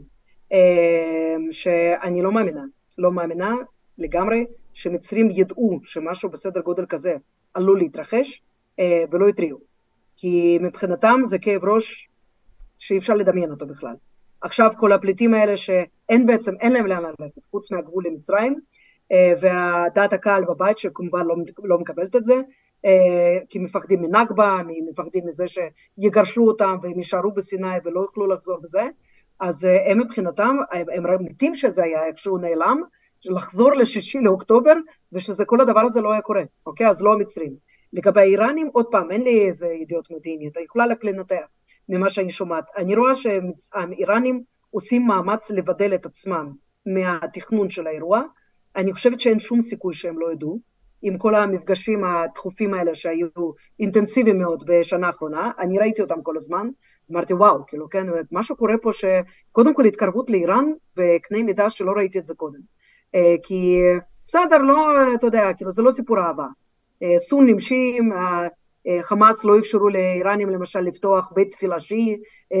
[1.50, 2.64] שאני לא מאמינה,
[2.98, 3.54] לא מאמינה
[3.98, 7.16] לגמרי שמצרים ידעו שמשהו בסדר גודל כזה
[7.54, 8.42] עלול להתרחש
[9.10, 9.58] ולא התריעו.
[10.16, 12.08] כי מבחינתם זה כאב ראש
[12.78, 13.94] שאי אפשר לדמיין אותו בכלל.
[14.40, 18.60] עכשיו כל הפליטים האלה שאין בעצם, אין להם לאן ללכת חוץ מהגבול למצרים,
[19.12, 22.34] והדעת הקהל בבית שכמובן לא, לא מקבלת את זה,
[23.48, 24.58] כי מפחדים מנכבה,
[24.90, 28.82] מפחדים מזה שיגרשו אותם והם יישארו בסיני ולא יוכלו לחזור בזה,
[29.40, 32.82] אז הם מבחינתם, הם מתים שזה היה איכשהו נעלם,
[33.24, 34.72] לחזור לשישי לאוקטובר,
[35.12, 36.88] ושזה כל הדבר הזה לא היה קורה, אוקיי?
[36.88, 37.54] אז לא המצרים.
[37.92, 41.44] לגבי האיראנים, עוד פעם, אין לי איזה ידיעות מודיעיניות, אני יכולה רק לנתח
[41.88, 42.64] ממה שאני שומעת.
[42.76, 46.52] אני רואה שהאיראנים עושים מאמץ לבדל את עצמם
[46.86, 48.22] מהתכנון של האירוע,
[48.76, 50.60] אני חושבת שאין שום סיכוי שהם לא ידעו,
[51.02, 53.28] עם כל המפגשים הדחופים האלה שהיו
[53.80, 56.68] אינטנסיביים מאוד בשנה האחרונה, אני ראיתי אותם כל הזמן,
[57.12, 62.18] אמרתי וואו, כאילו כן, משהו קורה פה שקודם כל התקרבות לאיראן בקנה מידה שלא ראיתי
[62.18, 62.58] את זה קודם.
[63.42, 63.78] כי
[64.28, 66.46] בסדר, לא, אתה יודע, כאילו זה לא סיפור אהבה.
[67.18, 68.12] סונים, שיעים,
[69.02, 72.18] חמאס לא אפשרו לאיראנים למשל לפתוח בית תפילה שיעי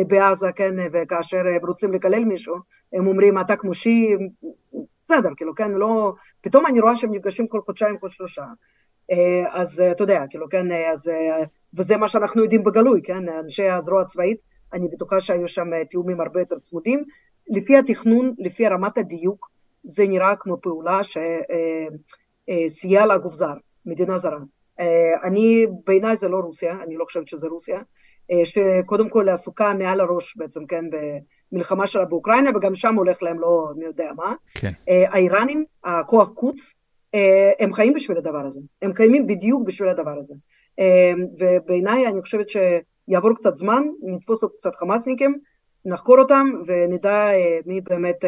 [0.08, 2.56] בעזה, כן, וכאשר הם רוצים לקלל מישהו,
[2.92, 4.16] הם אומרים אתה כמו שיעי,
[5.06, 8.44] בסדר, כאילו, כן, לא, פתאום אני רואה שהם נפגשים כל חודשיים, כל שלושה.
[9.50, 11.10] אז אתה יודע, כאילו, כן, אז,
[11.74, 14.38] וזה מה שאנחנו יודעים בגלוי, כן, אנשי הזרוע הצבאית,
[14.72, 17.04] אני בטוחה שהיו שם תיאומים הרבה יותר צמודים.
[17.48, 19.50] לפי התכנון, לפי רמת הדיוק,
[19.84, 21.00] זה נראה כמו פעולה
[22.68, 23.54] שסייעה לגוף זר,
[23.86, 24.38] מדינה זרה.
[25.22, 27.80] אני, בעיניי זה לא רוסיה, אני לא חושבת שזה רוסיה,
[28.44, 30.84] שקודם כל עסוקה מעל הראש בעצם, כן,
[31.52, 34.34] במלחמה שלה באוקראינה, וגם שם הולך להם לא מי יודע מה.
[34.54, 34.72] כן.
[34.86, 36.74] האיראנים, הכוח קוץ,
[37.58, 40.34] הם חיים בשביל הדבר הזה, הם קיימים בדיוק בשביל הדבר הזה.
[41.38, 45.38] ובעיניי אני חושבת שיעבור קצת זמן, נתפוס עוד קצת חמאסניקים,
[45.84, 47.28] נחקור אותם ונדע
[47.66, 48.24] מי באמת,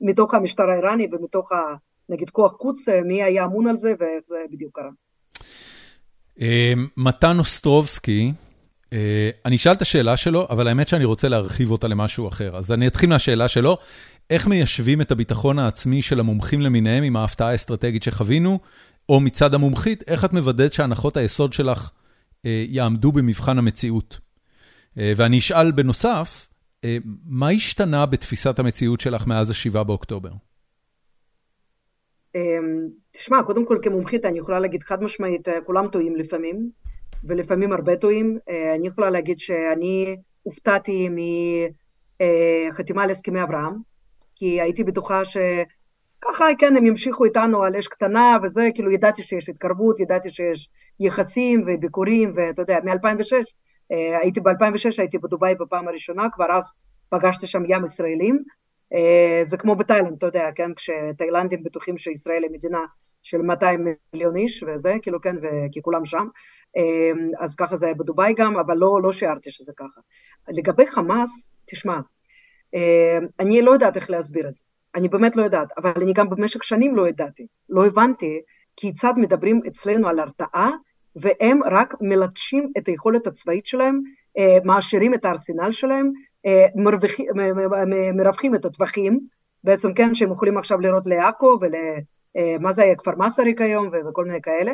[0.00, 1.52] מתוך המשטר האיראני ומתוך,
[2.08, 4.90] נגיד, כוח קוץ, מי היה אמון על זה ואיך זה בדיוק קרה.
[6.96, 8.32] מתן אוסטרובסקי,
[9.44, 12.56] אני אשאל את השאלה שלו, אבל האמת שאני רוצה להרחיב אותה למשהו אחר.
[12.56, 13.78] אז אני אתחיל מהשאלה שלו,
[14.30, 18.58] איך מיישבים את הביטחון העצמי של המומחים למיניהם עם ההפתעה האסטרטגית שחווינו,
[19.08, 21.90] או מצד המומחית, איך את מוודאת שהנחות היסוד שלך
[22.44, 24.18] יעמדו במבחן המציאות?
[24.96, 26.48] ואני אשאל בנוסף,
[27.26, 30.30] מה השתנה בתפיסת המציאות שלך מאז ה-7 באוקטובר?
[33.12, 36.70] תשמע, קודם כל כמומחית אני יכולה להגיד חד משמעית, כולם טועים לפעמים,
[37.24, 38.38] ולפעמים הרבה טועים.
[38.74, 41.08] אני יכולה להגיד שאני הופתעתי
[42.72, 43.74] מחתימה על הסכמי אברהם,
[44.34, 49.48] כי הייתי בטוחה שככה, כן, הם ימשיכו איתנו על אש קטנה וזה, כאילו ידעתי שיש
[49.48, 50.68] התקרבות, ידעתי שיש
[51.00, 53.32] יחסים וביקורים, ואתה יודע, מ-2006,
[54.22, 56.70] הייתי ב-2006, הייתי בדובאי בפעם הראשונה, כבר אז
[57.08, 58.42] פגשתי שם ים ישראלים,
[59.42, 62.80] זה כמו בתאילנד, אתה יודע, כן, כשתאילנדים בטוחים שישראל היא מדינה
[63.22, 65.36] של 200 מיליון איש וזה, כאילו כן,
[65.72, 66.26] כי כולם שם,
[67.38, 70.00] אז ככה זה היה בדובאי גם, אבל לא, לא שיערתי שזה ככה.
[70.48, 71.98] לגבי חמאס, תשמע,
[73.40, 74.62] אני לא יודעת איך להסביר את זה,
[74.94, 78.40] אני באמת לא יודעת, אבל אני גם במשך שנים לא ידעתי, לא הבנתי
[78.76, 80.70] כיצד מדברים אצלנו על הרתעה,
[81.16, 84.00] והם רק מלטשים את היכולת הצבאית שלהם,
[84.64, 86.10] מעשירים את הארסנל שלהם,
[86.74, 87.26] מרווחים,
[88.14, 89.20] מרווחים את הטווחים,
[89.64, 91.72] בעצם כן, שהם יכולים עכשיו לראות לעכו ול...
[92.60, 94.72] מה זה היה, כפר מסריק היום וכל מיני כאלה.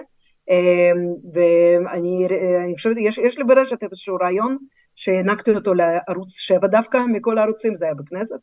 [1.35, 4.56] ואני חושבת, יש, יש לי ברשת איזשהו רעיון
[4.94, 8.40] שהענקתי אותו לערוץ 7 דווקא, מכל הערוצים, זה היה בכנסת,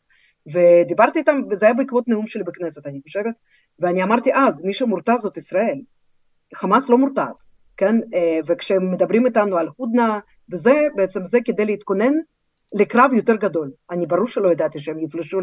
[0.52, 3.34] ודיברתי איתם, וזה היה בעקבות נאום שלי בכנסת, אני חושבת,
[3.78, 5.80] ואני אמרתי אז, מי שמורתע זאת ישראל,
[6.54, 7.44] חמאס לא מורתעת,
[7.76, 7.96] כן,
[8.46, 10.18] וכשהם מדברים איתנו על הודנה,
[10.52, 12.12] וזה בעצם זה כדי להתכונן
[12.72, 13.70] לקרב יותר גדול.
[13.90, 15.38] אני ברור שלא ידעתי שהם יפלשו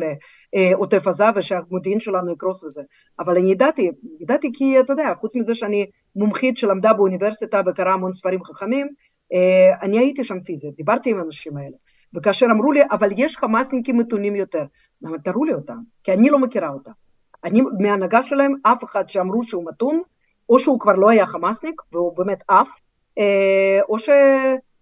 [0.53, 2.81] לעוטף עזה ושהמודיעין שלנו יקרוס וזה,
[3.19, 5.85] אבל אני ידעתי, ידעתי כי אתה יודע, חוץ מזה שאני
[6.15, 8.87] מומחית שלמדה באוניברסיטה וקראה המון ספרים חכמים,
[9.81, 11.75] אני הייתי שם פיזית, דיברתי עם האנשים האלה,
[12.13, 14.63] וכאשר אמרו לי, אבל יש חמאסניקים מתונים יותר,
[15.23, 16.91] תראו לי אותם, כי אני לא מכירה אותם.
[17.43, 20.01] אני, מההנהגה שלהם, אף אחד שאמרו שהוא מתון,
[20.49, 22.69] או שהוא כבר לא היה חמאסניק, והוא באמת עף,
[23.89, 24.09] או ש...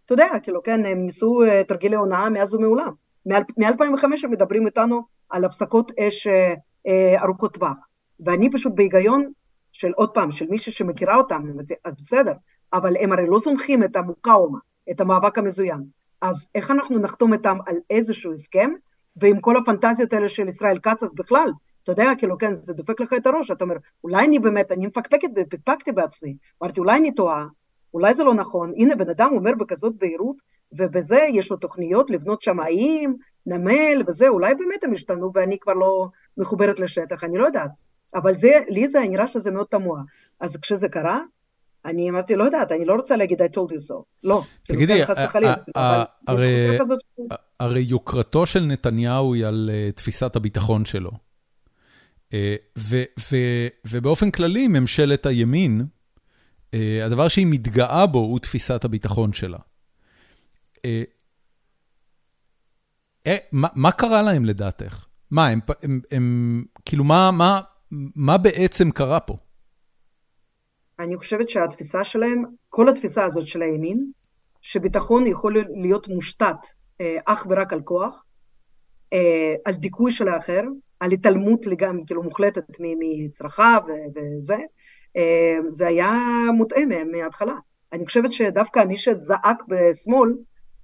[0.06, 2.92] אתה יודע, כאילו, כן, הם ניסו תרגילי הונאה מאז ומעולם.
[3.26, 6.28] מ-2005 הם מדברים איתנו על הפסקות אש
[7.24, 7.78] ארוכות טווח.
[8.20, 9.32] ואני פשוט בהיגיון
[9.72, 11.44] של, עוד פעם, של מישהי שמכירה אותם,
[11.84, 12.34] אז בסדר,
[12.74, 14.58] אבל הם הרי לא זונחים את המוקאומה,
[14.92, 15.84] את המאבק המזוין.
[16.22, 18.72] אז איך אנחנו נחתום איתם על איזשהו הסכם,
[19.16, 21.50] ועם כל הפנטזיות האלה של ישראל כץ, אז בכלל,
[21.84, 24.88] אתה יודע, כאילו, כן, זה דופק לך את הראש, אתה אומר, אולי אני באמת, אני
[24.88, 27.46] מפקפקת ופקפקתי בעצמי, אמרתי, אולי אני טועה,
[27.96, 30.36] אולי זה לא נכון, הנה בן אדם אומר בכזאת בהירות,
[30.72, 36.08] ובזה יש לו תוכניות לבנות שמאים, נמל וזה, אולי באמת הם השתנו ואני כבר לא
[36.38, 37.72] מחוברת לשטח, אני לא יודעת.
[38.16, 40.02] אבל זה, לי זה נראה שזה מאוד תמוה.
[40.40, 41.20] אז כשזה קרה,
[41.86, 43.94] אני אמרתי, לא יודעת, אני לא רוצה להגיד I told you so,
[44.24, 44.42] לא.
[44.68, 45.02] תגידי,
[47.60, 51.12] הרי יוקרתו של נתניהו היא על תפיסת הביטחון שלו.
[53.92, 55.86] ובאופן כללי, ממשלת הימין,
[57.06, 59.58] הדבר שהיא מתגאה בו הוא תפיסת הביטחון שלה.
[63.52, 65.06] מה קרה להם לדעתך?
[65.32, 69.38] מה, הם, הם, הם כאילו, מה, בעצם קרה פה?
[71.00, 74.12] אני חושבת שהתפיסה שלהם, כל התפיסה הזאת של הימין,
[74.62, 76.58] שביטחון יכול להיות מושתת
[77.02, 78.24] אה, אך ורק על כוח,
[79.14, 80.62] אה, על דיכוי של האחר,
[81.00, 83.82] על התעלמות לגמרי, כאילו מוחלטת מצרכיו
[84.16, 84.60] וזה, אה,
[85.68, 86.12] זה היה
[86.54, 87.54] מוטעה מההתחלה.
[87.94, 90.34] אני חושבת שדווקא מי שזעק בשמאל,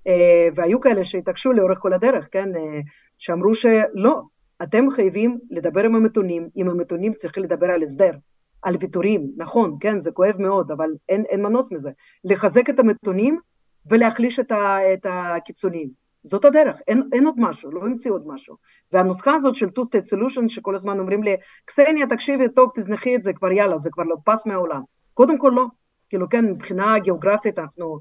[0.07, 2.79] אה, והיו כאלה שהתעקשו לאורך כל הדרך, כן, אה,
[3.17, 4.21] שאמרו שלא,
[4.63, 8.11] אתם חייבים לדבר עם המתונים, עם המתונים צריכים לדבר על הסדר,
[8.61, 11.91] על ויתורים, נכון, כן, זה כואב מאוד, אבל אין, אין מנוס מזה.
[12.23, 13.39] לחזק את המתונים
[13.89, 16.00] ולהחליש את, ה, את הקיצוניים.
[16.23, 18.55] זאת הדרך, אין, אין עוד משהו, לא המציאו עוד משהו.
[18.91, 21.35] והנוסחה הזאת של two-state solution, שכל הזמן אומרים לי,
[21.65, 24.81] קסניה, תקשיבי, טוב, תזנחי את זה, כבר יאללה, זה כבר לא פס מהעולם.
[25.13, 25.65] קודם כל לא.
[26.09, 27.99] כאילו, כן, מבחינה גיאוגרפית, אנחנו,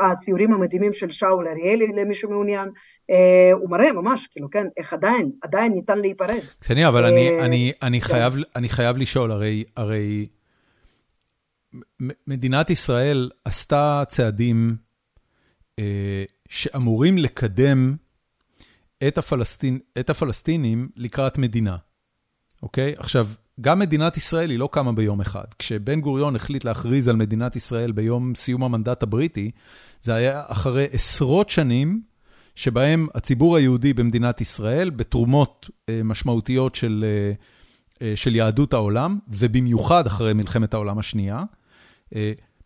[0.00, 2.68] הסיורים המדהימים של שאול אריאלי, למי שמעוניין,
[3.10, 6.40] אה, הוא מראה ממש, כאילו, כן, איך עדיין, עדיין ניתן להיפרד.
[6.60, 8.06] קסניה, אבל אני, אה, אני, אני, כן.
[8.06, 10.26] חייב, אני חייב לשאול, הרי, הרי
[12.26, 14.76] מדינת ישראל עשתה צעדים,
[15.78, 17.96] אה, שאמורים לקדם
[19.08, 21.76] את, הפלסטין, את הפלסטינים לקראת מדינה,
[22.62, 22.94] אוקיי?
[22.96, 23.28] עכשיו,
[23.60, 25.44] גם מדינת ישראל היא לא קמה ביום אחד.
[25.58, 29.50] כשבן גוריון החליט להכריז על מדינת ישראל ביום סיום המנדט הבריטי,
[30.00, 32.02] זה היה אחרי עשרות שנים
[32.54, 35.70] שבהם הציבור היהודי במדינת ישראל, בתרומות
[36.04, 37.04] משמעותיות של,
[38.14, 41.42] של יהדות העולם, ובמיוחד אחרי מלחמת העולם השנייה,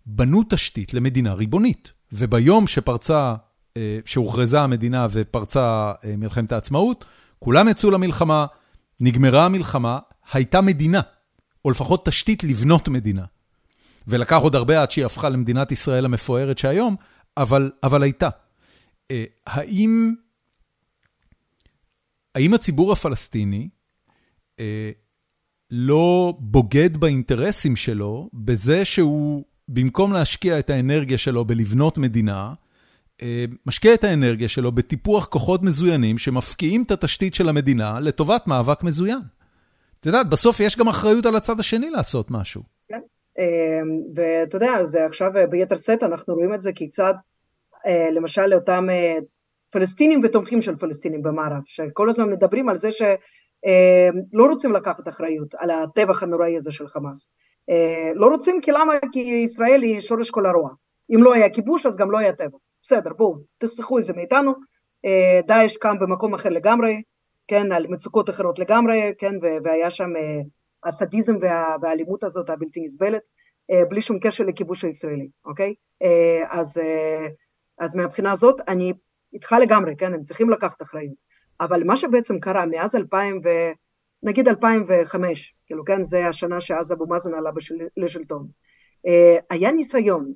[0.06, 1.93] בנו תשתית למדינה ריבונית.
[2.12, 3.35] וביום שפרצה,
[4.05, 7.05] שהוכרזה המדינה ופרצה מלחמת העצמאות,
[7.38, 8.46] כולם יצאו למלחמה,
[9.01, 9.98] נגמרה המלחמה,
[10.32, 11.01] הייתה מדינה,
[11.64, 13.24] או לפחות תשתית לבנות מדינה.
[14.06, 16.96] ולקח עוד הרבה עד שהיא הפכה למדינת ישראל המפוארת שהיום,
[17.36, 18.28] אבל, אבל הייתה.
[19.46, 20.14] האם,
[22.34, 23.68] האם הציבור הפלסטיני
[25.70, 32.55] לא בוגד באינטרסים שלו בזה שהוא, במקום להשקיע את האנרגיה שלו בלבנות מדינה,
[33.66, 39.18] משקיע את האנרגיה שלו בטיפוח כוחות מזוינים שמפקיעים את התשתית של המדינה לטובת מאבק מזוין.
[40.00, 42.62] את יודעת, בסוף יש גם אחריות על הצד השני לעשות משהו.
[42.88, 43.00] כן,
[44.14, 47.14] ואתה יודע, זה עכשיו ביתר שאת, אנחנו רואים את זה כיצד,
[48.12, 48.86] למשל לאותם
[49.70, 55.70] פלסטינים ותומכים של פלסטינים במערב, שכל הזמן מדברים על זה שלא רוצים לקחת אחריות על
[55.70, 57.30] הטבח הנוראי הזה של חמאס.
[58.14, 58.92] לא רוצים כי למה?
[59.12, 60.70] כי ישראל היא שורש כל הרוע.
[61.14, 62.58] אם לא היה כיבוש אז גם לא היה טבח.
[62.82, 64.52] בסדר, בואו, תחסכו את זה מאיתנו,
[65.46, 67.02] דאעש קם במקום אחר לגמרי,
[67.48, 69.34] כן, על מצוקות אחרות לגמרי, כן,
[69.64, 70.10] והיה שם
[70.84, 73.22] הסדיזם וה, והאלימות הזאת הבלתי נסבלת,
[73.88, 75.74] בלי שום קשר לכיבוש הישראלי, אוקיי?
[76.48, 76.80] אז,
[77.78, 78.92] אז מהבחינה הזאת אני
[79.32, 81.14] איתך לגמרי, כן, הם צריכים לקחת אחריות,
[81.60, 83.48] אבל מה שבעצם קרה מאז 2000 ו...
[84.26, 87.74] נגיד 2005, כאילו כן, זה השנה שאז אבו מאזן עלה בשל...
[87.96, 88.46] לשלטון,
[89.50, 90.32] היה ניסיון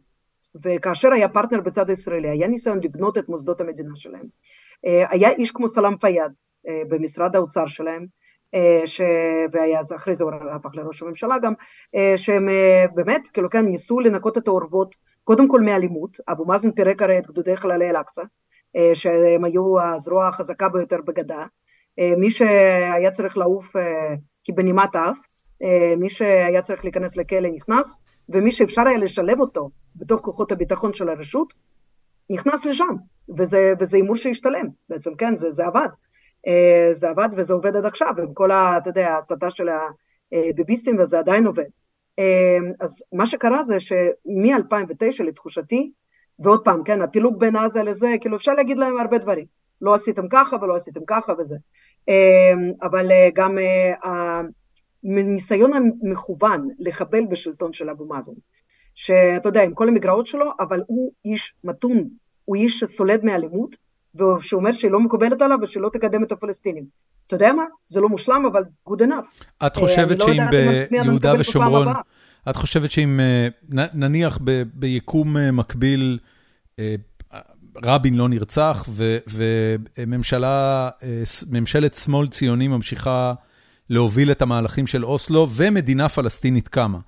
[0.65, 4.27] וכאשר היה פרטנר בצד הישראלי, היה ניסיון לבנות את מוסדות המדינה שלהם.
[4.85, 6.32] היה איש כמו סלאם פיאד
[6.89, 8.06] במשרד האוצר שלהם,
[8.85, 9.01] ש...
[9.52, 11.52] והיה אחרי זה הוא הפך לראש הממשלה גם,
[12.16, 12.48] שהם
[12.94, 14.94] באמת, כאילו כן, ניסו לנקות את האורוות,
[15.24, 18.23] קודם כל מאלימות, אבו מאזן פירק הרי את גדודי חללי אל-אקצא,
[18.94, 21.44] שהם היו הזרוע החזקה ביותר בגדה,
[22.16, 23.77] מי שהיה צריך לעוף
[24.44, 25.19] כבנימת אף,
[25.97, 31.09] מי שהיה צריך להיכנס לכלא נכנס, ומי שאפשר היה לשלב אותו בתוך כוחות הביטחון של
[31.09, 31.52] הרשות,
[32.30, 32.94] נכנס לשם,
[33.38, 35.88] וזה, וזה הימור שהשתלם, בעצם, כן, זה, זה עבד.
[36.92, 39.68] זה עבד וזה עובד עד עכשיו, עם כל, ה, אתה יודע, ההסתה של
[40.32, 41.64] הביביסטים, וזה עדיין עובד.
[42.80, 45.92] אז מה שקרה זה שמ-2009, לתחושתי,
[46.38, 49.46] ועוד פעם, כן, הפילוג בין עזה לזה, כאילו אפשר להגיד להם הרבה דברים.
[49.80, 51.56] לא עשיתם ככה ולא עשיתם ככה וזה.
[52.82, 53.59] אבל גם
[55.05, 58.33] מניסיון המכוון לחבל בשלטון של אבו מאזן,
[58.95, 62.09] שאתה יודע, עם כל המגרעות שלו, אבל הוא איש מתון,
[62.45, 63.77] הוא איש שסולד מאלימות,
[64.15, 66.85] ושאומר שהיא לא מקובלת עליו ושלא תקדם את הפלסטינים.
[67.27, 67.62] אתה יודע מה?
[67.87, 69.45] זה לא מושלם, אבל good enough.
[69.66, 70.43] את חושבת שאם
[70.91, 71.89] ביהודה ושומרון,
[72.51, 73.20] את חושבת שאם
[73.95, 74.39] נניח
[74.75, 76.19] ביקום מקביל,
[77.83, 78.89] רבין לא נרצח,
[81.47, 83.35] וממשלת שמאל ציוני ממשיכה
[83.90, 86.98] להוביל את המהלכים של אוסלו, ומדינה פלסטינית קמה.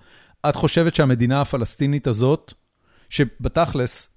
[0.48, 2.52] את חושבת שהמדינה הפלסטינית הזאת,
[3.08, 4.10] שבתכלס,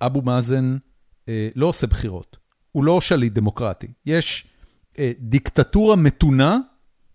[0.00, 0.76] אבו מאזן
[1.54, 2.36] לא עושה בחירות,
[2.72, 3.86] הוא לא שליט דמוקרטי.
[4.06, 4.46] יש
[5.18, 6.58] דיקטטורה מתונה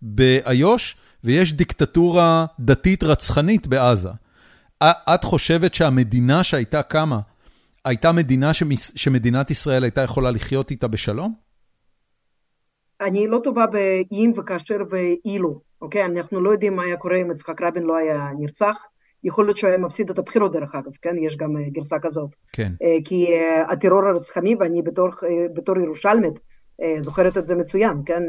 [0.02, 4.10] באיו"ש, ויש דיקטטורה דתית רצחנית בעזה.
[4.84, 7.20] את חושבת שהמדינה שהייתה קמה,
[7.84, 11.47] הייתה מדינה שמדינת ישראל הייתה יכולה לחיות איתה בשלום?
[13.00, 16.04] אני לא טובה באם וכאשר ואילו, אוקיי?
[16.04, 18.86] אנחנו לא יודעים מה היה קורה אם יצחק רבין לא היה נרצח.
[19.24, 21.16] יכול להיות שהוא היה מפסיד את הבחירות דרך אגב, כן?
[21.18, 22.30] יש גם גרסה כזאת.
[22.52, 22.72] כן.
[23.04, 23.26] כי
[23.68, 25.08] הטרור הרצחני, ואני בתור,
[25.54, 26.34] בתור ירושלמית
[26.98, 28.22] זוכרת את זה מצוין, כן?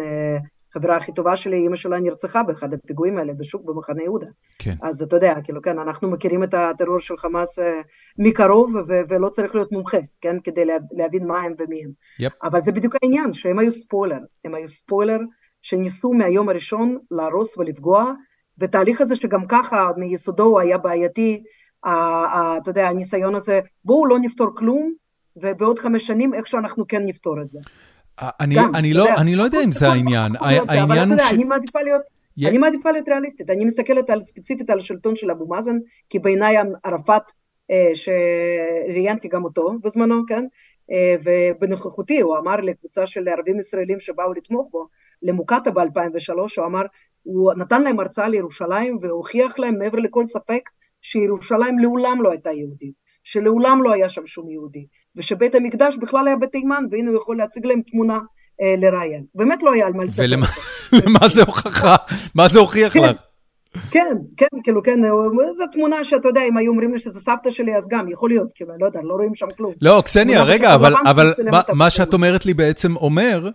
[0.74, 4.28] חברה הכי טובה שלי, אימא שלה נרצחה באחד הפיגועים האלה בשוק במחנה יהודה.
[4.60, 4.76] כן.
[4.82, 7.60] אז אתה יודע, כאילו, כן, אנחנו מכירים את הטרור של חמאס
[8.18, 11.91] מקרוב, ו- ולא צריך להיות מומחה, כן, כדי לה- להבין מה הם ומי הם.
[12.22, 12.34] Yep.
[12.44, 15.20] אבל זה בדיוק העניין, שהם היו ספוילר, הם היו ספוילר
[15.62, 18.12] שניסו מהיום הראשון להרוס ולפגוע,
[18.58, 21.44] בתהליך הזה שגם ככה מיסודו הוא היה בעייתי,
[21.86, 24.94] אתה יודע, הניסיון הזה, בואו לא נפתור כלום,
[25.36, 27.60] ובעוד חמש שנים איכשהו אנחנו כן נפתור את זה.
[28.40, 31.34] אני, גם, אני, לא, יודע, אני לא יודע אם זה העניין, העניין הוא ש...
[31.34, 32.02] אני מעדיפה להיות...
[32.02, 32.48] Yeah.
[32.48, 35.78] אני מעדיפה להיות ריאליסטית, אני מסתכלת על, ספציפית על השלטון של אבו מאזן,
[36.10, 37.22] כי בעיניי ערפאת,
[37.72, 40.46] אה, שראיינתי גם אותו בזמנו, כן,
[40.91, 44.88] אה, ובנוכחותי הוא אמר לקבוצה של ערבים ישראלים שבאו לתמוך בו,
[45.22, 46.82] למוקטה ב-2003, הוא אמר,
[47.24, 50.70] הוא נתן להם הרצאה לירושלים והוכיח להם מעבר לכל ספק
[51.02, 52.94] שירושלים לעולם לא הייתה יהודית,
[53.24, 57.65] שלעולם לא היה שם שום יהודי, ושבית המקדש בכלל היה בתימן, והנה הוא יכול להציג
[57.65, 58.19] להם תמונה
[58.61, 59.23] אה, לראיין.
[59.36, 60.23] באמת לא היה על מה לספר.
[60.23, 60.41] ולמ...
[61.22, 61.95] מה זה הוכחה?
[62.36, 62.99] מה זה הוכיח כן.
[62.99, 63.11] לך?
[63.91, 64.99] כן, כן, כאילו, כן,
[65.57, 68.48] זו תמונה שאתה יודע, אם היו אומרים לי שזה סבתא שלי, אז גם, יכול להיות,
[68.56, 69.73] כאילו, אני לא יודע, לא רואים שם כלום.
[69.81, 73.49] לא, קסניה, רגע, אבל, אבל מה, מה שאת אומרת לי בעצם אומר,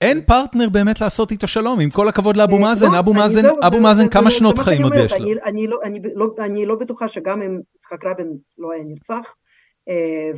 [0.00, 3.46] אין פרטנר באמת לעשות איתו שלום, עם כל הכבוד לאבו מאזן, לא, אבו אני מאזן,
[3.46, 5.18] לא- אבו מאזן כמה שנות חיים עוד יש לו?
[5.44, 5.78] אני- לא-
[6.14, 6.34] לא-
[6.66, 9.20] לא בטוחה שגם אם יצחק רבין לא היה נרצח, אה,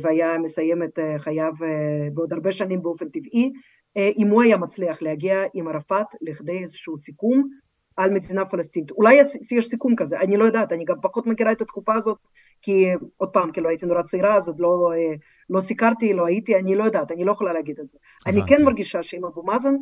[0.01, 3.51] והיה מסיים את אה, חייו אה, בעוד הרבה שנים באופן טבעי,
[3.97, 7.49] אה, אם הוא היה מצליח להגיע עם ערפאת לכדי איזשהו סיכום
[7.97, 8.91] על מדינה פלסטינית.
[8.91, 9.13] אולי
[9.51, 12.17] יש, סיכום כזה, אני לא יודעת, אני גם פחות מכירה את התקופה הזאת,
[12.61, 12.85] כי
[13.17, 15.13] עוד פעם, כאילו הייתי נורא צעירה, אז עוד לא, אה,
[15.49, 17.97] לא סיקרתי, לא הייתי, אני לא יודעת, אני לא יכולה להגיד את זה.
[18.27, 18.55] אני הבנתי.
[18.55, 19.73] כן מרגישה שעם אבו מאזן,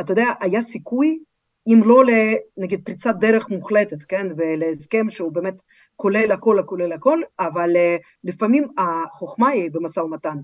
[0.00, 1.18] אתה יודע, היה סיכוי,
[1.66, 5.62] אם לא לנגיד פריצת דרך מוחלטת, כן, ולהסכם שהוא באמת
[6.02, 10.38] כולל הכל, הכולל הכל, אבל uh, לפעמים החוכמה היא במשא ומתן.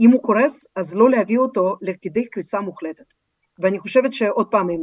[0.00, 3.04] אם הוא קורס, אז לא להביא אותו לכדי קריסה מוחלטת.
[3.58, 4.80] ואני חושבת שעוד פעם, עם,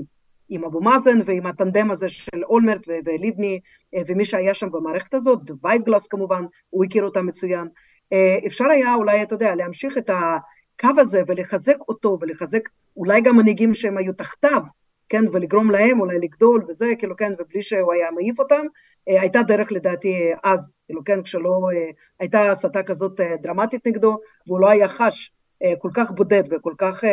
[0.50, 3.60] עם אבו מאזן ועם הטנדם הזה של אולמרט ו- ולבני,
[3.96, 7.68] uh, ומי שהיה שם במערכת הזאת, וייסגלס כמובן, הוא הכיר אותה מצוין,
[8.14, 13.38] uh, אפשר היה אולי, אתה יודע, להמשיך את הקו הזה ולחזק אותו ולחזק אולי גם
[13.38, 14.62] מנהיגים שהם היו תחתיו,
[15.10, 18.66] כן, ולגרום להם אולי לגדול וזה, כאילו, כן, ובלי שהוא היה מעיף אותם,
[19.10, 24.20] אה, הייתה דרך לדעתי אז, כאילו, כן, כשלא, אה, הייתה הסתה כזאת אה, דרמטית נגדו,
[24.48, 25.32] והוא לא היה חש
[25.80, 27.04] כל כך בודד וכל כך,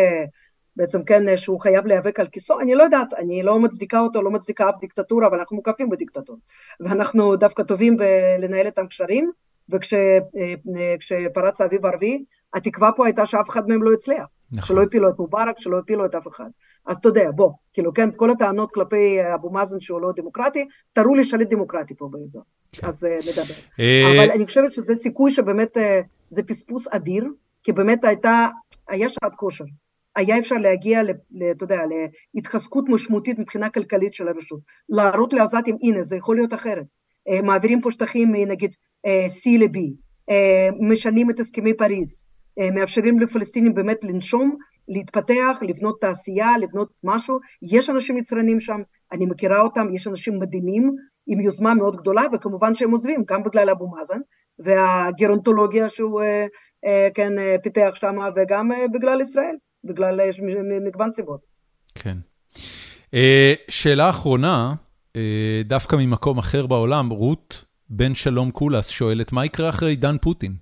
[0.77, 4.31] בעצם כן, שהוא חייב להיאבק על כיסו, אני לא יודעת, אני לא מצדיקה אותו, לא
[4.31, 6.39] מצדיקה אף דיקטטורה, אבל אנחנו מוקפים בדיקטטור,
[6.81, 9.31] ואנחנו דווקא טובים בלנהל איתם קשרים,
[9.69, 12.25] וכשפרץ האביב הערבי,
[12.55, 14.27] התקווה פה הייתה שאף אחד מהם לא הצליח.
[14.53, 14.77] נכון.
[14.77, 16.49] שלא הפילו את מובארק, שלא הפילו את אף אחד.
[16.87, 21.15] אז אתה יודע, בוא, כאילו, כן, כל הטענות כלפי אבו מאזן שהוא לא דמוקרטי, תראו
[21.15, 22.43] לי שליט דמוקרטי פה באזור.
[22.83, 23.55] אז אה, נדבר.
[23.81, 26.01] אה, אבל אני חושבת שזה סיכוי שבאמת, אה,
[26.31, 27.25] זה פספוס אדיר,
[27.63, 28.47] כי באמת הייתה,
[28.89, 29.65] היה שעת כושר.
[30.17, 31.01] היה אפשר להגיע,
[31.51, 31.81] אתה יודע,
[32.35, 34.61] להתחזקות משמעותית מבחינה כלכלית של הרשות.
[34.89, 36.87] להראות לעזתים, הנה, זה יכול להיות אחרת.
[37.43, 38.75] מעבירים פה שטחים מנגיד
[39.07, 39.79] אה, C ל-B,
[40.81, 42.27] משנים את הסכמי פריז,
[42.75, 44.57] מאפשרים לפלסטינים באמת לנשום,
[44.89, 47.39] להתפתח, לבנות תעשייה, לבנות משהו.
[47.63, 48.81] יש אנשים יצרנים שם,
[49.13, 50.97] אני מכירה אותם, יש אנשים מדהימים,
[51.27, 54.21] עם יוזמה מאוד גדולה, וכמובן שהם עוזבים, גם בגלל אבו מאזן,
[54.59, 56.47] והגרונטולוגיה שהוא אה,
[56.87, 59.55] אה, כן, אה, פיתח שם, וגם בגלל ישראל,
[59.85, 60.21] בגלל
[60.87, 61.41] מגוון סיבות.
[61.95, 62.17] כן.
[63.69, 64.75] שאלה אחרונה,
[65.65, 70.55] דווקא ממקום אחר בעולם, רות בן שלום קולס שואלת, מה יקרה אחרי עידן פוטין?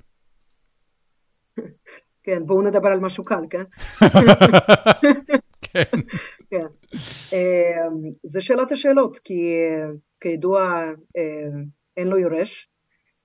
[2.22, 3.62] כן, בואו נדבר על משהו קל, כן?
[5.72, 6.00] כן.
[6.50, 6.66] כן.
[7.32, 7.88] אה,
[8.22, 9.54] זה שאלת השאלות, כי
[10.20, 10.84] כידוע
[11.16, 11.48] אה,
[11.96, 12.68] אין לו יורש,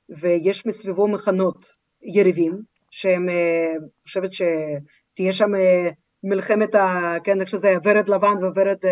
[0.09, 1.65] ויש מסביבו מחנות
[2.03, 2.61] יריבים,
[2.91, 5.89] שהם, אה, אני חושבת שתהיה שם אה,
[6.23, 8.85] מלחמת, ה, כן, איך שזה, ורד לבן וורד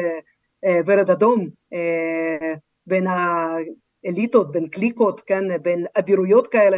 [0.65, 1.47] אה, ורד אדום,
[2.87, 6.77] בין האליטות, בין קליקות, כן, בין אבירויות כאלה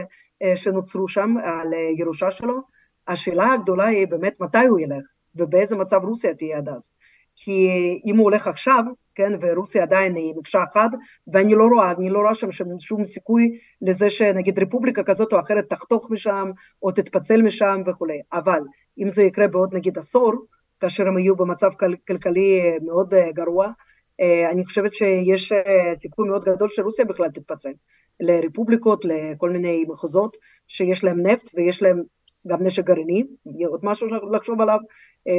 [0.56, 2.74] שנוצרו שם על ירושה שלו.
[3.07, 5.06] השאלה הגדולה היא באמת מתי הוא ילך,
[5.36, 6.91] ובאיזה מצב רוסיה תהיה עד אז.
[7.36, 7.69] כי
[8.06, 8.84] אם הוא הולך עכשיו,
[9.15, 10.90] כן, ורוסיה עדיין היא מקשה אחת,
[11.27, 15.40] ואני לא רואה, אני לא רואה שם שום, שום סיכוי לזה שנגיד רפובליקה כזאת או
[15.40, 16.52] אחרת תחתוך משם,
[16.84, 18.22] או תתפצל משם וכולי.
[18.34, 18.60] אבל
[18.98, 20.34] אם זה יקרה בעוד נגיד עשור,
[20.80, 25.56] כאשר הם יהיו במצב כל, כלכלי מאוד uh, גרוע, uh, אני חושבת שיש uh,
[26.02, 27.72] סיכוי מאוד גדול שרוסיה בכלל תתפצל.
[28.19, 30.38] לרפובליקות, לכל מיני מחוזות
[30.68, 32.03] שיש להם נפט ויש להם
[32.47, 33.23] גם נשק גרעיני,
[33.67, 34.80] עוד משהו לחשוב עליו,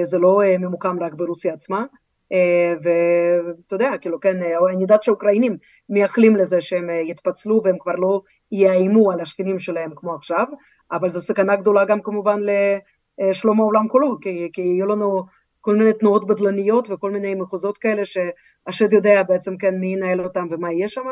[0.02, 1.84] זה לא ממוקם רק ברוסיה עצמה,
[2.82, 4.36] ואתה יודע, כאילו, כן,
[4.72, 5.56] אני יודעת שהאוקראינים
[5.88, 8.20] מייחלים לזה שהם יתפצלו והם כבר לא
[8.52, 10.46] יאיימו על השכנים שלהם כמו עכשיו,
[10.92, 12.40] אבל זו סכנה גדולה גם כמובן
[13.18, 15.24] לשלום העולם כולו, כי, כי יהיו לנו
[15.60, 20.46] כל מיני תנועות בדלניות וכל מיני מחוזות כאלה שהשד יודע בעצם כן מי ינהל אותם
[20.50, 21.06] ומה יהיה שם,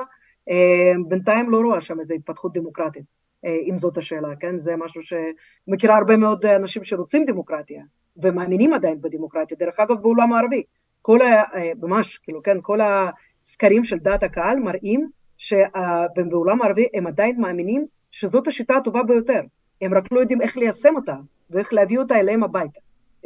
[1.09, 3.24] בינתיים לא רואה שם איזו התפתחות דמוקרטית.
[3.45, 4.59] אם זאת השאלה, כן?
[4.59, 7.83] זה משהו שמכירה הרבה מאוד אנשים שרוצים דמוקרטיה,
[8.17, 10.63] ומאמינים עדיין בדמוקרטיה, דרך אגב בעולם הערבי.
[11.03, 11.43] כל ה...
[11.83, 18.49] ממש, כאילו, כן, כל הסקרים של דעת הקהל מראים שבעולם הערבי הם עדיין מאמינים שזאת
[18.49, 19.41] השיטה הטובה ביותר.
[19.83, 21.15] הם רק לא יודעים איך ליישם אותה,
[21.51, 22.81] ואיך להביא אותה אליהם הביתה.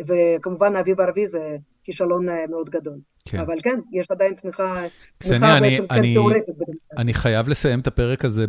[0.07, 1.57] וכמובן האביב הערבי זה
[1.89, 2.99] כישלון מאוד גדול.
[3.25, 3.39] כן.
[3.39, 4.85] אבל כן, יש עדיין תמיכה,
[5.19, 6.55] תמיכה אני, בעצם אני, כן תיאורטית.
[6.99, 8.45] אני חייב לסיים את הפרק הזה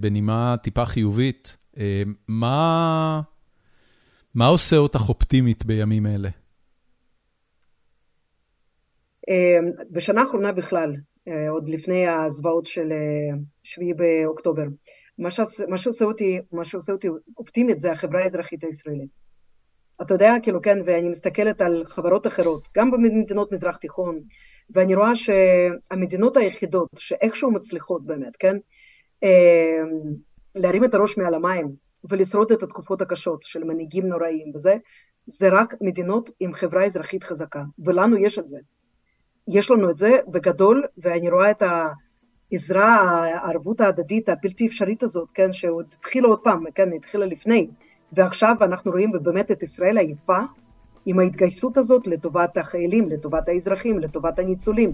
[0.00, 1.56] בנימה טיפה חיובית.
[2.28, 3.20] מה,
[4.34, 6.28] מה עושה אותך אופטימית בימים אלה?
[9.90, 10.94] בשנה האחרונה בכלל,
[11.48, 12.92] עוד לפני הזוועות של
[13.62, 14.64] 7 באוקטובר,
[15.68, 19.27] מה שעושה אותי, מה שעושה אותי אופטימית זה החברה האזרחית הישראלית.
[20.02, 24.20] אתה יודע, כאילו, כן, ואני מסתכלת על חברות אחרות, גם במדינות מזרח תיכון,
[24.70, 28.56] ואני רואה שהמדינות היחידות שאיכשהו מצליחות באמת, כן,
[29.22, 29.82] אה,
[30.54, 31.68] להרים את הראש מעל המים
[32.04, 34.76] ולשרוד את התקופות הקשות של מנהיגים נוראים וזה,
[35.26, 38.58] זה רק מדינות עם חברה אזרחית חזקה, ולנו יש את זה.
[39.48, 45.52] יש לנו את זה בגדול, ואני רואה את העזרה, הערבות ההדדית הבלתי אפשרית הזאת, כן,
[45.52, 47.68] שעוד התחילה עוד פעם, כן, התחילה לפני,
[48.12, 50.38] ועכשיו אנחנו רואים באמת את ישראל היפה,
[51.06, 54.90] עם ההתגייסות הזאת לטובת החיילים, לטובת האזרחים, לטובת הניצולים,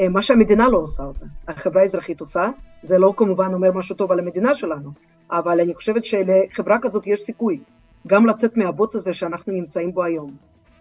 [0.00, 2.50] אה, מה שהמדינה לא עושה אותה, החברה האזרחית עושה,
[2.82, 4.90] זה לא כמובן אומר משהו טוב על המדינה שלנו,
[5.30, 7.60] אבל אני חושבת שלחברה כזאת יש סיכוי
[8.06, 10.30] גם לצאת מהבוץ הזה שאנחנו נמצאים בו היום.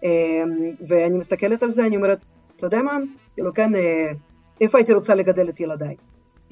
[0.04, 0.44] אה,
[0.88, 2.98] ואני מסתכלת על זה, אני אומרת, אתה יודע מה,
[3.34, 3.72] כאילו כן,
[4.62, 5.96] איפה הייתי רוצה לגדל את ילדיי?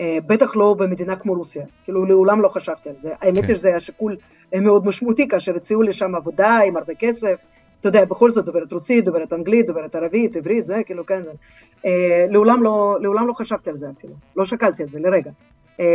[0.02, 3.14] בטח לא במדינה כמו רוסיה, כאילו לעולם לא חשבתי על זה.
[3.22, 3.48] האמת כן.
[3.48, 4.18] היא שזה היה שיקול
[4.62, 7.36] מאוד משמעותי כאשר הציעו לי שם עבודה עם הרבה כסף,
[7.80, 11.22] אתה יודע, בכל זאת דוברת רוסית, דוברת אנגלית, דוברת ערבית, עברית, זה כאילו, כן.
[11.86, 15.32] אה, לעולם, לא, לעולם לא חשבתי על זה אפילו, לא שקלתי על זה לרגע.
[15.80, 15.86] אה,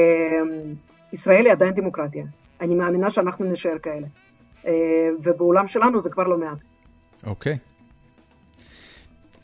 [1.13, 2.25] ישראל היא עדיין דמוקרטיה,
[2.61, 4.07] אני מאמינה שאנחנו נשאר כאלה.
[4.67, 6.59] אה, ובעולם שלנו זה כבר לא מעט.
[7.27, 7.59] אוקיי.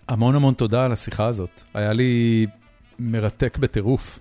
[0.09, 2.47] המון המון תודה על השיחה הזאת, היה לי
[2.99, 4.19] מרתק בטירוף.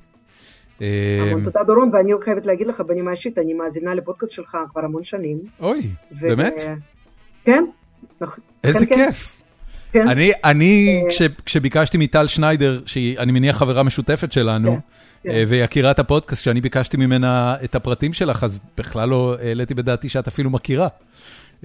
[0.82, 4.86] אה, המון תודה דורון, ואני חייבת להגיד לך בנימה אישית, אני מאזינה לפודקאסט שלך כבר
[4.86, 5.38] המון שנים.
[5.60, 5.82] אוי,
[6.12, 6.62] באמת?
[7.46, 7.66] כן,
[8.64, 9.06] איזה כן, כן.
[9.06, 9.38] כיף.
[9.92, 10.08] כן.
[10.08, 14.80] אני, אני אה, כש, כשביקשתי מטל שניידר, שהיא, אני מניח חברה משותפת שלנו,
[15.28, 19.74] אה, והיא הכירה את הפודקאסט, כשאני ביקשתי ממנה את הפרטים שלך, אז בכלל לא העליתי
[19.74, 20.88] בדעתי שאת אפילו מכירה.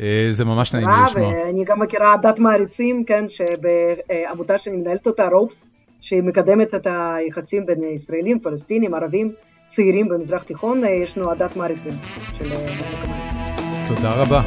[0.00, 1.28] אה, זה ממש נעים לשמוע.
[1.28, 5.68] ואני גם מכירה דת מעריצים, כן, שבעמותה שאני מנהלת אותה, רופס,
[6.00, 9.32] שהיא מקדמת את היחסים בין ישראלים, פלסטינים, ערבים,
[9.66, 11.92] צעירים במזרח תיכון, יש לנו עדת מעריצים
[12.38, 12.50] של...
[13.88, 14.42] תודה רבה.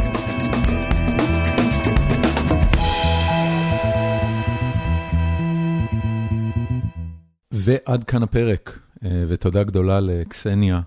[7.51, 10.81] ועד כאן הפרק, אה, ותודה גדולה לקסניה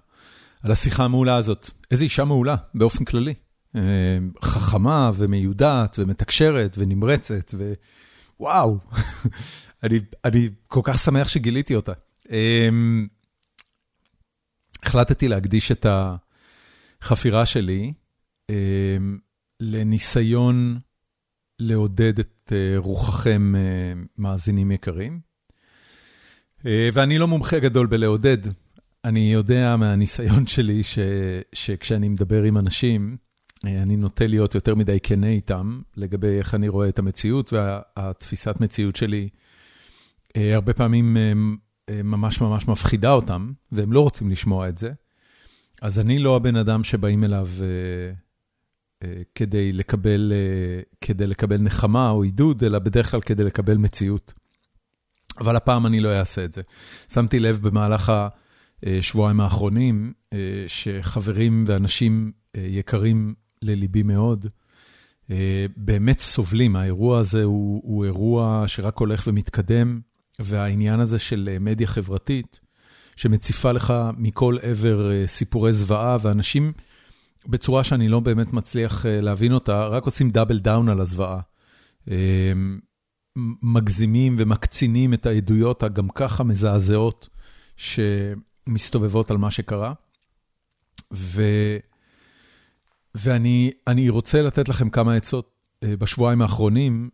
[0.62, 1.70] על השיחה המעולה הזאת.
[1.90, 3.34] איזו אישה מעולה, באופן כללי.
[3.76, 3.80] אה,
[4.42, 7.54] חכמה ומיודעת ומתקשרת ונמרצת,
[8.40, 8.78] ווואו,
[9.82, 11.92] אני, אני כל כך שמח שגיליתי אותה.
[12.30, 12.68] אה,
[14.82, 15.86] החלטתי להקדיש את
[17.02, 17.92] החפירה שלי
[19.60, 20.78] לניסיון
[21.58, 23.54] לעודד את רוחכם,
[24.18, 25.20] מאזינים יקרים.
[26.66, 28.38] אה, ואני לא מומחה גדול בלעודד.
[29.04, 30.98] אני יודע מהניסיון שלי ש,
[31.52, 33.16] שכשאני מדבר עם אנשים,
[33.66, 38.60] אה, אני נוטה להיות יותר מדי כנה איתם לגבי איך אני רואה את המציאות, והתפיסת
[38.60, 39.28] מציאות שלי
[40.36, 41.16] הרבה פעמים
[42.04, 44.92] ממש ממש מפחידה אותם, והם לא רוצים לשמוע את זה.
[45.82, 47.48] אז אני לא הבן אדם שבאים אליו
[49.34, 50.32] כדי לקבל,
[51.00, 54.32] כדי לקבל נחמה או עידוד, אלא בדרך כלל כדי לקבל מציאות.
[55.38, 56.62] אבל הפעם אני לא אעשה את זה.
[57.12, 58.12] שמתי לב במהלך
[58.82, 64.46] השבועיים האחרונים, אה, שחברים ואנשים אה, יקרים לליבי מאוד,
[65.30, 66.76] אה, באמת סובלים.
[66.76, 70.00] האירוע הזה הוא, הוא אירוע שרק הולך ומתקדם,
[70.38, 72.60] והעניין הזה של מדיה חברתית,
[73.16, 76.72] שמציפה לך מכל עבר סיפורי זוועה, ואנשים,
[77.46, 81.40] בצורה שאני לא באמת מצליח להבין אותה, רק עושים דאבל דאון על הזוועה.
[83.62, 87.28] מגזימים ומקצינים את העדויות הגם ככה מזעזעות
[87.76, 89.92] שמסתובבות על מה שקרה.
[91.12, 91.42] ו...
[93.14, 95.55] ואני רוצה לתת לכם כמה עצות אה,
[95.98, 97.10] בשבועיים האחרונים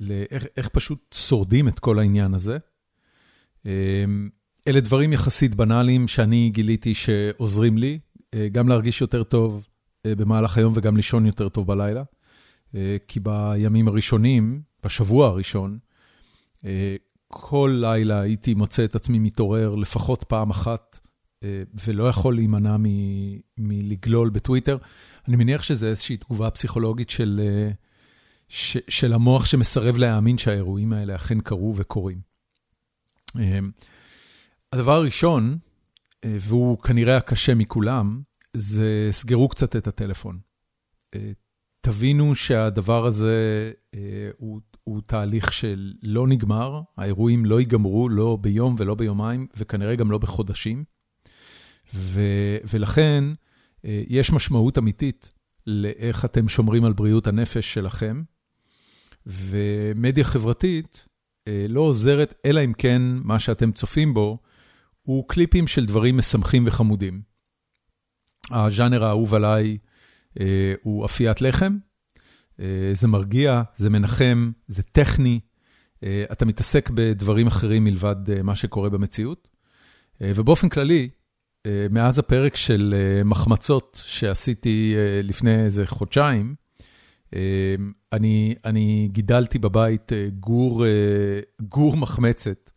[0.00, 2.58] לאיך פשוט שורדים את כל העניין הזה.
[3.66, 4.04] אה,
[4.68, 7.98] אלה דברים יחסית בנאליים שאני גיליתי שעוזרים לי,
[8.34, 9.66] אה, גם להרגיש יותר טוב
[10.06, 12.02] במהלך היום וגם לישון יותר טוב בלילה.
[13.08, 15.78] כי בימים הראשונים, בשבוע הראשון,
[16.64, 16.96] אה,
[17.28, 20.98] כל לילה הייתי מוצא את עצמי מתעורר לפחות פעם אחת,
[21.42, 22.76] אה, ולא יכול להימנע
[23.90, 24.76] מלגלול בטוויטר.
[25.28, 27.70] אני מניח שזה איזושהי תגובה פסיכולוגית של, אה,
[28.88, 32.20] של המוח שמסרב להאמין שהאירועים האלה אכן קרו וקורים.
[34.72, 35.58] הדבר הראשון,
[36.24, 38.22] והוא כנראה הקשה מכולם,
[38.54, 40.38] זה סגרו קצת את הטלפון.
[41.80, 43.72] תבינו שהדבר הזה
[44.36, 50.18] הוא הוא תהליך שלא נגמר, האירועים לא ייגמרו, לא ביום ולא ביומיים, וכנראה גם לא
[50.18, 50.84] בחודשים.
[51.94, 52.20] ו,
[52.72, 53.34] ולכן אה,
[53.84, 55.30] יש משמעות אמיתית
[55.66, 58.22] לאיך אתם שומרים על בריאות הנפש שלכם,
[59.26, 61.06] ומדיה חברתית
[61.48, 64.38] אה, לא עוזרת, אלא אם כן מה שאתם צופים בו
[65.02, 67.22] הוא קליפים של דברים משמחים וחמודים.
[68.50, 69.78] הז'אנר האהוב עליי
[70.40, 71.76] אה, הוא אפיית לחם,
[72.92, 75.40] זה מרגיע, זה מנחם, זה טכני,
[76.32, 79.50] אתה מתעסק בדברים אחרים מלבד מה שקורה במציאות.
[80.20, 81.08] ובאופן כללי,
[81.90, 86.54] מאז הפרק של מחמצות שעשיתי לפני איזה חודשיים,
[88.12, 90.84] אני, אני גידלתי בבית גור,
[91.62, 92.70] גור מחמצת,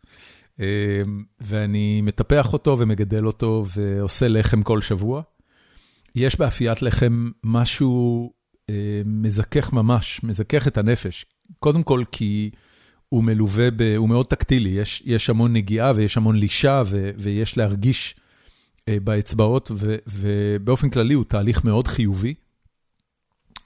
[1.40, 5.22] ואני מטפח אותו ומגדל אותו ועושה לחם כל שבוע.
[6.14, 8.32] יש באפיית לחם משהו
[9.04, 11.26] מזכך ממש, מזכך את הנפש.
[11.58, 12.50] קודם כל כי
[13.08, 17.58] הוא מלווה, ב, הוא מאוד טקטילי, יש, יש המון נגיעה ויש המון לישה ו, ויש
[17.58, 18.16] להרגיש
[18.90, 22.34] באצבעות, ו, ובאופן כללי הוא תהליך מאוד חיובי.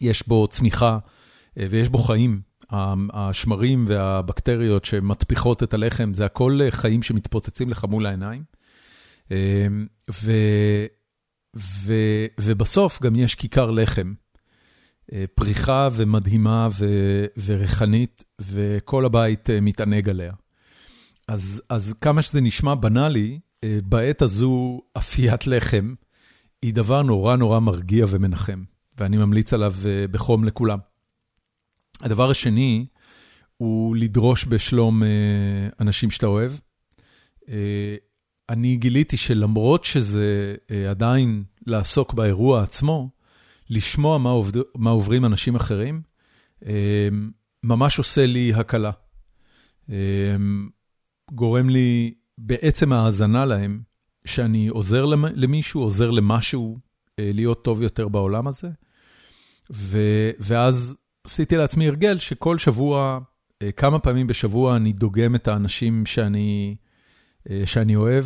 [0.00, 0.98] יש בו צמיחה
[1.56, 2.40] ויש בו חיים.
[3.12, 8.42] השמרים והבקטריות שמטפיחות את הלחם, זה הכל חיים שמתפוצצים לך מול העיניים.
[10.10, 10.32] ו,
[11.56, 11.94] ו,
[12.40, 14.14] ובסוף גם יש כיכר לחם,
[15.34, 16.86] פריחה ומדהימה ו,
[17.44, 20.32] וריחנית, וכל הבית מתענג עליה.
[21.28, 25.94] אז, אז כמה שזה נשמע בנאלי, בעת הזו אפיית לחם
[26.62, 28.62] היא דבר נורא נורא מרגיע ומנחם.
[28.98, 29.74] ואני ממליץ עליו
[30.10, 30.78] בחום לכולם.
[32.00, 32.86] הדבר השני
[33.56, 35.02] הוא לדרוש בשלום
[35.80, 36.52] אנשים שאתה אוהב.
[38.48, 40.54] אני גיליתי שלמרות שזה
[40.90, 43.10] עדיין לעסוק באירוע עצמו,
[43.70, 46.02] לשמוע מה, עובד, מה עוברים אנשים אחרים,
[47.62, 48.90] ממש עושה לי הקלה.
[51.30, 53.80] גורם לי בעצם ההאזנה להם,
[54.24, 55.04] שאני עוזר
[55.34, 56.78] למישהו, עוזר למשהו
[57.18, 58.68] להיות טוב יותר בעולם הזה.
[59.72, 59.98] ו,
[60.38, 63.18] ואז עשיתי לעצמי הרגל שכל שבוע,
[63.76, 66.76] כמה פעמים בשבוע אני דוגם את האנשים שאני,
[67.64, 68.24] שאני אוהב,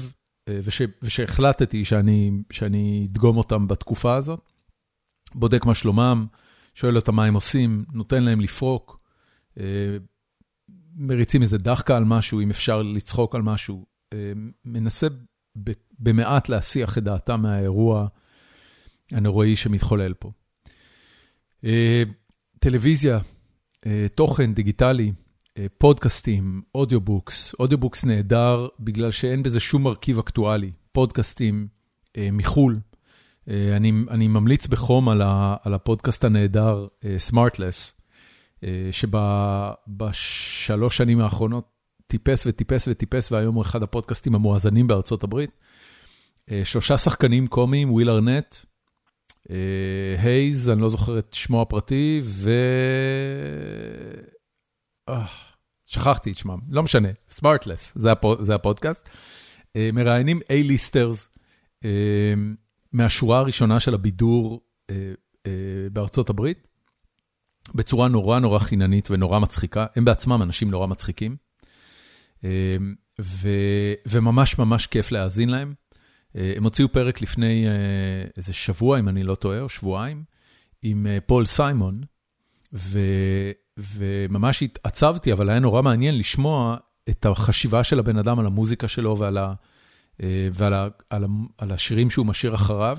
[0.51, 4.51] וש, ושהחלטתי שאני, שאני אדגום אותם בתקופה הזאת.
[5.35, 6.27] בודק מה שלומם,
[6.75, 9.01] שואל אותם מה הם עושים, נותן להם לפרוק,
[10.97, 13.92] מריצים איזה דחקה על משהו, אם אפשר לצחוק על משהו,
[14.65, 15.07] מנסה
[15.99, 18.07] במעט להסיח את דעתם מהאירוע
[19.13, 20.33] הנוראי שמתחולל פה.
[22.59, 23.19] טלוויזיה,
[24.15, 25.13] תוכן דיגיטלי,
[25.79, 31.69] פודקאסטים, audiobooks, audiobooks נהדר בגלל שאין בזה שום מרכיב אקטואלי, פודקאסטים
[32.19, 32.79] מחו"ל.
[33.49, 36.87] אני, אני ממליץ בחום על, ה, על הפודקאסט הנהדר
[37.31, 38.03] Smartless,
[38.91, 41.72] שבשלוש שנים האחרונות
[42.13, 45.51] טיפס וטיפס וטיפס, והיום הוא אחד הפודקאסטים המואזנים בארצות הברית.
[46.65, 48.57] שלושה שחקנים קומיים, וויל ארנט,
[50.19, 52.51] הייז, אני לא זוכר את שמו הפרטי, ו...
[55.87, 57.99] שכחתי את שמם, לא משנה, Smartless,
[58.41, 59.09] זה הפודקאסט.
[59.93, 61.29] מראיינים A-listers
[62.93, 64.61] מהשורה הראשונה של הבידור
[65.93, 66.69] בארצות הברית,
[67.75, 71.37] בצורה נורא נורא חיננית ונורא מצחיקה, הם בעצמם אנשים נורא מצחיקים,
[74.07, 75.75] וממש ממש כיף להאזין להם.
[76.35, 77.67] הם הוציאו פרק לפני
[78.37, 80.25] איזה שבוע, אם אני לא טועה, או שבועיים,
[80.83, 82.01] עם פול סיימון,
[82.73, 82.99] ו,
[83.79, 86.77] וממש התעצבתי, אבל היה נורא מעניין לשמוע
[87.11, 89.53] את החשיבה של הבן אדם על המוזיקה שלו ועל, ה,
[90.53, 91.27] ועל ה, על ה,
[91.59, 92.99] על השירים שהוא משאיר אחריו,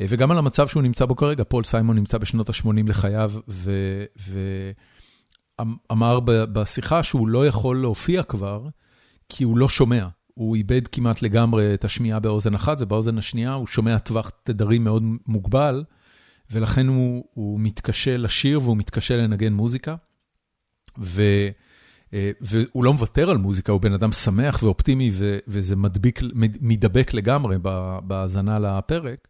[0.00, 1.44] וגם על המצב שהוא נמצא בו כרגע.
[1.44, 3.32] פול סיימון נמצא בשנות ה-80 לחייו,
[5.60, 8.68] ואמר בשיחה שהוא לא יכול להופיע כבר,
[9.28, 10.08] כי הוא לא שומע.
[10.34, 15.02] הוא איבד כמעט לגמרי את השמיעה באוזן אחת, ובאוזן השנייה הוא שומע טווח תדרים מאוד
[15.26, 15.84] מוגבל,
[16.50, 19.96] ולכן הוא, הוא מתקשה לשיר והוא מתקשה לנגן מוזיקה.
[20.98, 21.22] ו,
[22.40, 26.20] והוא לא מוותר על מוזיקה, הוא בן אדם שמח ואופטימי, ו, וזה מדביק,
[26.60, 27.56] מדבק לגמרי
[28.02, 29.28] בהאזנה לפרק.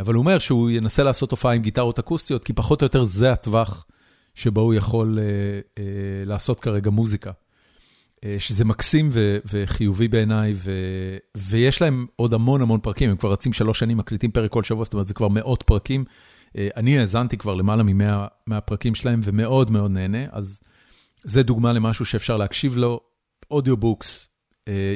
[0.00, 3.32] אבל הוא אומר שהוא ינסה לעשות הופעה עם גיטרות אקוסטיות, כי פחות או יותר זה
[3.32, 3.86] הטווח
[4.34, 5.18] שבו הוא יכול
[6.26, 7.30] לעשות כרגע מוזיקה.
[8.38, 9.08] שזה מקסים
[9.52, 10.52] וחיובי בעיניי,
[11.36, 14.84] ויש להם עוד המון המון פרקים, הם כבר רצים שלוש שנים, מקליטים פרק כל שבוע,
[14.84, 16.04] זאת אומרת, זה כבר מאות פרקים.
[16.56, 20.60] אני האזנתי כבר למעלה ממאה מהפרקים שלהם, ומאוד מאוד נהנה, אז
[21.24, 23.00] זה דוגמה למשהו שאפשר להקשיב לו.
[23.50, 24.28] אודיובוקס,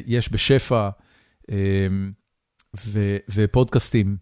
[0.07, 0.89] יש בשפע,
[3.35, 4.17] ופודקאסטים.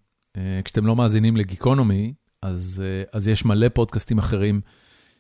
[0.65, 2.83] כשאתם לא מאזינים לגיקונומי, אז,
[3.13, 4.61] אז יש מלא פודקאסטים אחרים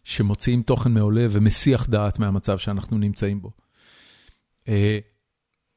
[0.05, 3.51] שמוציאים תוכן מעולה ומסיח דעת מהמצב שאנחנו נמצאים בו.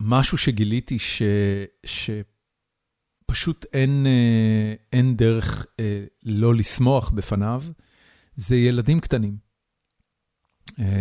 [0.01, 1.21] משהו שגיליתי ש,
[3.25, 4.05] שפשוט אין,
[4.93, 5.65] אין דרך
[6.25, 7.63] לא לשמוח בפניו,
[8.35, 9.37] זה ילדים קטנים.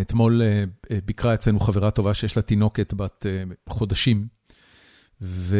[0.01, 0.43] אתמול
[1.05, 3.27] ביקרה אצלנו חברה טובה שיש לה תינוקת בת
[3.69, 4.29] חודשים,
[5.21, 5.57] ו,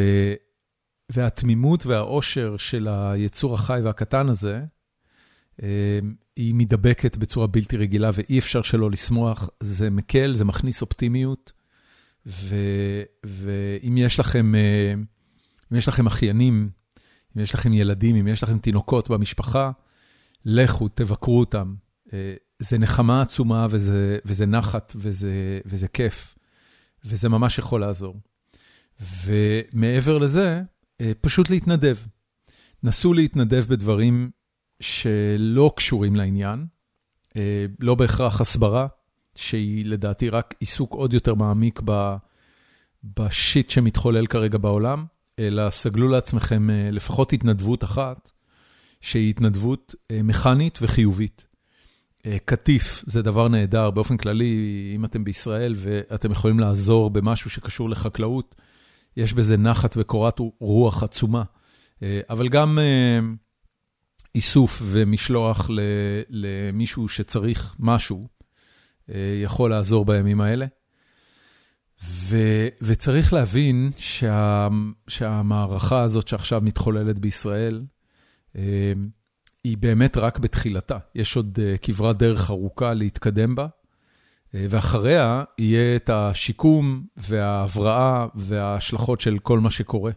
[1.13, 4.65] והתמימות והאושר של היצור החי והקטן הזה,
[6.37, 11.53] היא מדבקת בצורה בלתי רגילה ואי אפשר שלא לשמוח, זה מקל, זה מכניס אופטימיות,
[13.27, 14.55] ואם יש לכם,
[15.73, 16.71] אם יש לכם אחיינים,
[17.37, 19.71] אם יש לכם ילדים, אם יש לכם תינוקות במשפחה,
[20.45, 21.75] לכו, תבקרו אותם.
[22.59, 26.35] זה נחמה עצומה וזה, וזה נחת וזה, וזה כיף,
[27.05, 28.21] וזה ממש יכול לעזור.
[29.25, 30.63] ומעבר לזה,
[31.21, 31.97] פשוט להתנדב.
[32.83, 34.31] נסו להתנדב בדברים
[34.81, 36.67] שלא קשורים לעניין,
[37.81, 38.87] לא בהכרח הסברה,
[39.35, 41.81] שהיא לדעתי רק עיסוק עוד יותר מעמיק
[43.05, 45.05] בשיט שמתחולל כרגע בעולם,
[45.39, 48.31] אלא סגלו לעצמכם לפחות התנדבות אחת,
[49.01, 49.95] שהיא התנדבות
[50.25, 51.47] מכנית וחיובית.
[52.45, 58.55] קטיף זה דבר נהדר, באופן כללי, אם אתם בישראל ואתם יכולים לעזור במשהו שקשור לחקלאות,
[59.17, 61.43] יש בזה נחת וקורת רוח עצומה.
[62.03, 62.79] אבל גם
[64.37, 65.71] איסוף ומשלוח
[66.31, 68.27] למישהו שצריך משהו,
[69.43, 70.67] יכול לעזור בימים האלה.
[72.83, 73.91] וצריך להבין
[75.09, 77.85] שהמערכה הזאת שעכשיו מתחוללת בישראל,
[79.65, 80.99] היא באמת רק בתחילתה.
[81.15, 83.67] יש עוד כברת דרך ארוכה להתקדם בה,
[84.55, 90.13] ואחריה יהיה את השיקום וההבראה וההשלכות של כל מה שקורה.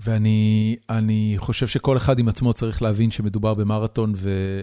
[0.00, 4.12] ואני חושב שכל אחד עם עצמו צריך להבין שמדובר במרתון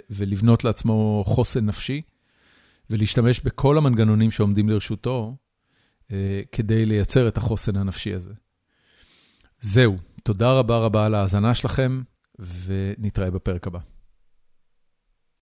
[0.09, 2.01] ולבנות לעצמו חוסן נפשי,
[2.89, 5.35] ולהשתמש בכל המנגנונים שעומדים לרשותו
[6.51, 8.33] כדי לייצר את החוסן הנפשי הזה.
[9.59, 12.01] זהו, תודה רבה רבה על ההאזנה שלכם.
[12.39, 13.79] ונתראה בפרק הבא.